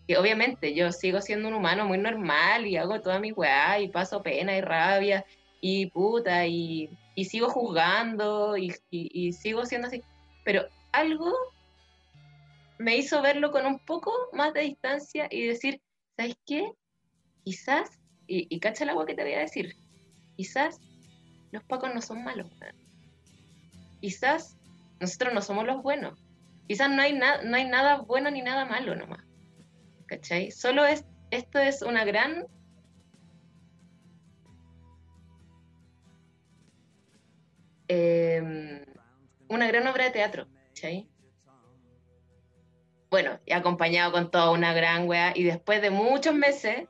que 0.08 0.18
obviamente 0.18 0.74
yo 0.74 0.92
sigo 0.92 1.22
siendo 1.22 1.48
un 1.48 1.54
humano 1.54 1.86
muy 1.86 1.98
normal 1.98 2.66
y 2.66 2.78
hago 2.78 3.02
toda 3.02 3.20
mi 3.20 3.32
weá 3.32 3.80
y 3.80 3.90
paso 3.90 4.24
pena 4.24 4.58
y 4.58 4.62
rabia 4.62 5.26
y 5.62 5.86
puta 5.88 6.48
y, 6.48 6.90
y 7.14 7.26
sigo 7.26 7.50
juzgando 7.50 8.58
y, 8.58 8.74
y- 8.90 9.28
y 9.28 9.34
sigo 9.34 9.66
siendo 9.66 9.88
así. 9.88 10.02
Pero 10.44 10.66
algo 10.92 11.34
me 12.78 12.98
hizo 12.98 13.22
verlo 13.22 13.52
con 13.52 13.66
un 13.66 13.80
poco 13.80 14.12
más 14.34 14.54
de 14.54 14.62
distancia 14.62 15.28
y 15.30 15.48
decir, 15.48 15.82
¿sabes 16.18 16.36
qué? 16.46 16.72
Quizás, 17.44 18.00
y, 18.28 18.60
cacha 18.60 18.84
el 18.84 18.90
agua 18.90 19.06
que 19.06 19.14
te 19.14 19.24
voy 19.24 19.34
a 19.34 19.40
decir, 19.40 19.76
quizás 20.36 20.80
los 21.52 21.64
pacos 21.64 21.94
no 21.94 22.02
son 22.02 22.24
malos. 22.24 22.48
Quizás 24.00 24.58
nosotros 25.00 25.34
no 25.34 25.42
somos 25.42 25.66
los 25.66 25.82
buenos. 25.84 26.20
Quizás 26.68 26.90
no 26.90 27.02
hay, 27.02 27.14
no 27.14 27.56
hay 27.56 27.66
nada 27.66 27.98
bueno 27.98 28.32
ni 28.32 28.42
nada 28.42 28.66
malo 28.66 28.96
nomás. 28.96 29.24
¿Cachai? 30.08 30.52
Solo 30.52 30.86
es, 30.86 31.06
esto 31.30 31.60
es 31.60 31.82
una 31.82 32.04
gran... 32.06 32.46
em, 37.88 38.86
una 39.50 39.68
gran 39.68 39.86
obra 39.88 40.06
de 40.06 40.12
teatro, 40.12 40.48
Bueno, 43.10 43.40
y 43.46 43.54
acompañado 43.54 44.12
con 44.12 44.32
toda 44.32 44.52
una 44.52 44.74
gran 44.74 45.08
wea, 45.08 45.34
y 45.36 45.44
después 45.44 45.82
de 45.82 45.90
muchos 45.90 46.34
meses, 46.34 46.88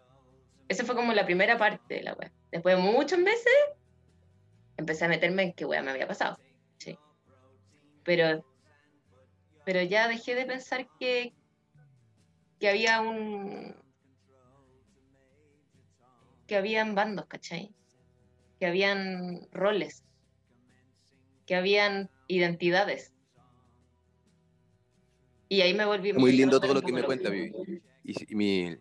esa 0.67 0.85
fue 0.85 0.95
como 0.95 1.13
la 1.13 1.25
primera 1.25 1.57
parte 1.57 1.95
de 1.95 2.03
la 2.03 2.13
wea. 2.13 2.31
Después 2.51 2.75
de 2.75 2.81
muchos 2.81 3.19
meses, 3.19 3.53
empecé 4.77 5.05
a 5.05 5.09
meterme 5.09 5.43
en 5.43 5.53
qué 5.53 5.65
wea 5.65 5.81
me 5.81 5.91
había 5.91 6.07
pasado. 6.07 6.37
Pero, 8.03 8.43
pero 9.63 9.81
ya 9.83 10.07
dejé 10.07 10.33
de 10.33 10.45
pensar 10.45 10.87
que, 10.99 11.33
que 12.59 12.69
había 12.69 12.99
un 13.01 13.75
que 16.51 16.57
habían 16.57 16.95
bandos, 16.95 17.27
¿cachai? 17.27 17.73
Que 18.59 18.65
habían 18.65 19.47
roles, 19.53 20.03
que 21.45 21.55
habían 21.55 22.09
identidades. 22.27 23.10
Y 25.51 25.59
ahí 25.59 25.73
me 25.73 25.83
volví 25.83 26.13
Muy 26.13 26.31
lindo 26.31 26.61
todo 26.61 26.73
lo 26.73 26.81
que 26.81 26.93
me 26.93 27.03
cuenta, 27.03 27.29
Vivi. 27.29 27.51
Y, 28.05 28.31
y 28.31 28.35
mi, 28.35 28.73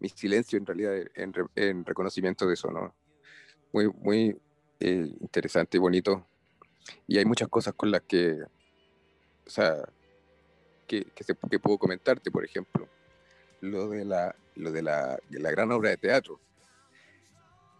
mi 0.00 0.08
silencio 0.08 0.56
en 0.56 0.64
realidad 0.64 0.94
en, 1.14 1.34
en 1.54 1.84
reconocimiento 1.84 2.46
de 2.48 2.54
eso, 2.54 2.70
¿no? 2.70 2.94
Muy, 3.70 3.88
muy 3.88 4.40
eh, 4.80 5.10
interesante 5.20 5.76
y 5.76 5.80
bonito. 5.80 6.26
Y 7.06 7.18
hay 7.18 7.26
muchas 7.26 7.48
cosas 7.48 7.74
con 7.74 7.90
las 7.90 8.00
que, 8.00 8.32
o 8.42 9.50
sea, 9.50 9.76
que, 10.86 11.04
que, 11.04 11.22
se- 11.22 11.36
que 11.50 11.58
puedo 11.58 11.76
comentarte, 11.76 12.30
por 12.30 12.46
ejemplo, 12.46 12.88
lo 13.60 13.90
de 13.90 14.06
la, 14.06 14.34
lo 14.54 14.72
de 14.72 14.80
la, 14.80 15.18
de 15.28 15.38
la 15.38 15.50
gran 15.50 15.70
obra 15.70 15.90
de 15.90 15.98
teatro. 15.98 16.40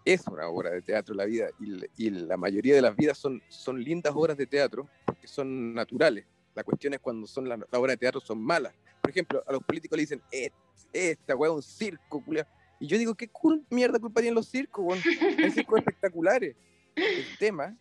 Es 0.05 0.27
una 0.27 0.47
obra 0.49 0.73
de 0.73 0.83
teatro 0.83 1.15
la 1.15 1.25
vida 1.25 1.49
y, 1.59 2.05
y 2.05 2.11
la 2.11 2.37
mayoría 2.37 2.75
de 2.75 2.83
las 2.83 2.95
vidas 2.95 3.17
son, 3.17 3.41
son 3.49 3.83
lindas 3.83 4.13
obras 4.15 4.37
de 4.37 4.47
teatro 4.47 4.87
porque 5.07 5.27
son 5.27 5.73
naturales. 5.73 6.27
La 6.57 6.65
cuestión 6.65 6.95
es 6.95 7.01
cuando 7.01 7.27
son 7.27 7.49
las 7.49 7.59
la 7.71 7.79
obras 7.79 7.93
de 7.93 7.99
teatro 7.99 8.19
son 8.21 8.43
malas. 8.43 8.73
Por 9.03 9.11
ejemplo, 9.11 9.45
a 9.47 9.53
los 9.53 9.63
políticos 9.63 9.95
le 9.97 10.03
dicen, 10.03 10.23
"Eh, 10.33 10.51
esta 10.93 11.37
weá 11.37 11.51
es 11.51 11.57
un 11.57 11.63
circo, 11.63 12.25
culia. 12.25 12.49
Y 12.81 12.87
yo 12.87 12.97
digo, 12.99 13.15
¿qué 13.15 13.31
cul- 13.31 13.65
mierda 13.71 13.99
culpa 13.99 14.21
tienen 14.23 14.35
los 14.35 14.49
circos, 14.49 14.85
weón? 14.85 15.01
Hay 15.39 15.51
circos 15.51 15.79
espectaculares. 15.79 16.57
El 16.95 17.39
tema 17.39 17.77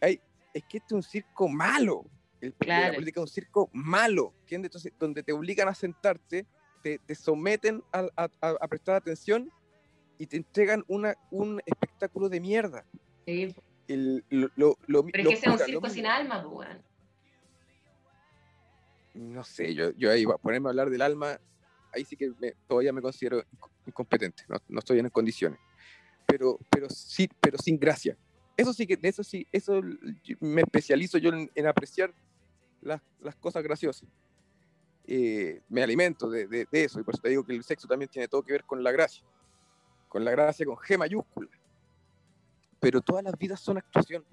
hay, 0.00 0.20
es 0.52 0.62
que 0.64 0.78
este 0.78 0.88
es 0.88 0.92
un 0.92 1.02
circo 1.04 1.48
malo. 1.48 2.04
El, 2.40 2.52
Claro. 2.54 2.88
La 2.88 2.94
política 2.94 3.20
es 3.20 3.22
un 3.22 3.28
circo 3.32 3.70
malo, 3.72 4.34
¿entiendes? 4.40 4.70
Entonces, 4.70 4.92
donde 4.98 5.22
te 5.22 5.32
obligan 5.32 5.68
a 5.68 5.74
sentarte, 5.74 6.46
te, 6.82 6.98
te 6.98 7.14
someten 7.14 7.82
a, 7.92 8.06
a- 8.16 8.28
a- 8.60 8.68
prestar 8.68 8.96
atención 8.96 9.50
y 10.18 10.26
te 10.26 10.36
entregan 10.36 10.84
una, 10.88 11.14
un 11.30 11.62
espectáculo 11.64 12.28
de 12.28 12.40
mierda. 12.40 12.84
Sí, 13.24 13.54
El, 13.86 14.24
lo, 14.30 14.50
lo, 14.56 14.76
lo- 14.88 15.06
pero 15.06 15.30
es 15.30 15.40
que 15.40 15.46
es 15.48 15.52
un 15.52 15.58
circo 15.66 15.88
sin 15.88 16.06
alma, 16.06 16.42
pues, 16.42 16.68
weón. 16.68 16.82
No 19.14 19.44
sé, 19.44 19.74
yo, 19.74 19.90
yo 19.92 20.10
ahí, 20.10 20.26
ponerme 20.42 20.68
a 20.68 20.70
hablar 20.70 20.90
del 20.90 21.00
alma, 21.02 21.38
ahí 21.92 22.04
sí 22.04 22.16
que 22.16 22.32
me- 22.40 22.54
todavía 22.66 22.92
me 22.92 23.00
considero 23.00 23.40
inco- 23.42 23.70
incompetente, 23.86 24.42
no, 24.48 24.56
no 24.68 24.78
estoy 24.80 24.98
en 24.98 25.08
condiciones. 25.08 25.58
Pero, 26.26 26.58
pero 26.70 26.88
sí, 26.90 27.28
pero 27.40 27.56
sin 27.58 27.78
gracia. 27.78 28.16
Eso 28.56 28.72
sí 28.72 28.86
que, 28.86 28.98
eso 29.02 29.22
sí, 29.22 29.46
eso 29.52 29.80
me 30.40 30.62
especializo 30.62 31.18
yo 31.18 31.30
en, 31.30 31.66
apreciar 31.66 32.12
las, 32.80 33.00
las 33.20 33.36
cosas 33.36 33.62
graciosas. 33.62 34.08
Eh, 35.06 35.60
me 35.68 35.82
alimento 35.82 36.28
de, 36.30 36.46
de- 36.46 36.66
eso, 36.72 36.98
y 36.98 37.02
por 37.04 37.14
eso 37.14 37.22
te 37.22 37.28
digo 37.28 37.44
que 37.44 37.52
el 37.54 37.62
sexo 37.62 37.86
también 37.86 38.08
tiene 38.08 38.26
todo 38.26 38.42
que 38.42 38.52
ver 38.52 38.64
con 38.64 38.82
la 38.82 38.90
gracia. 38.90 39.24
Con 40.08 40.24
la 40.24 40.30
gracia 40.30 40.64
con 40.66 40.76
G 40.76 40.96
mayúscula. 40.98 41.50
Pero 42.80 43.00
todas 43.00 43.22
las 43.22 43.36
vidas 43.38 43.60
son 43.60 43.78
actuación. 43.78 44.24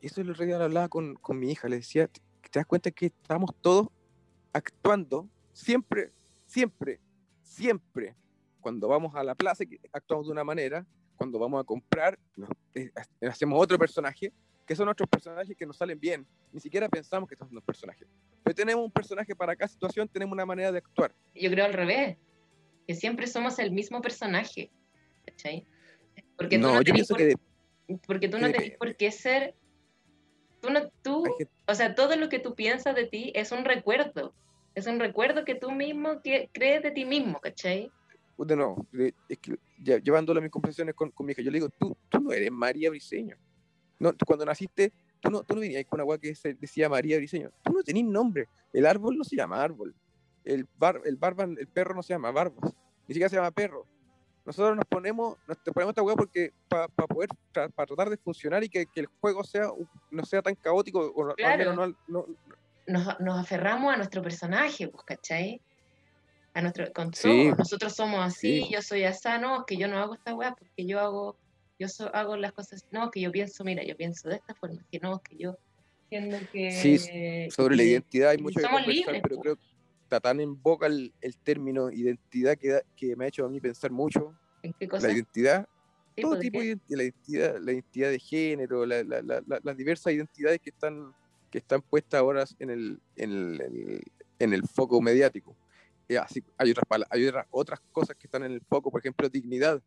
Eso 0.00 0.20
es 0.20 0.26
lo 0.26 0.34
que 0.34 0.52
hablaba 0.54 0.88
con, 0.88 1.14
con 1.16 1.38
mi 1.38 1.50
hija, 1.50 1.68
le 1.68 1.76
decía, 1.76 2.06
¿te, 2.06 2.20
te 2.50 2.58
das 2.58 2.66
cuenta 2.66 2.90
que 2.90 3.06
estamos 3.06 3.50
todos 3.60 3.88
actuando 4.52 5.28
siempre, 5.52 6.10
siempre, 6.46 7.00
siempre. 7.42 8.14
Cuando 8.60 8.88
vamos 8.88 9.14
a 9.14 9.22
la 9.24 9.34
plaza 9.34 9.64
actuamos 9.92 10.26
de 10.26 10.32
una 10.32 10.44
manera, 10.44 10.86
cuando 11.16 11.38
vamos 11.38 11.60
a 11.60 11.64
comprar 11.64 12.18
no, 12.36 12.48
eh, 12.74 12.90
ha- 12.94 13.28
hacemos 13.28 13.60
otro 13.62 13.78
personaje, 13.78 14.32
que 14.66 14.76
son 14.76 14.88
otros 14.88 15.08
personajes 15.08 15.56
que 15.56 15.66
nos 15.66 15.76
salen 15.76 15.98
bien. 15.98 16.26
Ni 16.52 16.60
siquiera 16.60 16.88
pensamos 16.88 17.28
que 17.28 17.34
estamos 17.34 17.50
en 17.52 17.58
un 17.58 17.62
personaje. 17.64 18.06
Pero 18.44 18.54
tenemos 18.54 18.84
un 18.84 18.90
personaje 18.90 19.34
para 19.34 19.56
cada 19.56 19.68
situación, 19.68 20.08
tenemos 20.08 20.32
una 20.32 20.46
manera 20.46 20.70
de 20.72 20.78
actuar. 20.78 21.14
Yo 21.34 21.50
creo 21.50 21.64
al 21.64 21.72
revés, 21.72 22.16
que 22.86 22.94
siempre 22.94 23.26
somos 23.26 23.58
el 23.58 23.70
mismo 23.72 24.00
personaje. 24.00 24.70
¿Cachai? 25.26 25.66
Porque 26.36 26.56
tú 26.58 26.62
no, 26.62 26.74
no, 26.74 26.82
yo 26.82 26.92
pienso 26.92 27.14
por, 27.14 27.18
que 27.18 27.24
de- 27.26 27.36
porque 28.06 28.28
tú 28.28 28.38
no 28.38 28.50
tenés 28.52 28.76
por 28.78 28.96
qué 28.96 29.10
ser. 29.10 29.54
Tú 30.60 30.70
no, 30.70 30.80
tú, 31.02 31.24
o 31.66 31.74
sea, 31.74 31.94
todo 31.94 32.16
lo 32.16 32.28
que 32.28 32.38
tú 32.38 32.54
piensas 32.54 32.94
de 32.94 33.06
ti 33.06 33.32
es 33.34 33.52
un 33.52 33.64
recuerdo. 33.64 34.34
Es 34.74 34.86
un 34.86 35.00
recuerdo 35.00 35.44
que 35.44 35.54
tú 35.54 35.70
mismo 35.70 36.20
que, 36.22 36.48
crees 36.52 36.82
de 36.82 36.90
ti 36.90 37.04
mismo, 37.04 37.40
¿cachai? 37.40 37.90
de 38.46 38.56
nuevo, 38.56 38.86
es 39.28 39.38
que 39.38 39.58
ya- 39.82 39.98
llevándolo 39.98 40.40
a 40.40 40.42
mis 40.42 40.50
conversaciones 40.50 40.94
con, 40.94 41.10
con 41.10 41.26
mi 41.26 41.32
hija, 41.32 41.42
yo 41.42 41.50
le 41.50 41.58
digo, 41.58 41.68
tú, 41.78 41.96
tú 42.08 42.20
no 42.20 42.32
eres 42.32 42.50
María 42.50 42.88
Briseño. 42.90 43.36
No, 43.98 44.14
tú 44.14 44.24
cuando 44.24 44.46
naciste, 44.46 44.92
tú 45.20 45.30
no, 45.30 45.42
tú 45.44 45.54
no 45.54 45.60
venías 45.60 45.84
con 45.84 45.98
una 45.98 46.04
agua 46.04 46.18
que 46.18 46.34
se 46.34 46.54
decía 46.54 46.88
María 46.88 47.18
Briseño. 47.18 47.50
Tú 47.62 47.72
no 47.72 47.82
tenías 47.82 48.06
nombre. 48.06 48.48
El 48.72 48.86
árbol 48.86 49.18
no 49.18 49.24
se 49.24 49.36
llama 49.36 49.62
árbol. 49.62 49.94
El, 50.42 50.66
bar, 50.78 51.02
el, 51.04 51.16
barban, 51.16 51.56
el 51.58 51.68
perro 51.68 51.94
no 51.94 52.02
se 52.02 52.14
llama 52.14 52.30
barbas. 52.30 52.74
Ni 53.06 53.14
siquiera 53.14 53.28
se 53.28 53.36
llama 53.36 53.50
perro. 53.50 53.86
Nosotros 54.44 54.74
nos 54.76 54.84
ponemos, 54.86 55.36
nos 55.46 55.58
ponemos 55.58 55.92
esta 55.92 56.02
hueá 56.02 56.16
porque 56.16 56.52
para 56.68 56.88
poder 56.88 57.28
tra- 57.52 57.70
para 57.72 57.86
tratar 57.86 58.10
de 58.10 58.16
funcionar 58.16 58.64
y 58.64 58.68
que, 58.68 58.86
que 58.86 59.00
el 59.00 59.06
juego 59.20 59.44
sea 59.44 59.68
no 60.10 60.24
sea 60.24 60.42
tan 60.42 60.54
caótico 60.54 61.00
o, 61.14 61.30
al 61.44 61.58
menos 61.58 61.76
no- 61.76 61.96
no, 62.08 62.26
Nos, 62.86 63.20
nos 63.20 63.38
aferramos 63.38 63.92
a 63.92 63.96
nuestro 63.96 64.22
personaje, 64.22 64.88
pues, 64.88 65.04
¿cachai? 65.04 65.60
A 66.54 66.62
nuestro, 66.62 66.90
con 66.92 67.12
Sí. 67.14 67.52
Nosotros 67.56 67.94
somos 67.94 68.18
así, 68.20 68.62
Sí. 68.64 68.68
yo 68.72 68.82
soy 68.82 69.04
así, 69.04 69.28
no, 69.40 69.58
es 69.60 69.64
que 69.66 69.76
yo 69.76 69.86
no 69.86 69.98
hago 69.98 70.14
esta 70.14 70.34
weá 70.34 70.52
porque 70.58 70.84
yo 70.86 70.98
hago, 70.98 71.36
yo 71.78 71.86
so- 71.88 72.12
hago 72.14 72.36
las 72.36 72.52
cosas, 72.52 72.84
no, 72.90 73.04
es 73.04 73.10
que 73.12 73.20
yo 73.20 73.30
pienso, 73.30 73.62
mira, 73.62 73.84
yo 73.84 73.96
pienso 73.96 74.28
de 74.28 74.36
esta 74.36 74.54
forma, 74.54 74.80
que 74.90 74.98
no, 74.98 75.16
es 75.16 75.20
que 75.22 75.36
yo 75.36 75.56
siendo 76.08 76.38
que... 76.50 76.70
Sí, 76.72 76.98
sobre 77.50 77.76
la 77.76 77.84
identidad 77.84 78.30
hay 78.30 78.38
mucho 78.38 78.56
que 78.56 78.62
somos 78.62 78.80
conversar, 78.80 79.12
libres, 79.14 79.22
pero 79.22 79.40
creo 79.40 79.56
que 79.56 79.62
está 80.10 80.18
tan 80.20 80.40
en 80.40 80.60
boca 80.60 80.86
el, 80.88 81.14
el 81.20 81.36
término 81.38 81.88
identidad 81.88 82.56
que, 82.58 82.68
da- 82.70 82.82
que 82.96 83.14
me 83.14 83.24
ha 83.24 83.28
hecho 83.28 83.46
a 83.46 83.48
mí 83.48 83.60
pensar 83.60 83.92
mucho. 83.92 84.34
¿En 84.60 84.72
qué 84.72 84.88
cosa? 84.88 85.06
La 85.06 85.12
identidad, 85.14 85.68
Sí, 86.16 86.22
todo 86.22 86.32
pues, 86.32 86.40
¿de 86.40 86.44
tipo 86.50 86.58
de 86.60 86.76
qué? 86.88 86.96
la 86.96 87.02
identidad, 87.04 87.58
la 87.60 87.72
identidad 87.72 88.10
de 88.10 88.18
género, 88.18 88.84
la- 88.84 89.04
la- 89.04 89.22
la- 89.22 89.40
la- 89.46 89.60
las 89.62 89.76
diversas 89.76 90.12
identidades 90.12 90.60
que 90.60 90.70
están, 90.70 91.12
que 91.48 91.58
están 91.58 91.80
puestas 91.80 92.18
ahora 92.18 92.44
en 92.58 92.70
el, 92.70 93.00
en 93.14 93.30
el, 93.30 94.02
en 94.40 94.52
el- 94.52 94.62
foco 94.66 95.00
mediático. 95.00 95.56
Eh, 96.08 96.18
así, 96.18 96.42
hay, 96.58 96.72
otras, 96.72 96.86
hay 97.08 97.26
otras, 97.26 97.46
otras 97.50 97.80
cosas 97.92 98.16
que 98.16 98.26
están 98.26 98.42
en 98.42 98.50
el 98.50 98.60
foco, 98.62 98.90
por 98.90 98.98
ejemplo, 99.00 99.28
dignidad, 99.28 99.80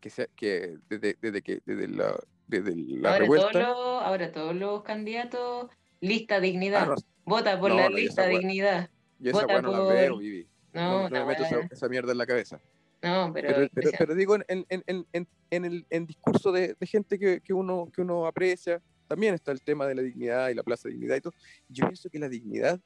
que, 0.00 0.08
sea, 0.08 0.26
que 0.34 0.78
desde, 0.88 1.18
desde 1.20 1.42
que 1.42 1.60
desde 1.66 1.86
la, 1.88 2.18
desde 2.46 2.74
la 2.74 3.10
ahora, 3.12 3.26
todos 3.26 3.42
revuelta. 3.42 3.58
los, 3.68 4.02
ahora 4.02 4.32
todos 4.32 4.56
los 4.56 4.82
candidatos, 4.82 5.68
lista 6.00 6.40
dignidad, 6.40 6.84
Ah, 6.84 6.86
no, 6.86 6.94
vota 7.26 7.60
por 7.60 7.68
no, 7.70 7.76
la 7.76 7.90
no, 7.90 7.96
lista 7.96 8.26
dignidad. 8.26 8.88
Yo 9.18 9.30
esa 9.30 9.46
weá 9.46 9.62
no 9.62 9.72
la 9.72 9.80
veo, 9.94 10.18
Vivi. 10.18 10.46
No, 10.72 11.02
No, 11.02 11.08
no 11.08 11.20
me 11.20 11.24
meto 11.26 11.44
esa, 11.44 11.60
esa 11.70 11.88
mierda 11.88 12.12
en 12.12 12.18
la 12.18 12.26
cabeza. 12.26 12.60
no, 13.02 13.30
pero, 13.32 13.48
pero, 13.54 13.68
pero, 13.74 13.90
pero 13.98 14.14
digo, 14.14 14.34
en, 14.34 14.44
en, 14.48 14.84
en, 14.86 15.06
en, 15.12 15.28
en 15.50 15.64
el 15.64 15.86
en 15.90 16.06
discurso 16.06 16.52
de, 16.52 16.74
de 16.78 16.86
gente 16.86 17.18
que, 17.18 17.40
que, 17.40 17.52
uno, 17.52 17.90
que 17.94 18.02
uno 18.02 18.26
aprecia, 18.26 18.82
también 19.08 19.34
está 19.34 19.52
el 19.52 19.62
tema 19.62 19.86
de 19.86 19.94
la 19.94 20.02
dignidad 20.02 20.48
y 20.50 20.54
la 20.54 20.62
plaza 20.62 20.88
de 20.88 20.94
dignidad 20.94 21.16
y 21.16 21.20
todo. 21.20 21.34
Yo 21.68 21.86
pienso 21.86 22.10
que 22.10 22.18
la 22.18 22.28
dignidad 22.28 22.80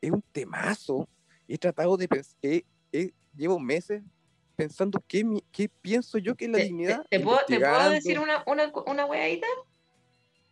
es 0.00 0.10
un 0.10 0.22
temazo. 0.32 1.08
He 1.48 1.58
tratado 1.58 1.96
de 1.96 2.08
pensar, 2.08 2.36
llevo 3.36 3.58
meses 3.58 4.02
pensando 4.56 5.02
qué, 5.08 5.24
qué 5.50 5.68
pienso 5.68 6.18
yo 6.18 6.34
que 6.36 6.44
es 6.44 6.50
la 6.52 6.58
¿Te, 6.58 6.64
dignidad. 6.64 7.02
te- 7.10 7.18
te 7.18 7.24
puedo, 7.24 7.38
te 7.46 7.58
puedo 7.58 7.90
decir 7.90 8.18
una, 8.18 8.44
una, 8.46 8.72
una? 8.86 9.06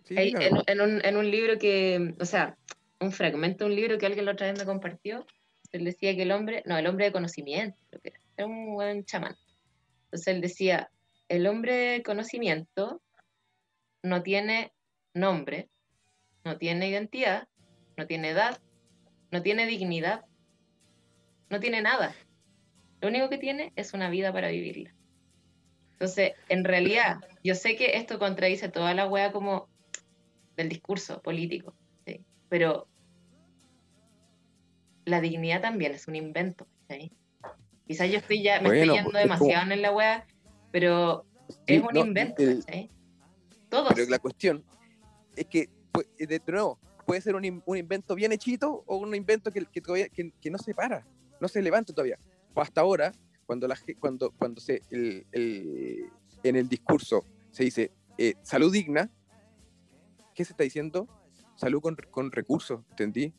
Sí, 0.04 0.14
dígame. 0.16 0.46
en, 0.46 0.56
en 0.66 0.80
un, 0.80 1.04
en 1.04 1.16
un 1.16 1.30
libro 1.30 1.58
que, 1.58 2.14
o 2.18 2.24
sea, 2.24 2.58
un 3.02 3.12
fragmento 3.12 3.64
de 3.64 3.70
un 3.70 3.76
libro 3.76 3.98
que 3.98 4.06
alguien 4.06 4.24
la 4.24 4.32
otra 4.32 4.50
vez 4.50 4.58
me 4.58 4.64
compartió, 4.64 5.26
él 5.72 5.84
decía 5.84 6.14
que 6.14 6.22
el 6.22 6.32
hombre, 6.32 6.62
no, 6.66 6.76
el 6.76 6.86
hombre 6.86 7.06
de 7.06 7.12
conocimiento, 7.12 7.78
era 8.36 8.46
un 8.46 8.74
buen 8.74 9.04
chamán. 9.04 9.36
Entonces 10.04 10.28
él 10.28 10.40
decía, 10.40 10.90
el 11.28 11.46
hombre 11.46 11.74
de 11.74 12.02
conocimiento 12.02 13.00
no 14.02 14.22
tiene 14.22 14.72
nombre, 15.14 15.68
no 16.44 16.58
tiene 16.58 16.88
identidad, 16.88 17.48
no 17.96 18.06
tiene 18.06 18.30
edad, 18.30 18.60
no 19.30 19.42
tiene 19.42 19.66
dignidad, 19.66 20.24
no 21.48 21.60
tiene 21.60 21.80
nada. 21.80 22.14
Lo 23.00 23.08
único 23.08 23.28
que 23.28 23.38
tiene 23.38 23.72
es 23.76 23.94
una 23.94 24.10
vida 24.10 24.32
para 24.32 24.48
vivirla. 24.48 24.94
Entonces, 25.92 26.32
en 26.48 26.64
realidad, 26.64 27.18
yo 27.42 27.54
sé 27.54 27.76
que 27.76 27.96
esto 27.96 28.18
contradice 28.18 28.68
toda 28.68 28.92
la 28.92 29.08
wea 29.08 29.32
como 29.32 29.68
del 30.56 30.68
discurso 30.68 31.22
político, 31.22 31.74
¿sí? 32.04 32.24
pero 32.48 32.88
la 35.04 35.20
dignidad 35.20 35.60
también 35.60 35.92
es 35.92 36.06
un 36.08 36.16
invento. 36.16 36.66
¿sí? 36.88 37.12
Quizás 37.86 38.10
yo 38.10 38.18
estoy 38.18 38.42
ya, 38.42 38.60
me 38.60 38.68
Bueno, 38.68 38.82
estoy 38.94 38.96
yendo 38.98 39.10
pues, 39.10 39.22
como- 39.22 39.38
demasiado 39.38 39.72
en 39.72 39.82
la 39.82 39.92
wea, 39.92 40.26
pero 40.70 41.24
Sí, 41.48 41.56
es 41.74 41.82
un 41.82 41.88
no, 41.92 42.00
invento. 42.06 42.42
el- 42.42 42.62
¿sí? 42.62 42.90
Todos. 43.68 43.92
Pero 43.94 44.10
la 44.10 44.18
cuestión 44.18 44.64
es 45.36 45.46
que, 45.46 45.68
pues, 45.92 46.06
de 46.18 46.40
nuevo, 46.46 46.78
puede 47.06 47.20
ser 47.20 47.34
un, 47.34 47.62
un 47.66 47.76
invento 47.76 48.14
bien 48.14 48.32
hechito 48.32 48.84
o 48.86 48.96
un 48.96 49.14
invento 49.14 49.50
que, 49.50 49.64
que 49.66 49.80
todavía 49.80 50.08
que, 50.08 50.30
que 50.40 50.50
no 50.50 50.58
se 50.58 50.74
para, 50.74 51.06
no 51.40 51.48
se 51.48 51.60
levanta 51.62 51.92
todavía. 51.92 52.18
Hasta 52.54 52.80
ahora, 52.82 53.12
cuando, 53.46 53.66
la, 53.66 53.76
cuando, 53.98 54.30
cuando 54.30 54.60
se, 54.60 54.82
el, 54.90 55.26
el- 55.32 56.06
en 56.44 56.56
el 56.56 56.68
discurso 56.68 57.24
se 57.50 57.64
dice 57.64 57.90
eh, 58.18 58.34
salud 58.42 58.72
digna, 58.72 59.10
¿qué 60.34 60.44
se 60.44 60.52
está 60.52 60.64
diciendo? 60.64 61.08
Salud 61.56 61.80
con, 61.80 61.96
con 62.10 62.30
recursos, 62.32 62.80
¿entendí? 62.90 63.32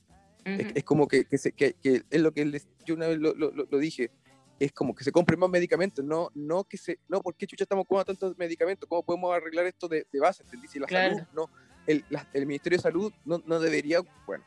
Es, 0.45 0.65
Ujú. 0.65 0.71
es 0.75 0.83
como 0.83 1.07
que, 1.07 1.25
que, 1.25 1.37
se- 1.37 1.51
que- 1.53 1.73
que 1.81 2.03
es 2.09 2.21
lo 2.21 2.31
que 2.33 2.45
les- 2.45 2.67
yo 2.85 2.95
una 2.95 3.07
vez 3.07 3.17
lo, 3.19 3.33
lo- 3.33 3.51
lo- 3.51 3.77
dije, 3.77 4.11
es 4.59 4.71
como 4.71 4.93
que 4.93 5.03
se 5.03 5.11
compren 5.11 5.39
más 5.39 5.49
medicamentos, 5.49 6.03
no, 6.03 6.29
no 6.35 6.63
que 6.65 6.77
se, 6.77 6.99
no, 7.07 7.21
¿por 7.21 7.35
qué 7.35 7.47
chucha 7.47 7.63
estamos 7.63 7.85
con 7.87 8.03
tantos 8.03 8.37
medicamentos? 8.37 8.87
¿Cómo 8.89 9.03
podemos 9.03 9.33
arreglar 9.33 9.65
esto 9.65 9.87
de, 9.87 10.05
de 10.11 10.19
base? 10.19 10.43
¿entendí? 10.43 10.67
Si 10.67 10.79
la 10.79 10.87
Claro. 10.87 11.15
salud, 11.15 11.27
no, 11.33 11.49
el, 11.87 12.03
la- 12.09 12.27
el 12.33 12.45
Ministerio 12.45 12.77
de 12.77 12.81
Salud 12.81 13.11
no, 13.25 13.41
no 13.45 13.59
debería, 13.59 13.99
bueno, 14.25 14.43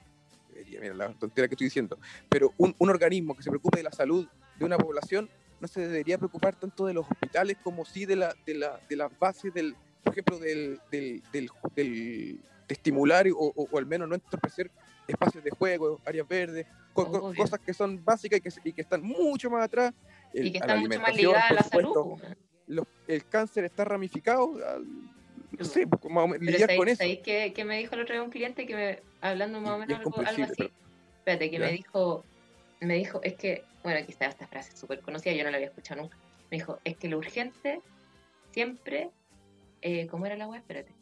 debería, 0.51 0.81
mira 0.81 0.95
la 0.95 1.13
tontera 1.15 1.49
que 1.49 1.55
estoy 1.55 1.67
diciendo, 1.67 1.99
pero 2.29 2.53
un, 2.59 2.75
un 2.79 2.91
organismo 2.91 3.35
que 3.35 3.43
se 3.43 3.51
preocupe 3.51 3.79
de 3.79 3.85
la 3.85 3.93
salud 3.93 4.27
de 4.59 4.65
una 4.65 4.77
población 4.79 5.29
no 5.61 5.69
se 5.69 5.81
debería 5.81 6.19
preocupar 6.19 6.55
tanto 6.57 6.87
de 6.87 6.93
los 6.95 7.11
hospitales 7.11 7.57
como 7.63 7.85
sí 7.87 8.05
de 8.05 8.17
la, 8.17 8.35
de 8.47 8.55
la, 8.55 8.79
de 8.89 8.97
las 8.97 9.19
bases 9.19 9.53
del, 9.55 9.75
por 10.05 10.13
ejemplo, 10.13 10.39
del, 10.39 10.79
del, 10.91 11.23
del, 11.33 11.51
del- 11.75 12.39
de 12.69 12.75
estimular 12.75 13.27
o, 13.29 13.37
o- 13.55 13.69
o 13.71 13.79
al 13.79 13.87
menos 13.87 14.09
no 14.09 14.15
entorpecer 14.15 14.71
espacios 15.07 15.43
de 15.45 15.51
juego, 15.51 16.01
áreas 16.05 16.27
verdes, 16.29 16.67
co- 16.93 17.11
co- 17.11 17.19
Obvio. 17.29 17.43
cosas 17.43 17.61
que 17.61 17.73
son 17.75 18.05
básicas 18.05 18.39
y 18.39 18.43
que, 18.43 18.51
y 18.71 18.73
que 18.73 18.83
están 18.83 19.03
mucho 19.03 19.51
más 19.51 19.65
atrás. 19.65 19.93
El- 20.33 20.47
y 20.47 20.53
que 20.53 20.59
a 20.59 20.67
la 20.67 20.75
está 20.75 20.77
mucho 20.77 21.01
más 21.01 21.09
alimentación, 21.11 21.33
ligada 21.33 21.49
a 21.49 21.53
la 21.55 21.63
salud. 21.63 21.95
supuesto. 21.95 22.37
Los- 22.69 22.87
el 23.07 23.27
cáncer 23.29 23.65
está 23.65 23.85
ramificado, 23.85 24.55
al- 24.67 24.87
no 25.59 25.65
sé, 25.65 25.87
pues, 25.87 26.13
más 26.13 26.25
o 26.25 26.29
menos, 26.29 26.41
Pero 26.41 26.51
lidiar 26.51 26.61
¿sabéis, 26.69 26.79
con 26.79 26.89
eso. 26.89 27.23
qué 27.55 27.65
me 27.65 27.79
dijo 27.79 27.95
el 27.95 28.01
otro 28.01 28.15
día 28.15 28.23
un 28.23 28.31
cliente 28.31 28.67
que 28.67 28.75
me, 28.75 29.03
hablando 29.21 29.61
más 29.61 29.73
o 29.73 29.79
menos 29.79 29.99
algo, 30.01 30.23
así? 30.23 30.43
Espérate, 31.19 31.51
que 31.51 31.59
¿Ya? 31.59 31.67
me 31.67 31.73
dijo, 31.73 32.25
me 32.81 32.95
dijo, 32.95 33.21
es 33.23 33.35
que, 33.35 33.65
bueno, 33.83 34.01
aquí 34.01 34.13
está 34.13 34.27
esta 34.27 34.47
frase 34.47 34.77
súper 34.77 35.01
conocida, 35.01 35.33
yo 35.33 35.45
no 35.45 35.51
la 35.51 35.57
había 35.57 35.69
escuchado 35.69 36.03
nunca. 36.03 36.17
Me 36.51 36.59
dijo, 36.59 36.79
es 36.85 36.97
que 36.97 37.09
lo 37.09 37.19
urgente 37.19 37.81
siempre, 38.53 39.11
eh, 39.83 40.07
¿cómo 40.09 40.27
era 40.27 40.37
la 40.37 40.47
web? 40.49 40.61
Espérate. 40.61 40.93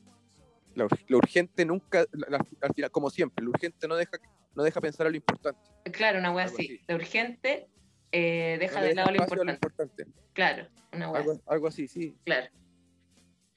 Lo, 0.74 0.86
ur- 0.88 1.04
lo 1.08 1.18
urgente 1.18 1.64
nunca, 1.64 2.04
la- 2.12 2.44
al 2.60 2.74
final, 2.74 2.90
como 2.90 3.10
siempre, 3.10 3.44
lo 3.44 3.50
urgente 3.50 3.86
no 3.88 3.96
deja, 3.96 4.18
no 4.54 4.62
deja 4.62 4.80
pensar 4.80 5.06
a 5.06 5.10
lo 5.10 5.16
importante. 5.16 5.60
Claro, 5.92 6.18
una 6.18 6.28
Algo 6.28 6.40
así. 6.40 6.54
así. 6.64 6.80
Lo 6.88 6.96
urgente 6.96 7.68
eh, 8.12 8.56
deja 8.60 8.80
No 8.80 8.86
de 8.86 8.94
lado 8.94 9.10
lo 9.10 9.16
espacio 9.22 9.42
a 9.42 9.52
importante. 9.52 9.52
importante. 9.52 10.06
Claro, 10.32 10.68
una 10.92 11.10
weá 11.10 11.20
Algo, 11.20 11.40
algo 11.46 11.66
así, 11.68 11.88
sí. 11.88 12.16
Claro. 12.24 12.48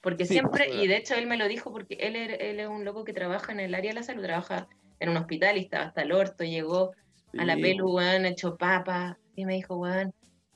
Porque 0.02 0.26
Sí, 0.26 0.34
siempre, 0.34 0.70
y 0.74 0.88
de 0.88 0.98
hecho 0.98 1.16
él 1.16 1.28
me 1.28 1.38
lo 1.38 1.48
dijo 1.48 1.72
porque 1.72 1.96
él, 1.96 2.16
él 2.16 2.60
es 2.60 2.68
un 2.68 2.86
loco 2.86 3.04
que 3.04 3.14
trabaja 3.14 3.52
en 3.52 3.60
el 3.60 3.76
área 3.76 3.92
de 3.92 3.96
la 3.96 4.04
salud, 4.04 4.24
trabaja 4.24 4.68
en 5.00 5.10
un 5.10 5.18
hospital 5.18 5.58
y 5.58 5.62
estaba 5.62 5.86
hasta 5.86 6.02
el 6.04 6.12
orto, 6.12 6.44
llegó 6.44 6.94
a 7.38 7.46
la 7.46 7.56
Sí, 7.56 7.62
pelu, 7.62 7.94
weón, 7.94 8.26
hecho 8.26 8.58
papa, 8.58 9.18
y 9.36 9.46
me 9.46 9.56
dijo, 9.56 9.76
weón, 9.78 10.14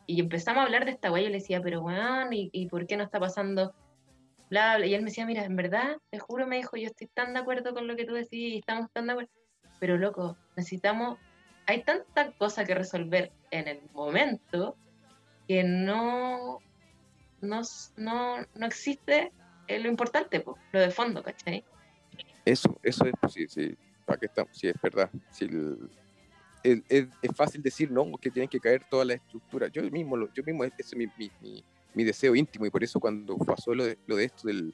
y 0.07 0.19
empezamos 0.19 0.61
a 0.61 0.65
hablar 0.65 0.85
de 0.85 0.91
esta 0.91 1.11
weá, 1.11 1.21
y 1.21 1.25
yo 1.25 1.29
le 1.31 1.37
decía, 1.39 1.61
pero 1.61 1.81
weón, 1.81 2.31
¿y, 2.33 2.49
y 2.53 2.67
por 2.67 2.87
qué 2.87 2.97
no 2.97 3.03
está 3.03 3.19
pasando? 3.19 3.73
Y 4.51 4.93
él 4.93 5.01
me 5.01 5.09
decía, 5.09 5.25
mira, 5.25 5.45
en 5.45 5.55
verdad, 5.55 5.97
te 6.09 6.19
juro, 6.19 6.45
me 6.45 6.57
dijo, 6.57 6.75
yo 6.75 6.87
estoy 6.87 7.07
tan 7.13 7.33
de 7.33 7.39
acuerdo 7.39 7.73
con 7.73 7.87
lo 7.87 7.95
que 7.95 8.03
tú 8.03 8.13
decís, 8.13 8.29
y 8.33 8.57
estamos 8.57 8.91
tan 8.91 9.05
de 9.07 9.13
acuerdo, 9.13 9.31
pero 9.79 9.97
loco, 9.97 10.37
necesitamos, 10.57 11.19
hay 11.67 11.83
tanta 11.83 12.33
cosa 12.33 12.65
que 12.65 12.75
resolver 12.75 13.31
en 13.49 13.69
el 13.69 13.79
momento 13.93 14.75
que 15.47 15.63
no, 15.63 16.59
no, 17.39 17.61
no, 17.95 18.35
no 18.55 18.65
existe 18.65 19.31
eh, 19.69 19.79
lo 19.79 19.87
importante, 19.87 20.41
po, 20.41 20.57
lo 20.73 20.81
de 20.81 20.91
fondo, 20.91 21.23
¿cachai? 21.23 21.63
Eso, 22.43 22.77
eso 22.83 23.05
es, 23.05 23.13
pues, 23.21 23.33
sí, 23.33 23.47
sí, 23.47 23.73
¿para 24.05 24.19
qué 24.19 24.25
estamos? 24.25 24.51
Sí, 24.53 24.67
es 24.67 24.75
verdad. 24.81 25.09
Sí, 25.31 25.47
es, 26.63 27.07
fácil 27.37 27.61
decir, 27.63 27.89
no, 27.89 28.05
que 28.19 28.29
tienen 28.29 28.49
que 28.49 28.59
caer 28.59 28.83
todas 28.89 29.07
las 29.07 29.15
estructuras. 29.15 29.71
Yo 29.71 29.81
mismo, 29.83 30.17
yo 30.33 30.43
mismo, 30.43 30.65
ese 30.65 30.73
es 30.77 30.95
mi- 30.95 31.07
mi 31.93 32.03
deseo 32.03 32.35
íntimo, 32.35 32.65
y 32.65 32.69
por 32.69 32.83
eso 32.83 32.99
cuando 32.99 33.37
pasó 33.37 33.73
lo 33.75 33.85
de, 33.85 33.97
lo 34.07 34.15
de 34.15 34.25
esto 34.25 34.47
del... 34.47 34.73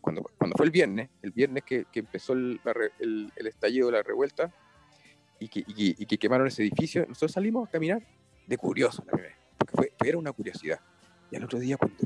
Cuando, 0.00 0.22
cuando 0.38 0.56
fue 0.56 0.64
el 0.64 0.72
viernes, 0.72 1.10
el 1.20 1.30
viernes 1.30 1.62
que, 1.64 1.84
que 1.92 2.00
empezó 2.00 2.32
el, 2.32 2.58
la 2.64 2.74
el- 3.00 3.30
el 3.36 3.46
estallido 3.46 3.86
de 3.88 3.92
la 3.98 4.02
revuelta 4.02 4.50
y 5.38 5.48
que, 5.48 5.60
y, 5.60 6.02
y 6.02 6.06
que 6.06 6.16
quemaron 6.16 6.46
ese 6.46 6.62
edificio, 6.62 7.04
nosotros 7.06 7.32
salimos 7.32 7.68
a 7.68 7.70
caminar 7.70 8.02
de 8.46 8.56
curioso, 8.56 9.04
la 9.06 9.12
verdad, 9.16 9.34
porque 9.58 9.76
fue, 9.76 9.92
era 10.08 10.16
una 10.16 10.32
curiosidad. 10.32 10.80
Y 11.30 11.36
al 11.36 11.44
otro 11.44 11.58
día, 11.58 11.76
cuando 11.76 11.96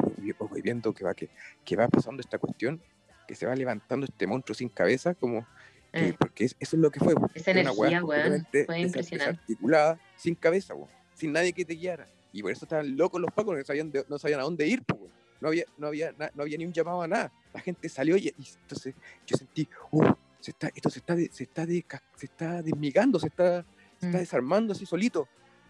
voy, 0.51 0.61
viendo 0.61 0.93
que 0.93 1.05
va, 1.05 1.15
que, 1.15 1.31
que 1.65 1.77
va 1.77 1.87
pasando 1.89 2.21
esta 2.21 2.37
cuestión, 2.39 2.83
que 3.29 3.35
se 3.37 3.47
va 3.47 3.55
levantando 3.55 4.07
este 4.07 4.27
monstruo 4.27 4.55
sin 4.57 4.69
cabeza, 4.69 5.15
como 5.15 5.47
que- 5.93 6.09
Eh, 6.09 6.17
porque 6.19 6.45
es- 6.47 6.57
eso 6.59 6.75
es 6.77 6.83
lo 6.83 6.91
que 6.91 6.99
fue. 6.99 7.15
po. 7.15 7.31
Esa 7.33 7.53
energía, 7.53 8.03
weón, 8.05 8.47
fue 8.67 8.81
impresionante. 8.81 9.41
desarticulada, 9.41 10.01
sin 10.17 10.35
cabeza, 10.35 10.75
po, 10.75 10.89
sin 11.15 11.33
nadie 11.33 11.53
que 11.53 11.65
te 11.65 11.75
guiara. 11.75 12.09
Y 12.35 12.43
por 12.43 12.51
eso 12.51 12.65
estaban 12.65 12.97
locos 12.97 13.21
los 13.21 13.31
pacos, 13.33 13.57
no 13.57 13.65
sabían, 13.65 13.91
de- 13.93 14.05
no 14.09 14.19
sabían 14.19 14.41
a 14.41 14.43
dónde 14.43 14.67
ir. 14.67 14.83
weón. 14.93 15.11
no, 15.41 15.49
había, 15.49 15.65
no, 15.79 15.87
había, 15.87 16.13
na- 16.13 16.31
no 16.35 16.43
había 16.43 16.59
ni 16.59 16.67
un 16.67 16.73
llamado 16.73 17.01
a 17.03 17.07
nada. 17.09 17.33
La 17.53 17.61
gente 17.61 17.89
salió 17.89 18.17
y, 18.17 18.27
y 18.37 18.49
entonces 18.63 18.95
yo 19.27 19.37
sentí, 19.37 19.69
uh, 19.93 20.05
se 20.41 20.51
está, 20.51 20.69
esto 20.75 20.91
se 20.91 20.99
está, 20.99 21.15
de- 21.15 21.31
se, 21.33 21.45
está 21.45 21.65
de- 21.65 21.85
se 22.17 22.27
está 22.27 22.61
desmigando, 22.63 23.19
se 23.21 23.29
está, 23.29 23.63
se 24.01 24.07
está 24.07 24.19
Mm. 24.19 24.21
desarmando 24.21 24.73
así 24.73 24.85
solito. 24.85 25.29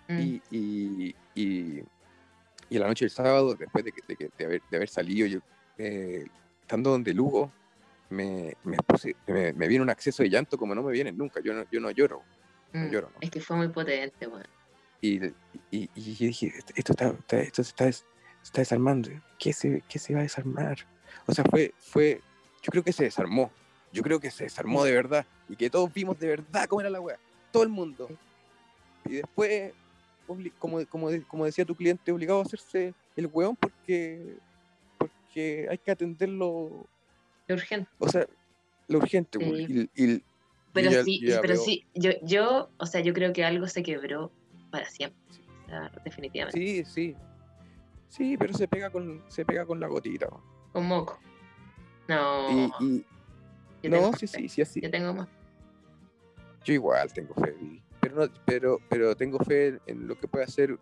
mm, 0.09 0.19
Y, 0.21 0.43
y, 0.51 1.15
y, 1.35 2.79
la 2.79 2.87
noche 2.89 3.05
del 3.05 3.11
sábado, 3.11 3.55
después 3.55 3.85
de, 3.85 3.93
que- 3.93 4.03
de 4.07 4.31
de 4.69 4.77
haber, 4.77 4.89
salido, 4.89 5.27
yo, 5.27 5.41
eh, 5.79 6.25
estando 6.63 6.91
donde 6.91 7.13
Lugo, 7.15 7.53
me, 8.11 8.55
me, 8.65 8.77
puse- 8.79 9.17
me, 9.27 9.53
me 9.53 9.69
vino 9.69 9.83
un 9.83 9.91
acceso 9.91 10.23
de 10.23 10.31
llanto 10.31 10.57
como 10.57 10.75
no 10.75 10.83
me 10.83 10.93
viene 10.93 11.13
nunca. 11.13 11.41
Yo 11.41 11.53
no, 11.53 11.65
yo 11.71 11.81
no 11.81 11.91
lloro. 11.91 12.23
no 12.73 12.87
mm. 12.87 12.91
lloro, 12.91 13.11
¿no? 13.11 13.17
Es 13.21 13.31
que 13.31 13.41
fue 13.41 13.57
muy 13.57 13.69
potente, 13.69 14.27
weón. 14.27 14.45
Y, 15.07 15.21
y, 15.71 15.91
y 15.95 16.15
yo 16.15 16.27
dije, 16.29 16.53
"Esto- 16.77 16.93
está, 16.93 17.09
está- 17.09 17.41
esto 17.41 17.63
se 17.63 17.69
está, 17.71 17.85
des- 17.85 18.07
está 18.43 18.61
desarmando. 18.63 19.11
¿Qué 19.39 19.53
se, 19.53 19.83
¿Qué 19.89 19.99
se 19.99 20.15
va 20.15 20.21
a 20.21 20.23
desarmar? 20.23 20.79
O 21.27 21.33
sea, 21.35 21.45
fue, 21.45 21.75
fue, 21.79 22.21
yo 22.63 22.71
creo 22.71 22.83
que 22.83 22.93
se 22.93 23.05
desarmó. 23.05 23.51
Yo 23.93 24.03
creo 24.03 24.19
que 24.19 24.31
se 24.31 24.45
desarmó 24.45 24.83
de 24.85 24.93
verdad. 24.93 25.27
Y 25.49 25.57
que 25.57 25.69
todos 25.69 25.93
vimos 25.93 26.19
de 26.19 26.29
verdad 26.29 26.67
cómo 26.69 26.81
era 26.81 26.89
la 26.91 27.01
weá. 27.01 27.19
Todo 27.53 27.63
el 27.65 27.69
mundo. 27.69 28.09
Y 29.05 29.17
después, 29.17 29.73
como, 30.59 30.85
como, 30.87 31.11
como 31.29 31.45
decía 31.45 31.65
tu 31.67 31.75
cliente, 31.75 32.11
obligado 32.11 32.39
a 32.41 32.43
hacerse 32.43 32.95
el 33.15 33.27
weón 33.27 33.55
porque, 33.57 34.37
porque 34.97 35.67
hay 35.71 35.77
que 35.79 35.91
atenderlo, 35.91 36.87
Lo 37.47 37.55
urgente. 37.55 37.91
o 37.99 38.09
sea, 38.09 38.27
lo 38.89 38.99
urgente. 38.99 39.39
Sí. 39.39 39.89
Y, 39.95 40.05
y 40.15 40.23
Pero 40.73 40.91
ya- 40.91 41.05
sí, 41.05 41.21
ya 41.23 41.41
pero 41.43 41.55
veo- 41.55 41.63
sí, 41.63 41.85
yo, 41.95 42.13
yo, 42.23 42.71
o 42.79 42.87
sea, 42.87 43.03
yo 43.03 43.13
creo 43.13 43.33
que 43.35 43.45
algo 43.45 43.69
se 43.69 43.83
quebró 43.83 44.33
para 44.75 44.91
siempre. 44.91 45.21
O 45.63 45.69
sea, 45.69 45.93
definitivamente. 46.05 46.59
Sí, 46.59 46.85
sí. 46.85 47.17
Sí, 48.09 48.37
pero 48.37 48.53
se 48.55 48.67
pega 48.67 48.91
con, 48.91 49.23
se 49.29 49.45
pega 49.45 49.65
con 49.65 49.79
la 49.79 49.87
gotita. 49.87 50.29
Con 50.73 50.87
moco. 50.87 51.21
No. 52.09 52.73
Y, 52.81 52.85
y- 52.85 53.05
yo 53.85 53.91
no, 53.91 54.13
sí, 54.15 54.27
sí, 54.27 54.49
sí, 54.49 54.63
así. 54.63 54.81
Yo 54.81 54.91
tengo 54.91 55.15
más. 55.15 55.29
Yo 56.65 56.75
igual 56.75 57.13
tengo 57.13 57.35
fe, 57.35 57.55
pero, 58.01 58.17
no, 58.17 58.33
pero, 58.45 58.81
pero 58.89 59.15
tengo 59.15 59.39
fe 59.39 59.79
en 59.87 60.09
lo 60.09 60.19
que 60.19 60.27
puede 60.27 60.45
hacer 60.45 60.77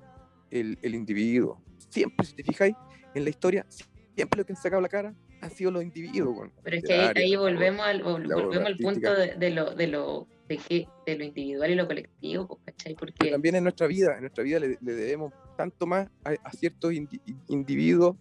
el, 0.50 0.78
el 0.80 0.94
individuo. 0.94 1.60
Siempre, 1.90 2.24
si 2.24 2.34
te 2.34 2.44
fijáis 2.44 2.74
en 3.14 3.24
la 3.24 3.30
historia, 3.30 3.66
siempre 4.14 4.38
lo 4.38 4.46
que 4.46 4.54
han 4.54 4.56
sacado 4.56 4.80
la 4.80 4.88
cara 4.88 5.12
han 5.42 5.50
sido 5.50 5.70
los 5.70 5.82
individuos. 5.82 6.50
Pero 6.62 6.76
es 6.76 6.84
que 6.84 6.94
ahí, 6.94 7.06
área, 7.08 7.22
ahí 7.24 7.32
la 7.32 7.40
volvemos 7.40 7.84
al, 7.86 8.02
volvemos 8.02 8.66
al 8.66 8.76
punto 8.78 9.14
de 9.14 9.50
lo, 9.50 9.74
de 9.74 9.86
lo, 9.88 10.28
de 10.52 10.58
que, 10.58 10.88
de 11.06 11.18
lo 11.18 11.24
individual 11.24 11.70
y 11.70 11.74
lo 11.74 11.86
colectivo, 11.86 12.46
pues, 12.46 12.60
¿cachai? 12.66 12.94
Pero 12.94 13.12
Porque 13.12 13.30
también 13.30 13.54
en 13.56 13.62
nuestra 13.64 13.86
vida, 13.86 14.14
en 14.14 14.20
nuestra 14.20 14.44
vida 14.44 14.58
le, 14.60 14.78
le 14.80 14.92
debemos 14.92 15.32
tanto 15.56 15.86
más 15.86 16.08
a, 16.24 16.30
a 16.44 16.50
ciertos 16.52 16.92
indi- 16.92 17.20
individuos 17.48 18.16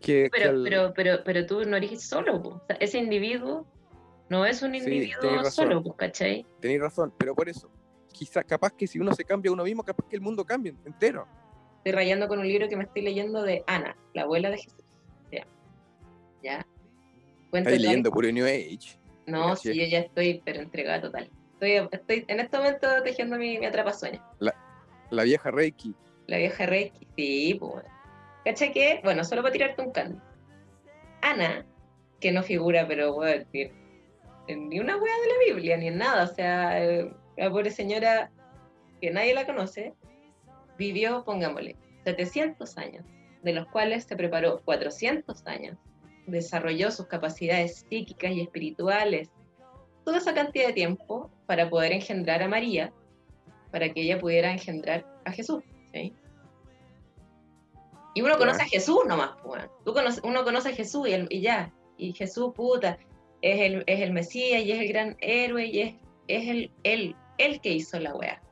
que, 0.00 0.24
que 0.24 0.30
pero, 0.32 0.50
al- 0.50 0.62
pero, 0.64 0.92
pero, 0.94 1.18
pero 1.24 1.46
tú 1.46 1.64
no 1.64 1.76
eres 1.76 2.02
solo, 2.02 2.42
pues. 2.42 2.54
O 2.56 2.62
sea, 2.66 2.76
ese 2.76 2.98
individuo 2.98 3.66
no 4.28 4.44
es 4.46 4.62
un 4.62 4.72
Sí, 4.72 4.78
individuo 4.78 5.36
razón. 5.36 5.50
solo, 5.52 5.82
pues, 5.82 5.96
¿cachai? 5.96 6.46
tenéis 6.60 6.80
razón, 6.80 7.12
pero 7.18 7.34
por 7.34 7.48
eso, 7.48 7.70
quizá 8.12 8.42
capaz 8.42 8.72
que 8.72 8.86
si 8.86 8.98
uno 8.98 9.12
se 9.14 9.24
cambia 9.24 9.52
uno 9.52 9.64
mismo, 9.64 9.82
capaz 9.82 10.06
que 10.08 10.16
el 10.16 10.22
mundo 10.22 10.44
cambie 10.44 10.74
entero. 10.84 11.26
Estoy 11.78 11.92
rayando 11.92 12.26
con 12.28 12.38
un 12.38 12.46
libro 12.48 12.68
que 12.68 12.76
me 12.76 12.84
estoy 12.84 13.02
leyendo 13.02 13.42
de 13.42 13.62
Ana, 13.66 13.96
la 14.14 14.22
abuela 14.22 14.50
de 14.50 14.56
Jesús. 14.58 14.84
Ya. 15.30 15.46
Ya. 16.42 16.66
Cuenta 17.50 17.70
Estáis 17.70 17.82
la- 17.82 17.88
leyendo 17.90 18.10
puro 18.10 18.30
New 18.30 18.44
Age. 18.44 18.98
No, 19.28 19.56
sí, 19.56 19.78
yo 19.78 19.86
ya 19.86 20.00
estoy, 20.00 20.42
pero 20.44 20.60
entregada 20.60 21.02
total. 21.02 21.30
Estoy, 21.54 21.88
estoy 21.92 22.24
en 22.28 22.40
este 22.40 22.56
momento 22.56 22.88
tejiendo 23.04 23.36
mi, 23.36 23.58
mi 23.58 23.66
atrapasueño. 23.66 24.22
La 25.10 25.22
vieja 25.22 25.50
Reiki. 25.50 25.94
La 26.26 26.38
vieja 26.38 26.66
Reiki, 26.66 27.06
sí, 27.16 27.56
pues. 27.58 27.84
¿Cachai 28.44 28.72
que? 28.72 29.00
Bueno, 29.04 29.24
solo 29.24 29.42
para 29.42 29.52
tirarte 29.52 29.82
un 29.82 29.92
candy. 29.92 30.18
Ana, 31.22 31.66
que 32.20 32.32
no 32.32 32.42
figura, 32.42 32.86
pero 32.86 33.14
bueno, 33.14 33.44
ni, 33.52 33.70
en 34.48 34.68
ni 34.68 34.80
una 34.80 34.96
wea 34.96 35.14
de 35.14 35.28
la 35.28 35.54
Biblia, 35.54 35.76
ni 35.76 35.88
en 35.88 35.98
nada. 35.98 36.24
O 36.24 36.34
sea, 36.34 36.82
eh, 36.82 37.12
la 37.36 37.50
pobre 37.50 37.70
señora 37.70 38.30
que 39.00 39.10
nadie 39.10 39.34
la 39.34 39.46
conoce, 39.46 39.94
vivió, 40.76 41.24
pongámosle, 41.24 41.76
700 42.04 42.78
años, 42.78 43.04
de 43.42 43.52
los 43.52 43.66
cuales 43.68 44.04
se 44.04 44.16
preparó 44.16 44.60
400 44.64 45.46
años, 45.46 45.76
desarrolló 46.30 46.90
sus 46.90 47.06
capacidades 47.06 47.84
psíquicas 47.88 48.32
y 48.32 48.40
espirituales, 48.42 49.30
toda 50.04 50.18
esa 50.18 50.34
cantidad 50.34 50.68
de 50.68 50.72
tiempo 50.72 51.30
para 51.46 51.68
poder 51.68 51.92
engendrar 51.92 52.42
a 52.42 52.48
María, 52.48 52.92
para 53.70 53.92
que 53.92 54.02
ella 54.02 54.18
pudiera 54.18 54.52
engendrar 54.52 55.06
a 55.24 55.32
Jesús. 55.32 55.62
¿sí? 55.92 56.12
Y 58.14 58.22
uno 58.22 58.36
conoce 58.38 58.62
a 58.62 58.66
Jesús 58.66 59.00
nomás, 59.06 59.30
pues. 59.42 59.64
Tú 59.84 59.92
conoce- 59.94 60.20
uno 60.24 60.44
conoce 60.44 60.70
a 60.70 60.72
Jesús 60.72 61.08
y, 61.08 61.12
el- 61.12 61.26
y 61.30 61.40
ya. 61.40 61.72
Y 61.96 62.12
Jesús, 62.12 62.52
puta, 62.54 62.98
es 63.42 63.60
el, 63.60 63.84
es 63.86 64.00
el 64.00 64.12
Mesías 64.12 64.62
y 64.64 64.72
es 64.72 64.80
el 64.80 64.88
gran 64.88 65.16
héroe 65.20 65.66
y 65.66 65.80
es, 65.80 65.94
es 66.26 66.48
el, 66.48 66.70
él, 66.82 67.14
él 67.38 67.60
que 67.60 67.72
hizo 67.72 67.98
la 68.00 68.14
weá. 68.14 68.42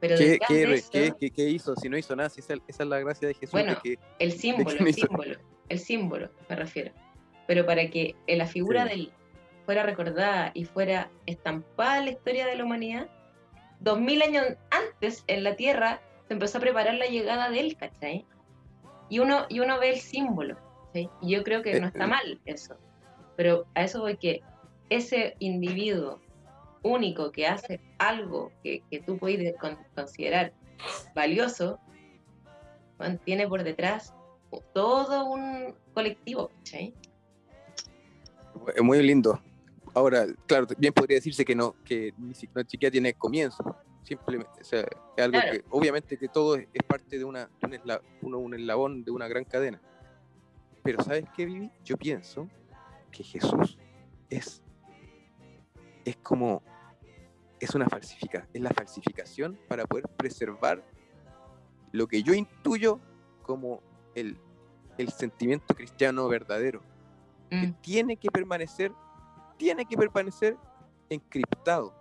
Pero 0.00 0.16
¿Qué, 0.16 0.38
qué, 0.46 0.74
eso, 0.74 0.90
qué- 0.92 1.12
qué- 1.18 1.30
qué 1.30 1.48
hizo? 1.48 1.74
Si 1.76 1.88
no 1.88 1.96
hizo 1.96 2.14
nada, 2.16 2.28
si 2.28 2.40
esa, 2.40 2.54
esa 2.66 2.82
es 2.82 2.88
la 2.88 2.98
gracia 3.00 3.28
de 3.28 3.34
Jesús. 3.34 3.52
Bueno, 3.52 3.74
de 3.74 3.80
que, 3.82 3.98
el 4.18 4.32
símbolo, 4.32 4.78
el 4.78 4.94
símbolo, 4.94 5.36
el 5.68 5.78
símbolo, 5.78 6.30
me 6.48 6.56
refiero. 6.56 6.92
Pero 7.46 7.64
para 7.66 7.88
que 7.90 8.14
eh, 8.26 8.36
la 8.36 8.46
figura 8.46 8.82
Sí. 8.84 8.88
de 8.88 8.94
él 8.94 9.12
fuera 9.64 9.82
recordada 9.82 10.50
y 10.54 10.64
fuera 10.64 11.10
estampada 11.26 11.98
en 11.98 12.04
la 12.06 12.10
historia 12.12 12.46
de 12.46 12.56
la 12.56 12.64
humanidad, 12.64 13.08
dos 13.80 14.00
mil 14.00 14.22
años 14.22 14.44
antes 14.70 15.24
en 15.26 15.44
la 15.44 15.56
Tierra 15.56 16.00
se 16.28 16.34
empezó 16.34 16.58
a 16.58 16.60
preparar 16.60 16.94
la 16.94 17.06
llegada 17.06 17.50
de 17.50 17.60
él, 17.60 17.76
¿cachai? 17.76 18.24
Y 19.08 19.18
uno, 19.20 19.46
y 19.48 19.60
uno 19.60 19.78
ve 19.78 19.90
el 19.90 20.00
símbolo, 20.00 20.56
¿sí? 20.92 21.08
Y 21.20 21.30
yo 21.34 21.44
creo 21.44 21.62
que 21.62 21.76
Eh, 21.76 21.80
no 21.80 21.86
está 21.88 22.04
eh. 22.04 22.08
mal 22.08 22.40
eso. 22.46 22.76
Pero 23.36 23.66
a 23.74 23.82
eso 23.82 24.00
voy 24.00 24.16
que 24.16 24.42
ese 24.88 25.36
individuo 25.40 26.20
único 26.82 27.30
que 27.32 27.46
hace 27.46 27.80
algo 27.98 28.52
que, 28.62 28.82
que 28.90 29.00
tú 29.00 29.18
puedes 29.18 29.56
con- 29.58 29.78
considerar 29.94 30.52
valioso, 31.14 31.78
tiene 33.24 33.46
por 33.48 33.62
detrás 33.62 34.14
todo 34.72 35.26
un 35.26 35.74
colectivo, 35.92 36.50
¿cachai? 36.58 36.94
Es 38.74 38.82
muy 38.82 39.02
lindo. 39.02 39.40
Ahora, 39.94 40.26
claro, 40.46 40.66
bien 40.76 40.92
podría 40.92 41.16
decirse 41.16 41.44
que 41.44 41.54
no, 41.54 41.74
que 41.84 42.12
ni 42.18 42.28
no 42.54 42.64
siquiera 42.68 42.90
tiene 42.90 43.14
comienzo. 43.14 43.64
Simplemente, 44.02 44.60
o 44.60 44.64
sea, 44.64 44.80
es 45.16 45.24
algo 45.24 45.40
Claro. 45.40 45.52
que, 45.52 45.64
obviamente, 45.70 46.16
que 46.18 46.28
todo 46.28 46.54
es, 46.56 46.66
parte 46.86 47.18
de 47.18 47.24
una, 47.24 47.50
un, 47.62 47.72
esla- 47.72 48.00
uno- 48.22 48.38
un 48.38 48.54
eslabón 48.54 49.04
de 49.04 49.10
una 49.10 49.26
gran 49.26 49.44
cadena. 49.44 49.80
Pero, 50.84 51.02
¿sabes 51.02 51.24
qué, 51.34 51.46
Vivi? 51.46 51.70
Yo 51.84 51.96
pienso 51.96 52.48
que 53.10 53.24
Jesús 53.24 53.78
es, 54.30 54.62
es 56.04 56.16
como, 56.18 56.62
es 57.58 57.74
una 57.74 57.88
falsificación, 57.88 58.48
es 58.52 58.60
la 58.62 58.70
falsificación 58.70 59.58
para 59.66 59.86
poder 59.86 60.06
preservar 60.16 60.84
lo 61.92 62.06
que 62.06 62.22
yo 62.22 62.32
intuyo 62.34 63.00
como 63.42 63.82
el, 64.14 64.36
el 64.98 65.08
sentimiento 65.10 65.74
cristiano 65.74 66.28
verdadero, 66.28 66.82
que 67.50 67.68
Mm, 67.68 67.72
tiene 67.80 68.16
que 68.16 68.30
permanecer, 68.30 68.92
tiene 69.56 69.84
que 69.84 69.96
permanecer 69.96 70.56
encriptado 71.08 71.94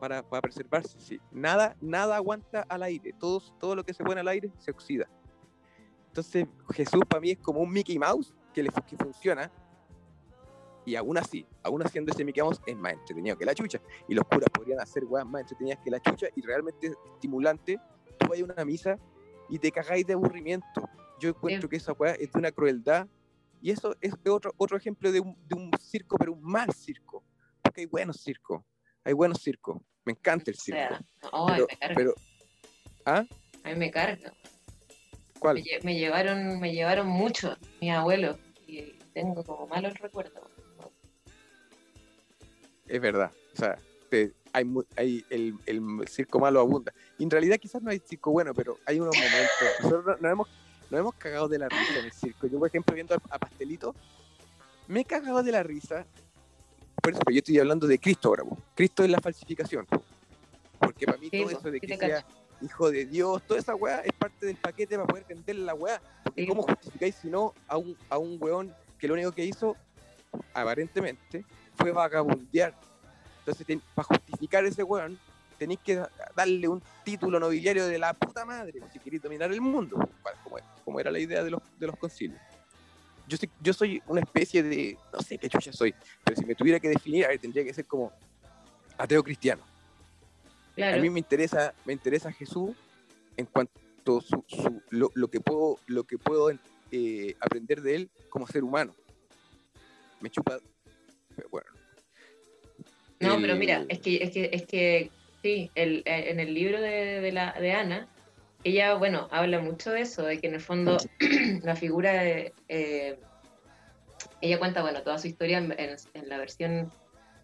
para, 0.00 0.22
para 0.22 0.42
preservarse. 0.42 0.98
sí. 1.00 1.20
Nada, 1.30 1.76
nada 1.80 2.16
aguanta 2.16 2.64
al 2.68 2.82
aire, 2.82 3.12
todo, 3.18 3.40
todo 3.58 3.76
lo 3.76 3.84
que 3.84 3.92
se 3.94 4.04
pone 4.04 4.20
al 4.20 4.28
aire 4.28 4.52
se 4.58 4.70
oxida. 4.70 5.08
Entonces 6.08 6.46
Jesús 6.70 7.02
para 7.08 7.20
mí 7.20 7.30
es 7.30 7.38
como 7.38 7.60
un 7.60 7.70
Mickey 7.70 7.98
Mouse 7.98 8.34
que, 8.52 8.62
le, 8.62 8.70
que 8.86 8.96
funciona 8.96 9.50
y 10.84 10.96
aún 10.96 11.18
así, 11.18 11.46
aún 11.62 11.82
haciendo 11.84 12.12
ese 12.12 12.24
Mickey 12.24 12.42
Mouse 12.42 12.60
es 12.66 12.76
más 12.76 12.94
entretenido 12.94 13.36
que 13.36 13.44
la 13.44 13.54
chucha. 13.54 13.78
Y 14.08 14.14
los 14.14 14.24
curas 14.24 14.48
podrían 14.50 14.80
hacer 14.80 15.04
weas 15.04 15.26
más 15.26 15.42
entretenidas 15.42 15.78
que 15.84 15.90
la 15.90 16.00
chucha 16.00 16.28
y 16.34 16.40
realmente 16.40 16.94
estimulante. 17.14 17.78
Tú 18.18 18.26
vas 18.28 18.40
a 18.40 18.44
una 18.44 18.64
misa 18.64 18.98
y 19.50 19.58
te 19.58 19.70
cagáis 19.70 20.06
de 20.06 20.14
aburrimiento. 20.14 20.88
Yo 21.20 21.28
encuentro 21.28 21.68
que 21.68 21.76
esa 21.76 21.92
wea 21.92 22.12
es 22.14 22.32
de 22.32 22.38
una 22.38 22.52
crueldad 22.52 23.06
y 23.60 23.70
eso 23.70 23.96
es 24.00 24.12
otro, 24.26 24.52
otro 24.56 24.76
ejemplo 24.76 25.10
de 25.12 25.20
un, 25.20 25.36
de 25.46 25.54
un 25.56 25.70
circo, 25.80 26.16
pero 26.18 26.32
un 26.32 26.42
mal 26.42 26.72
circo. 26.72 27.24
Porque 27.62 27.82
hay 27.82 27.86
buenos 27.86 28.20
circos, 28.20 28.62
hay 29.04 29.12
buenos 29.12 29.38
circos. 29.42 29.80
Me 30.04 30.12
encanta 30.12 30.50
el 30.50 30.56
o 30.56 30.60
circo. 30.60 30.78
sea, 30.80 31.00
no, 31.32 31.46
pero, 31.46 31.66
me 31.70 31.76
carga. 31.78 31.94
pero- 31.94 32.14
¿ah? 33.04 33.24
A 33.64 33.68
mí 33.70 33.74
me 33.76 33.90
carga. 33.90 34.32
Me, 34.32 35.40
¿Cuál? 35.40 35.56
lle- 35.58 35.82
me 35.84 35.94
llevaron, 35.98 36.58
me 36.60 36.72
llevaron 36.72 37.06
mucho 37.06 37.56
mis 37.80 37.90
abuelos 37.92 38.36
y 38.66 38.92
tengo 39.14 39.44
como 39.44 39.66
malos 39.66 39.94
recuerdos. 39.98 40.42
Es 42.86 43.00
verdad. 43.00 43.30
O 43.52 43.56
sea, 43.56 43.76
te- 44.08 44.32
hay, 44.52 44.64
hay 44.96 45.24
el, 45.30 45.54
el 45.66 46.08
circo 46.08 46.38
malo 46.40 46.60
abunda. 46.60 46.92
Y 47.18 47.24
en 47.24 47.30
realidad 47.30 47.58
quizás 47.58 47.82
no 47.82 47.90
hay 47.90 47.98
circo 47.98 48.30
bueno, 48.30 48.54
pero 48.54 48.78
hay 48.86 48.98
unos 48.98 49.14
momentos. 49.16 49.68
Nosotros 49.82 50.20
no- 50.20 50.28
hemos, 50.30 50.48
nos 50.90 51.00
hemos 51.00 51.14
cagado 51.14 51.48
de 51.48 51.58
la 51.58 51.68
risa 51.68 51.98
en 51.98 52.04
el 52.06 52.12
circo. 52.12 52.46
Yo, 52.46 52.58
por 52.58 52.68
ejemplo, 52.68 52.94
viendo 52.94 53.14
a, 53.14 53.38
Pastelito, 53.38 53.94
me 54.86 55.00
he 55.00 55.04
cagado 55.04 55.42
de 55.42 55.52
la 55.52 55.62
risa. 55.62 56.06
Por 57.02 57.12
eso, 57.12 57.20
pero 57.24 57.34
yo 57.34 57.38
estoy 57.38 57.58
hablando 57.58 57.86
de 57.86 57.98
Cristo 57.98 58.28
ahora. 58.28 58.44
po. 58.44 58.58
Cristo 58.74 59.04
es 59.04 59.10
la 59.10 59.20
falsificación. 59.20 59.86
po. 59.86 60.02
Porque 60.78 61.06
para 61.06 61.18
mí 61.18 61.28
Sí, 61.30 61.38
todo 61.38 61.50
po, 61.50 61.58
eso 61.58 61.70
de 61.70 61.80
que 61.80 61.96
sea 61.96 62.24
hijo 62.60 62.90
de 62.90 63.06
Dios, 63.06 63.42
toda 63.42 63.60
esa 63.60 63.74
weá 63.74 64.00
es 64.00 64.12
parte 64.12 64.46
del 64.46 64.56
paquete 64.56 64.96
para 64.96 65.06
poder 65.06 65.24
vender 65.28 65.56
la 65.56 65.74
weá. 65.74 66.00
Porque 66.24 66.42
Sí, 66.42 66.48
¿cómo 66.48 66.62
justificáis 66.62 67.14
si 67.14 67.28
no 67.28 67.54
a 67.68 67.76
un, 67.76 67.96
a 68.08 68.18
un 68.18 68.36
weón 68.40 68.74
que 68.98 69.06
lo 69.06 69.14
único 69.14 69.32
que 69.32 69.44
hizo, 69.44 69.76
aparentemente, 70.54 71.44
fue 71.76 71.92
vagabundear? 71.92 72.74
Entonces, 73.40 73.78
para 73.94 74.06
justificar 74.08 74.64
ese 74.64 74.82
weón, 74.82 75.18
tenéis 75.58 75.80
que 75.84 75.96
da- 75.96 76.10
darle 76.34 76.68
un 76.68 76.82
título 77.04 77.38
nobiliario 77.40 77.86
de 77.86 77.98
la 77.98 78.14
puta 78.14 78.44
madre, 78.44 78.78
pues, 78.80 78.92
si 78.92 78.98
queréis 79.00 79.22
dominar 79.22 79.50
el 79.52 79.60
mundo, 79.60 79.96
como, 80.44 80.56
como 80.84 81.00
era 81.00 81.10
la 81.10 81.18
idea 81.18 81.42
de 81.42 81.50
los, 81.50 81.60
de 81.78 81.86
los 81.86 81.96
concilios. 81.96 82.40
Yo 83.26 83.36
soy, 83.36 83.50
yo 83.60 83.72
soy 83.74 84.02
una 84.06 84.20
especie 84.20 84.62
de, 84.62 84.96
no 85.12 85.20
sé 85.20 85.36
qué 85.36 85.48
chucha 85.50 85.72
soy, 85.72 85.94
pero 86.24 86.40
si 86.40 86.46
me 86.46 86.54
tuviera 86.54 86.80
que 86.80 86.88
definir, 86.88 87.26
a 87.26 87.28
ver, 87.28 87.38
tendría 87.38 87.64
que 87.64 87.74
ser 87.74 87.84
como 87.86 88.12
ateo 88.96 89.22
cristiano. 89.22 89.62
Claro. 90.74 90.96
A 90.96 91.00
mí 91.00 91.10
me 91.10 91.18
interesa, 91.18 91.74
me 91.84 91.92
interesa 91.92 92.32
Jesús 92.32 92.70
en 93.36 93.46
cuanto 93.46 94.20
su, 94.20 94.44
su- 94.46 94.82
lo, 94.90 95.10
lo 95.14 95.28
que 95.28 95.40
puedo, 95.40 95.78
lo 95.86 96.04
que 96.04 96.16
puedo 96.18 96.50
eh, 96.90 97.34
aprender 97.40 97.82
de 97.82 97.96
él 97.96 98.10
como 98.30 98.46
ser 98.46 98.64
humano. 98.64 98.94
Me 100.20 100.30
chupa, 100.30 100.58
bueno. 101.50 101.68
No, 103.20 103.36
pero 103.40 103.56
mira, 103.56 103.84
es 103.88 103.98
que, 103.98 104.22
es 104.22 104.30
que, 104.30 104.50
es 104.52 104.64
que 104.64 105.10
sí, 105.42 105.70
el, 105.74 105.98
eh, 106.06 106.30
en 106.30 106.40
el 106.40 106.54
libro 106.54 106.80
de, 106.80 107.20
de 107.20 107.32
la, 107.32 107.52
de 107.52 107.72
Ana, 107.72 108.08
ella, 108.64 108.94
bueno, 108.94 109.28
habla 109.30 109.60
mucho 109.60 109.90
de 109.92 110.00
eso, 110.02 110.22
de 110.24 110.38
que 110.40 110.48
en 110.48 110.54
el 110.54 110.60
fondo 110.60 110.96
la 111.62 111.76
figura 111.76 112.12
de, 112.22 112.54
eh, 112.68 113.18
ella 114.40 114.58
cuenta, 114.58 114.82
bueno, 114.82 115.02
toda 115.02 115.18
su 115.18 115.26
historia 115.28 115.58
en, 115.58 115.72
en- 115.78 115.96
en 116.14 116.28
la 116.28 116.38
versión 116.38 116.90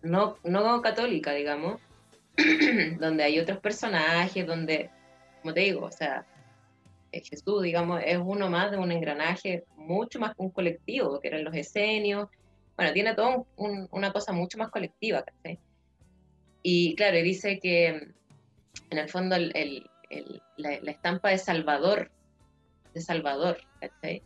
no, 0.02 0.36
no 0.44 0.82
católica, 0.82 1.32
digamos, 1.32 1.80
donde 2.98 3.22
hay 3.24 3.38
otros 3.38 3.58
personajes, 3.60 4.46
donde, 4.46 4.90
como 5.40 5.54
te 5.54 5.60
digo, 5.60 5.86
o 5.86 5.92
sea, 5.92 6.26
eh, 7.12 7.22
Jesús, 7.22 7.62
digamos, 7.62 8.00
es 8.04 8.18
uno 8.18 8.50
más 8.50 8.70
de 8.70 8.76
un 8.78 8.90
engranaje 8.92 9.64
mucho 9.76 10.18
más 10.18 10.30
que 10.34 10.42
un 10.42 10.50
colectivo, 10.50 11.20
que 11.20 11.28
eran 11.28 11.44
los 11.44 11.54
esenios, 11.54 12.28
bueno, 12.76 12.92
tiene 12.92 13.14
todo 13.14 13.46
un- 13.56 13.70
un- 13.70 13.88
una 13.92 14.12
cosa 14.12 14.32
mucho 14.32 14.58
más 14.58 14.70
colectiva, 14.70 15.22
¿cachai? 15.24 15.60
Y 16.66 16.96
claro, 16.96 17.18
dice 17.18 17.60
que 17.60 17.88
en 17.88 18.98
el 18.98 19.08
fondo 19.10 19.36
el- 19.36 19.52
el- 19.54 19.90
el- 20.08 20.42
la, 20.56 20.80
la 20.80 20.90
estampa 20.92 21.28
de 21.28 21.36
Salvador, 21.38 22.10
de 22.94 23.00
Salvador, 23.02 23.58
¿cachai? 23.80 24.22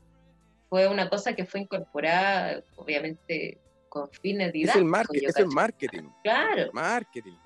Fue 0.68 0.86
una 0.86 1.08
cosa 1.10 1.34
que 1.34 1.44
fue 1.44 1.60
incorporada, 1.62 2.62
obviamente, 2.76 3.58
con 3.88 4.08
fines 4.22 4.48
es 4.48 4.52
didácticos. 4.52 4.82
el, 4.84 4.88
market, 4.88 5.22
yo 5.22 5.28
es 5.30 5.36
el 5.36 5.46
marketing. 5.48 6.08
Claro, 6.22 6.70
Marketing. 6.72 7.36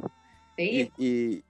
sí, 0.59 0.93
Y, 0.99 1.07
y 1.07 1.45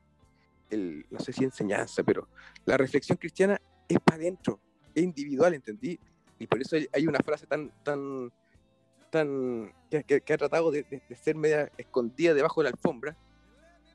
el, 0.70 1.04
no 1.10 1.18
sé 1.18 1.32
si 1.32 1.42
enseñanza, 1.42 2.04
pero 2.04 2.28
la 2.64 2.76
reflexión 2.76 3.18
cristiana 3.18 3.60
es 3.88 3.98
para 3.98 4.18
adentro, 4.18 4.60
es 4.94 5.02
individual, 5.02 5.52
¿entendí? 5.54 5.98
Y 6.38 6.46
por 6.46 6.60
eso 6.60 6.76
hay- 6.76 6.86
hay 6.92 7.08
una 7.08 7.18
frase 7.18 7.46
tan, 7.48 7.72
tan, 7.82 8.30
tan, 9.10 9.72
que, 9.90 10.04
que- 10.04 10.20
que 10.20 10.32
ha 10.32 10.38
tratado 10.38 10.70
de, 10.70 10.84
de- 10.84 11.02
de 11.08 11.16
ser 11.16 11.34
media 11.34 11.72
escondida 11.76 12.34
debajo 12.34 12.60
de 12.62 12.70
la 12.70 12.76
alfombra, 12.76 13.16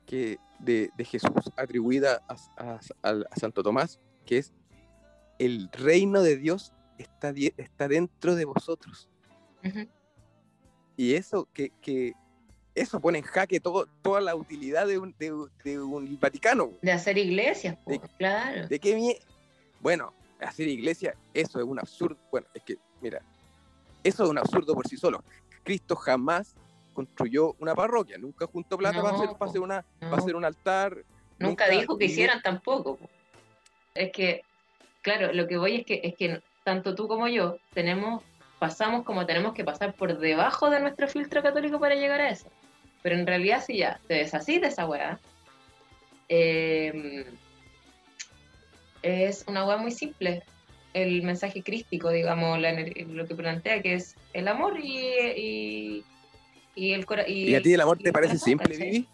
que 0.08 0.40
de, 0.58 0.90
de 0.98 1.06
Jesús 1.06 1.30
atribuida 1.56 2.24
a, 2.28 2.80
a- 3.04 3.24
Santo 3.40 3.62
Tomás, 3.62 4.00
que 4.26 4.40
es 4.40 4.54
el 5.38 5.70
reino 5.72 6.24
de 6.24 6.38
Dios 6.38 6.74
está, 6.98 7.32
está 7.58 7.88
dentro 7.88 8.34
de 8.36 8.46
vosotros. 8.46 9.08
Y 10.96 11.14
eso 11.14 11.48
que, 11.54 11.70
que 11.82 12.14
eso 12.74 13.00
pone 13.00 13.20
en 13.20 13.24
jaque 13.26 13.60
todo, 13.60 13.88
toda 14.02 14.22
la 14.22 14.36
utilidad 14.36 14.88
de 14.88 14.98
un, 14.98 15.14
de, 15.20 15.32
un- 15.34 15.52
de 15.64 15.80
un 15.80 16.20
Vaticano. 16.20 16.72
de 16.82 16.92
hacer 16.92 17.18
iglesias, 17.18 17.78
po, 17.84 17.92
De- 17.92 18.00
claro. 18.18 18.68
¿De 18.68 18.80
qué 18.80 19.20
Bueno, 19.82 20.14
hacer 20.40 20.68
iglesia, 20.68 21.16
eso 21.34 21.60
es 21.60 21.66
un 21.66 21.80
absurdo. 21.80 22.18
Bueno, 22.32 22.48
es 22.54 22.64
que, 22.64 22.78
mira, 23.02 23.22
eso 24.04 24.24
es 24.24 24.30
un 24.30 24.38
absurdo 24.38 24.74
por 24.74 24.88
sí 24.88 24.98
solo. 24.98 25.24
Cristo 25.64 25.96
jamás 25.96 26.56
construyó 26.98 27.56
una 27.60 27.76
parroquia, 27.76 28.18
nunca 28.18 28.48
juntó 28.48 28.76
plata 28.76 29.00
para, 29.00 29.16
No, 29.16 29.24
hacer, 29.24 29.38
para, 29.38 29.50
hacer 29.52 29.62
una, 29.62 29.86
no. 30.02 30.10
para 30.10 30.18
hacer 30.24 30.36
un 30.36 30.46
altar. 30.46 30.98
Nunca 31.38 31.70
dijo 31.70 31.96
que 31.96 32.06
hicieran 32.06 32.42
tampoco. 32.42 32.96
po. 32.96 33.08
Es 33.94 34.12
que, 34.12 34.42
claro, 35.04 35.32
lo 35.32 35.48
que 35.48 35.58
voy 35.58 35.76
es 35.76 35.86
que, 35.86 36.02
es 36.04 36.16
que 36.16 36.42
tanto 36.64 36.96
tú 36.96 37.08
como 37.08 37.28
yo 37.28 37.58
tenemos, 37.76 38.24
pasamos 38.58 39.04
como 39.04 39.28
tenemos 39.28 39.54
que 39.54 39.64
pasar 39.64 39.94
por 39.94 40.18
debajo 40.18 40.72
de 40.72 40.80
nuestro 40.80 41.08
filtro 41.08 41.44
católico 41.44 41.80
para 41.80 41.94
llegar 41.94 42.20
a 42.20 42.32
eso. 42.32 42.48
Pero 43.04 43.16
en 43.16 43.28
realidad, 43.28 43.64
si 43.64 43.78
ya 43.78 44.00
te 44.08 44.16
deshacís 44.16 44.60
de 44.60 44.68
esa 44.68 44.88
weá, 44.88 45.20
eh, 46.30 47.28
es 49.04 49.46
una 49.48 49.68
weá 49.68 49.78
muy 49.78 49.92
simple. 49.92 50.42
El 50.94 51.22
mensaje 51.22 51.62
crístico, 51.62 52.10
digamos, 52.10 52.60
la 52.60 52.72
lo 52.72 53.28
que 53.28 53.36
plantea, 53.36 53.84
que 53.84 53.94
es 53.94 54.16
el 54.34 54.48
amor 54.48 54.80
y, 54.80 54.98
y, 55.38 56.06
y 56.78 56.94
el 56.94 57.06
corazón. 57.06 57.34
¿Y 57.34 57.56
a 57.56 57.62
ti 57.62 57.74
el 57.74 57.82
amor 57.82 57.98
y 58.00 58.04
te 58.04 58.14
parece 58.14 58.34
corazón, 58.34 58.46
simple, 58.46 58.70
¿cachai? 58.70 58.92
Vivi? 58.92 59.08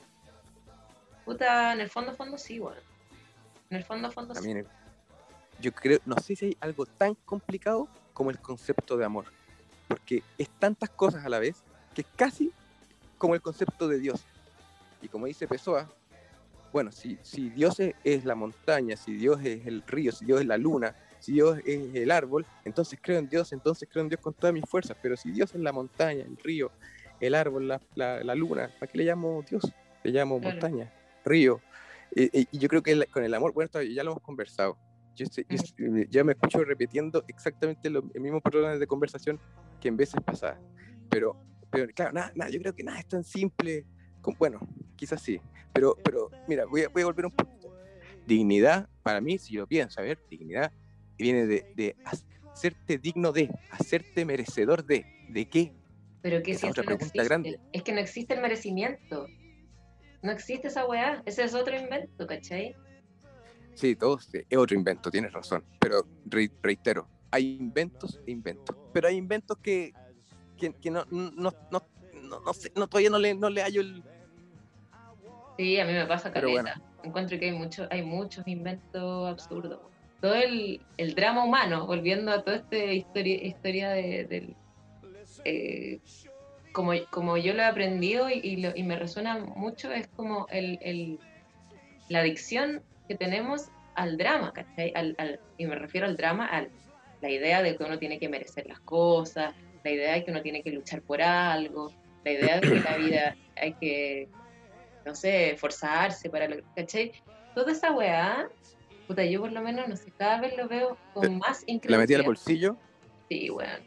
Puta, 1.24 1.74
en 1.74 1.80
el 1.80 1.90
fondo, 1.90 2.14
fondo 2.14 2.38
sí, 2.38 2.60
bueno. 2.60 2.82
En 3.70 3.78
el 3.78 3.84
fondo, 3.86 4.12
fondo 4.12 4.36
sí. 4.36 4.42
También, 4.42 4.68
yo 5.62 5.72
creo, 5.72 6.00
no 6.06 6.18
sé 6.18 6.36
si 6.36 6.46
hay 6.48 6.58
algo 6.60 6.86
tan 6.86 7.16
complicado 7.26 7.88
como 8.12 8.30
el 8.30 8.40
concepto 8.40 8.98
de 8.98 9.06
amor, 9.06 9.26
porque 9.88 10.22
es 10.38 10.50
tantas 10.60 10.90
cosas 10.90 11.26
a 11.26 11.30
la 11.30 11.40
vez 11.40 11.64
que 11.96 12.02
es 12.02 12.08
casi 12.18 12.52
como 13.18 13.34
el 13.34 13.42
concepto 13.42 13.88
de 13.88 14.00
Dios. 14.00 14.26
Y 15.02 15.08
como 15.08 15.26
dice 15.26 15.48
Pessoa, 15.48 15.90
bueno, 16.74 16.92
si, 16.92 17.18
si 17.22 17.50
Dios 17.50 17.80
es, 17.80 17.96
es 18.04 18.26
la 18.26 18.36
montaña, 18.36 18.98
si 18.98 19.14
Dios 19.14 19.40
es 19.44 19.66
el 19.66 19.84
río, 19.84 20.12
si 20.12 20.26
Dios 20.26 20.42
es 20.42 20.48
la 20.48 20.58
luna, 20.58 20.96
si 21.20 21.32
Dios 21.32 21.60
es 21.66 21.96
el 21.96 22.12
árbol, 22.12 22.46
entonces 22.66 23.00
creo 23.02 23.20
en 23.20 23.30
Dios, 23.30 23.54
entonces 23.54 23.88
creo 23.90 24.04
en 24.04 24.10
Dios 24.10 24.20
con 24.20 24.34
todas 24.34 24.54
mis 24.54 24.66
fuerzas, 24.66 24.98
pero 25.02 25.16
si 25.16 25.32
Dios 25.32 25.56
es 25.56 25.62
la 25.62 25.72
montaña, 25.72 26.26
el 26.26 26.36
río, 26.36 26.70
el 27.26 27.36
árbol, 27.36 27.68
la, 27.68 27.82
la- 27.96 28.24
la 28.24 28.36
luna, 28.36 28.70
¿para 28.80 28.90
qué 28.92 28.98
le 29.00 29.06
llamo 29.06 29.44
Dios? 29.44 29.64
Le 30.04 30.12
llamo 30.12 30.40
Claro. 30.40 30.56
montaña, 30.56 30.92
río. 31.24 31.62
Y, 32.16 32.24
y- 32.42 32.48
y 32.52 32.60
yo 32.60 32.68
creo 32.68 32.82
que 32.84 32.96
la- 32.96 33.06
con 33.08 33.24
el 33.24 33.34
amor, 33.34 33.54
bueno, 33.54 33.70
ya 33.82 34.04
lo 34.04 34.12
hemos 34.12 34.24
conversado. 34.24 34.78
Yo, 35.16 35.26
yo 36.10 36.26
me 36.26 36.32
escucho 36.34 36.64
repitiendo 36.64 37.24
exactamente 37.28 37.90
lo, 37.90 38.04
el 38.14 38.22
mismo 38.22 38.42
patrón 38.42 38.80
de 38.80 38.88
conversación 38.88 39.40
que 39.80 39.88
en 39.90 39.98
veces 39.98 40.20
pasadas. 40.26 40.60
Pero, 41.10 41.38
pero 41.70 41.88
claro, 41.94 42.14
nada, 42.14 42.32
nada, 42.36 42.50
yo 42.50 42.60
creo 42.60 42.74
que 42.74 42.84
nada 42.84 43.00
es 43.00 43.08
tan 43.08 43.24
simple. 43.24 43.86
como- 44.22 44.38
bueno, 44.40 44.60
quizás 44.96 45.22
sí. 45.22 45.40
Pero, 45.72 45.96
pero 46.04 46.32
mira, 46.48 46.66
voy 46.66 46.82
a, 46.82 46.90
voy 46.90 47.02
a 47.02 47.06
volver 47.06 47.26
un 47.26 47.32
poquito. 47.32 47.74
Dignidad, 48.26 48.88
para 49.02 49.20
mí, 49.22 49.38
si 49.38 49.54
lo 49.56 49.68
pienso, 49.68 50.00
a 50.00 50.04
ver, 50.04 50.20
dignidad 50.30 50.72
viene 51.18 51.46
de, 51.46 51.66
de 51.74 51.96
hacerte 52.54 52.98
digno 52.98 53.32
de, 53.32 53.50
hacerte 53.70 54.26
merecedor 54.26 54.84
de. 54.86 55.06
¿De 55.28 55.46
qué? 55.46 55.74
Pero 56.24 56.42
que 56.42 56.56
si 56.56 56.66
otra 56.66 56.84
no 56.84 56.92
existe. 56.94 57.24
grande. 57.24 57.60
Es 57.72 57.84
que 57.84 57.92
no 57.92 58.00
existe 58.00 58.34
el 58.34 58.42
merecimiento. 58.42 59.28
No 60.24 60.32
existe 60.32 60.70
esa 60.70 60.86
weá. 60.88 61.22
Ese 61.26 61.44
es 61.44 61.54
otro 61.54 61.78
invento, 61.78 62.26
¿cachai? 62.26 62.76
Sí, 63.76 63.96
todo 63.96 64.18
es 64.18 64.58
otro 64.58 64.76
invento, 64.76 65.12
tienes 65.12 65.34
razón. 65.34 65.64
Pero 65.80 66.08
re- 66.26 66.50
reitero, 66.62 67.08
hay 67.30 67.58
inventos 67.60 68.20
e 68.26 68.32
inventos. 68.32 68.76
Pero 68.94 69.08
hay 69.10 69.18
inventos 69.18 69.58
que, 69.58 69.92
que, 70.58 70.74
que 70.74 70.90
no, 70.90 71.06
no, 71.12 71.30
no, 71.32 71.52
no, 72.22 72.40
no 72.40 72.54
sé, 72.54 72.72
no, 72.76 72.88
todavía 72.88 73.10
no 73.10 73.20
le, 73.20 73.36
no 73.36 73.50
le 73.50 73.62
hallo 73.62 73.82
el... 73.82 74.04
Sí, 75.58 75.80
a 75.80 75.86
mí 75.86 75.94
me 75.94 76.06
pasa 76.06 76.32
caleta. 76.32 76.82
Encuentro 77.04 77.38
que 77.38 77.46
hay, 77.46 77.52
mucho, 77.52 77.86
hay 77.92 78.02
muchos 78.02 78.48
inventos 78.48 79.28
absurdos. 79.30 79.80
Todo 80.22 80.36
el, 80.36 80.82
el 80.96 81.16
drama 81.16 81.44
humano, 81.44 81.86
volviendo 81.86 82.32
a 82.32 82.44
toda 82.44 82.58
esta 82.58 82.78
historia, 82.78 83.44
historia 83.44 83.90
de, 83.90 84.24
del... 84.26 84.56
eh, 85.46 86.00
como, 86.72 86.92
como 87.12 87.38
yo 87.38 87.54
lo 87.54 87.62
he 87.62 87.66
aprendido 87.66 88.30
y, 88.30 88.40
y 88.44 88.56
lo- 88.58 88.76
y 88.76 88.84
me 88.84 88.98
resuena 88.98 89.38
mucho, 89.40 89.92
es 89.92 90.08
como 90.16 90.48
el, 90.50 90.78
el- 90.82 91.20
la 92.10 92.20
adicción 92.20 92.84
que 93.08 93.16
tenemos 93.16 93.70
al 93.96 94.18
drama, 94.18 94.52
¿cachai? 94.54 94.92
Al, 94.96 95.16
al- 95.18 95.40
y 95.58 95.66
me 95.66 95.76
refiero 95.76 96.08
al 96.08 96.18
drama, 96.18 96.48
a 96.48 96.68
la 97.22 97.30
idea 97.30 97.62
de 97.62 97.78
que 97.78 97.84
uno 97.84 98.00
tiene 98.00 98.20
que 98.20 98.28
merecer 98.30 98.66
las 98.68 98.80
cosas, 98.82 99.54
la 99.84 99.92
idea 99.92 100.14
de 100.14 100.24
que 100.26 100.32
uno 100.32 100.42
tiene 100.42 100.64
que 100.64 100.72
luchar 100.72 101.02
por 101.04 101.22
algo, 101.22 101.94
la 102.26 102.32
idea 102.32 102.60
de 102.60 102.70
que 102.70 102.80
la 102.80 102.98
vida 102.98 103.38
hay 103.56 103.74
que 103.76 104.30
no 105.06 105.14
sé, 105.16 105.52
esforzarse 105.52 106.30
para 106.30 106.48
lo 106.48 106.58
¿cachai? 106.76 107.12
Toda 107.54 107.72
esa 107.74 107.92
weá, 107.92 108.50
puta, 109.06 109.24
yo 109.26 109.42
por 109.42 109.52
lo 109.52 109.62
menos, 109.62 109.88
no 109.88 109.96
sé, 109.98 110.12
cada 110.18 110.40
vez 110.40 110.56
lo 110.58 110.68
veo 110.68 110.98
con 111.12 111.38
más 111.38 111.64
La 111.84 111.98
metí 111.98 112.14
al 112.14 112.24
bolsillo. 112.24 112.78
Sí, 113.30 113.50
weón. 113.50 113.86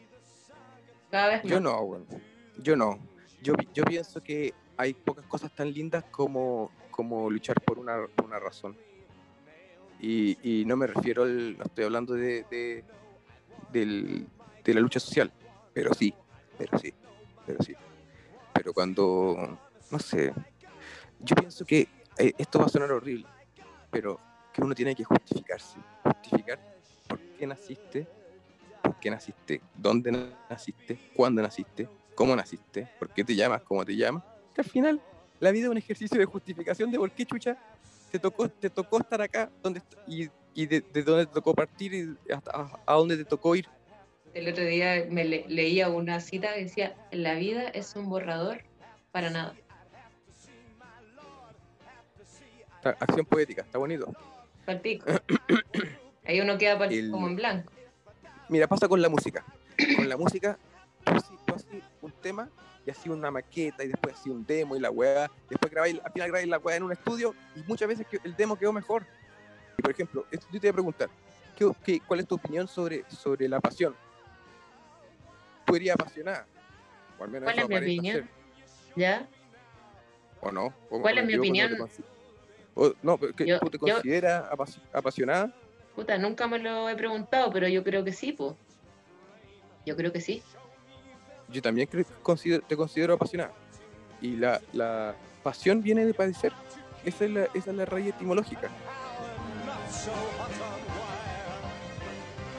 Cada 1.10 1.28
vez 1.28 1.42
Yo 1.44 1.60
no. 1.60 2.06
Yo 2.58 2.76
no. 2.76 2.98
Yo, 3.42 3.54
yo 3.74 3.84
pienso 3.84 4.20
que 4.22 4.52
hay 4.76 4.94
pocas 4.94 5.24
cosas 5.26 5.52
tan 5.54 5.72
lindas 5.72 6.04
como, 6.10 6.70
como 6.90 7.30
luchar 7.30 7.60
por 7.62 7.78
una, 7.78 8.06
por 8.14 8.26
una 8.26 8.38
razón. 8.38 8.76
Y, 10.00 10.36
y 10.60 10.64
no 10.64 10.76
me 10.76 10.86
refiero 10.86 11.22
al. 11.22 11.56
No 11.56 11.64
estoy 11.64 11.84
hablando 11.84 12.14
de, 12.14 12.44
de, 12.50 12.84
del- 13.72 14.26
de 14.64 14.74
la 14.74 14.80
lucha 14.80 15.00
social. 15.00 15.32
Pero 15.72 15.94
sí, 15.94 16.14
pero 16.58 16.78
sí, 16.78 16.92
pero 17.46 17.62
sí. 17.62 17.74
Pero 18.52 18.72
cuando. 18.72 19.58
No 19.90 19.98
sé. 19.98 20.32
Yo 21.20 21.34
pienso 21.36 21.64
que 21.64 21.88
eh, 22.18 22.32
esto 22.36 22.58
va 22.58 22.66
a 22.66 22.68
sonar 22.68 22.92
horrible. 22.92 23.26
Pero 23.90 24.20
que 24.52 24.62
uno 24.62 24.74
tiene 24.74 24.94
que 24.94 25.04
justificarse. 25.04 25.78
Justificar 26.02 26.58
por 27.08 27.18
qué 27.38 27.46
naciste, 27.46 28.06
por 28.96 29.00
qué 29.02 29.10
naciste, 29.10 29.60
dónde 29.76 30.10
naciste, 30.48 30.98
cuándo 31.14 31.42
naciste, 31.42 31.86
cómo 32.14 32.34
naciste, 32.34 32.88
por 32.98 33.10
qué 33.10 33.22
te 33.24 33.34
llamas, 33.36 33.60
cómo 33.62 33.84
te 33.84 33.94
llamas. 33.94 34.24
Que 34.54 34.62
al 34.62 34.66
final 34.68 35.02
la 35.38 35.50
vida 35.50 35.64
es 35.64 35.70
un 35.70 35.76
ejercicio 35.76 36.18
de 36.18 36.24
justificación 36.24 36.90
de 36.90 36.96
por 36.98 37.10
qué 37.10 37.26
chucha 37.26 37.58
te 38.10 38.18
tocó, 38.18 38.48
te 38.48 38.70
tocó 38.70 38.98
estar 38.98 39.20
acá 39.20 39.50
donde, 39.62 39.82
y, 40.06 40.28
y 40.54 40.64
de, 40.66 40.80
de 40.80 41.02
dónde 41.02 41.26
te 41.26 41.32
tocó 41.34 41.54
partir 41.54 41.92
y 41.92 42.32
hasta 42.32 42.50
a, 42.52 42.80
a 42.86 42.94
dónde 42.94 43.18
te 43.18 43.26
tocó 43.26 43.54
ir. 43.54 43.66
El 44.32 44.48
otro 44.48 44.64
día 44.64 45.04
me 45.10 45.24
le- 45.26 45.44
leía 45.46 45.90
una 45.90 46.20
cita 46.20 46.54
que 46.54 46.64
decía, 46.64 46.96
la 47.10 47.34
vida 47.34 47.68
es 47.68 47.94
un 47.96 48.08
borrador 48.08 48.62
para 49.12 49.28
nada. 49.28 49.54
Acción 52.82 53.26
poética, 53.26 53.60
está 53.62 53.76
bonito. 53.78 54.10
Palpico. 54.64 55.04
Ahí 56.24 56.40
uno 56.40 56.56
queda 56.56 56.82
El- 56.86 57.10
como 57.10 57.26
en 57.28 57.36
blanco. 57.36 57.72
Mira, 58.48 58.66
pasa 58.66 58.88
con 58.88 59.00
la 59.02 59.08
música. 59.08 59.44
Con 59.96 60.08
la 60.08 60.16
música, 60.16 60.58
tú 61.04 61.12
haces, 61.54 61.82
un 62.00 62.12
tema 62.12 62.48
y 62.86 62.90
así 62.90 63.08
una 63.08 63.30
maqueta 63.30 63.82
y 63.84 63.88
después 63.88 64.14
así 64.14 64.30
un 64.30 64.44
demo 64.46 64.76
y 64.76 64.80
la 64.80 64.90
weá. 64.90 65.30
Después 65.50 65.70
grabáis, 65.72 66.00
al 66.04 66.12
final 66.12 66.28
grabáis 66.28 66.48
la 66.48 66.58
weá 66.58 66.76
en 66.76 66.82
un 66.84 66.92
estudio 66.92 67.34
y 67.56 67.62
muchas 67.64 67.88
veces 67.88 68.06
el 68.22 68.36
demo 68.36 68.56
quedó 68.56 68.72
mejor. 68.72 69.04
Y 69.76 69.82
por 69.82 69.90
ejemplo, 69.90 70.24
esto 70.30 70.46
yo 70.52 70.60
te 70.60 70.66
voy 70.66 70.70
a 70.70 70.72
preguntar, 70.74 71.10
¿qué, 71.56 71.70
qué- 71.84 72.00
cuál 72.06 72.20
es 72.20 72.26
tu 72.26 72.36
opinión 72.36 72.68
sobre, 72.68 73.04
sobre 73.10 73.48
la 73.48 73.60
pasión? 73.60 73.94
¿Tú 75.64 75.74
eres 75.74 75.90
apasionada? 75.90 76.46
O 77.18 77.24
al 77.24 77.30
menos 77.30 77.44
¿Cuál 77.52 77.58
es 77.58 77.68
mi 77.68 77.76
opinión? 77.76 78.14
ser, 78.16 78.28
¿Ya? 78.94 79.28
¿O 80.40 80.52
no? 80.52 80.72
¿O- 80.90 81.00
¿Cuál 81.00 81.18
es 81.18 81.24
mi? 81.26 81.32
¿No 81.34 81.42
te 81.42 81.48
opinión? 81.48 81.72
consi- 81.72 82.04
o- 82.74 82.92
no, 83.02 83.18
pero 83.18 83.34
que 83.34 83.46
Yo- 83.46 83.58
¿tú 83.58 83.70
te 83.70 83.78
yo- 83.78 83.94
consideras 83.94 84.44
apas- 84.50 84.78
apasionada? 84.92 85.52
Puta, 85.96 86.16
nunca 86.18 86.46
me 86.46 86.58
lo 86.58 86.88
he 86.88 86.94
preguntado, 86.94 87.50
pero 87.50 87.66
yo 87.68 87.82
creo 87.82 88.04
que 88.04 88.12
sí, 88.12 88.32
pues. 88.32 88.54
Yo 89.86 89.96
creo 89.96 90.12
que 90.12 90.20
sí. 90.20 90.42
Yo 91.48 91.62
también 91.62 91.88
creo 91.88 92.04
que 92.04 92.12
considero- 92.22 92.62
te 92.66 92.76
considero 92.76 93.14
apasionada. 93.14 93.52
Y 94.20 94.36
la, 94.36 94.60
la 94.72 95.14
pasión 95.42 95.82
viene 95.82 96.04
de 96.04 96.12
padecer. 96.14 96.52
Esa 97.04 97.24
es 97.24 97.30
la, 97.30 97.44
esa 97.54 97.70
es 97.70 97.76
la 97.76 97.84
raíz 97.86 98.08
etimológica. 98.08 98.68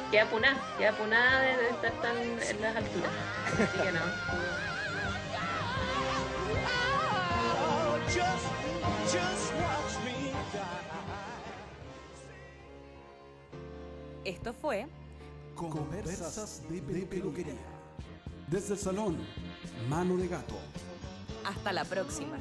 Queda 0.09 0.25
punada, 0.29 0.57
queda 0.77 0.91
punada 0.93 1.41
de, 1.41 1.57
de 1.57 1.69
estar 1.69 1.91
tan 2.01 2.17
en 2.17 2.61
las 2.61 2.75
alturas. 2.75 3.11
Así 3.53 3.77
que 3.83 3.91
no. 3.91 3.99
Esto 14.27 14.53
fue 14.53 14.85
Conversas 15.55 16.61
de, 16.69 16.81
de 16.81 17.05
peluquería. 17.05 17.53
Desde 18.45 18.73
el 18.73 18.79
salón, 18.79 19.17
mano 19.89 20.17
de 20.17 20.27
gato. 20.27 20.55
Hasta 21.45 21.71
la 21.71 21.85
próxima. 21.85 22.37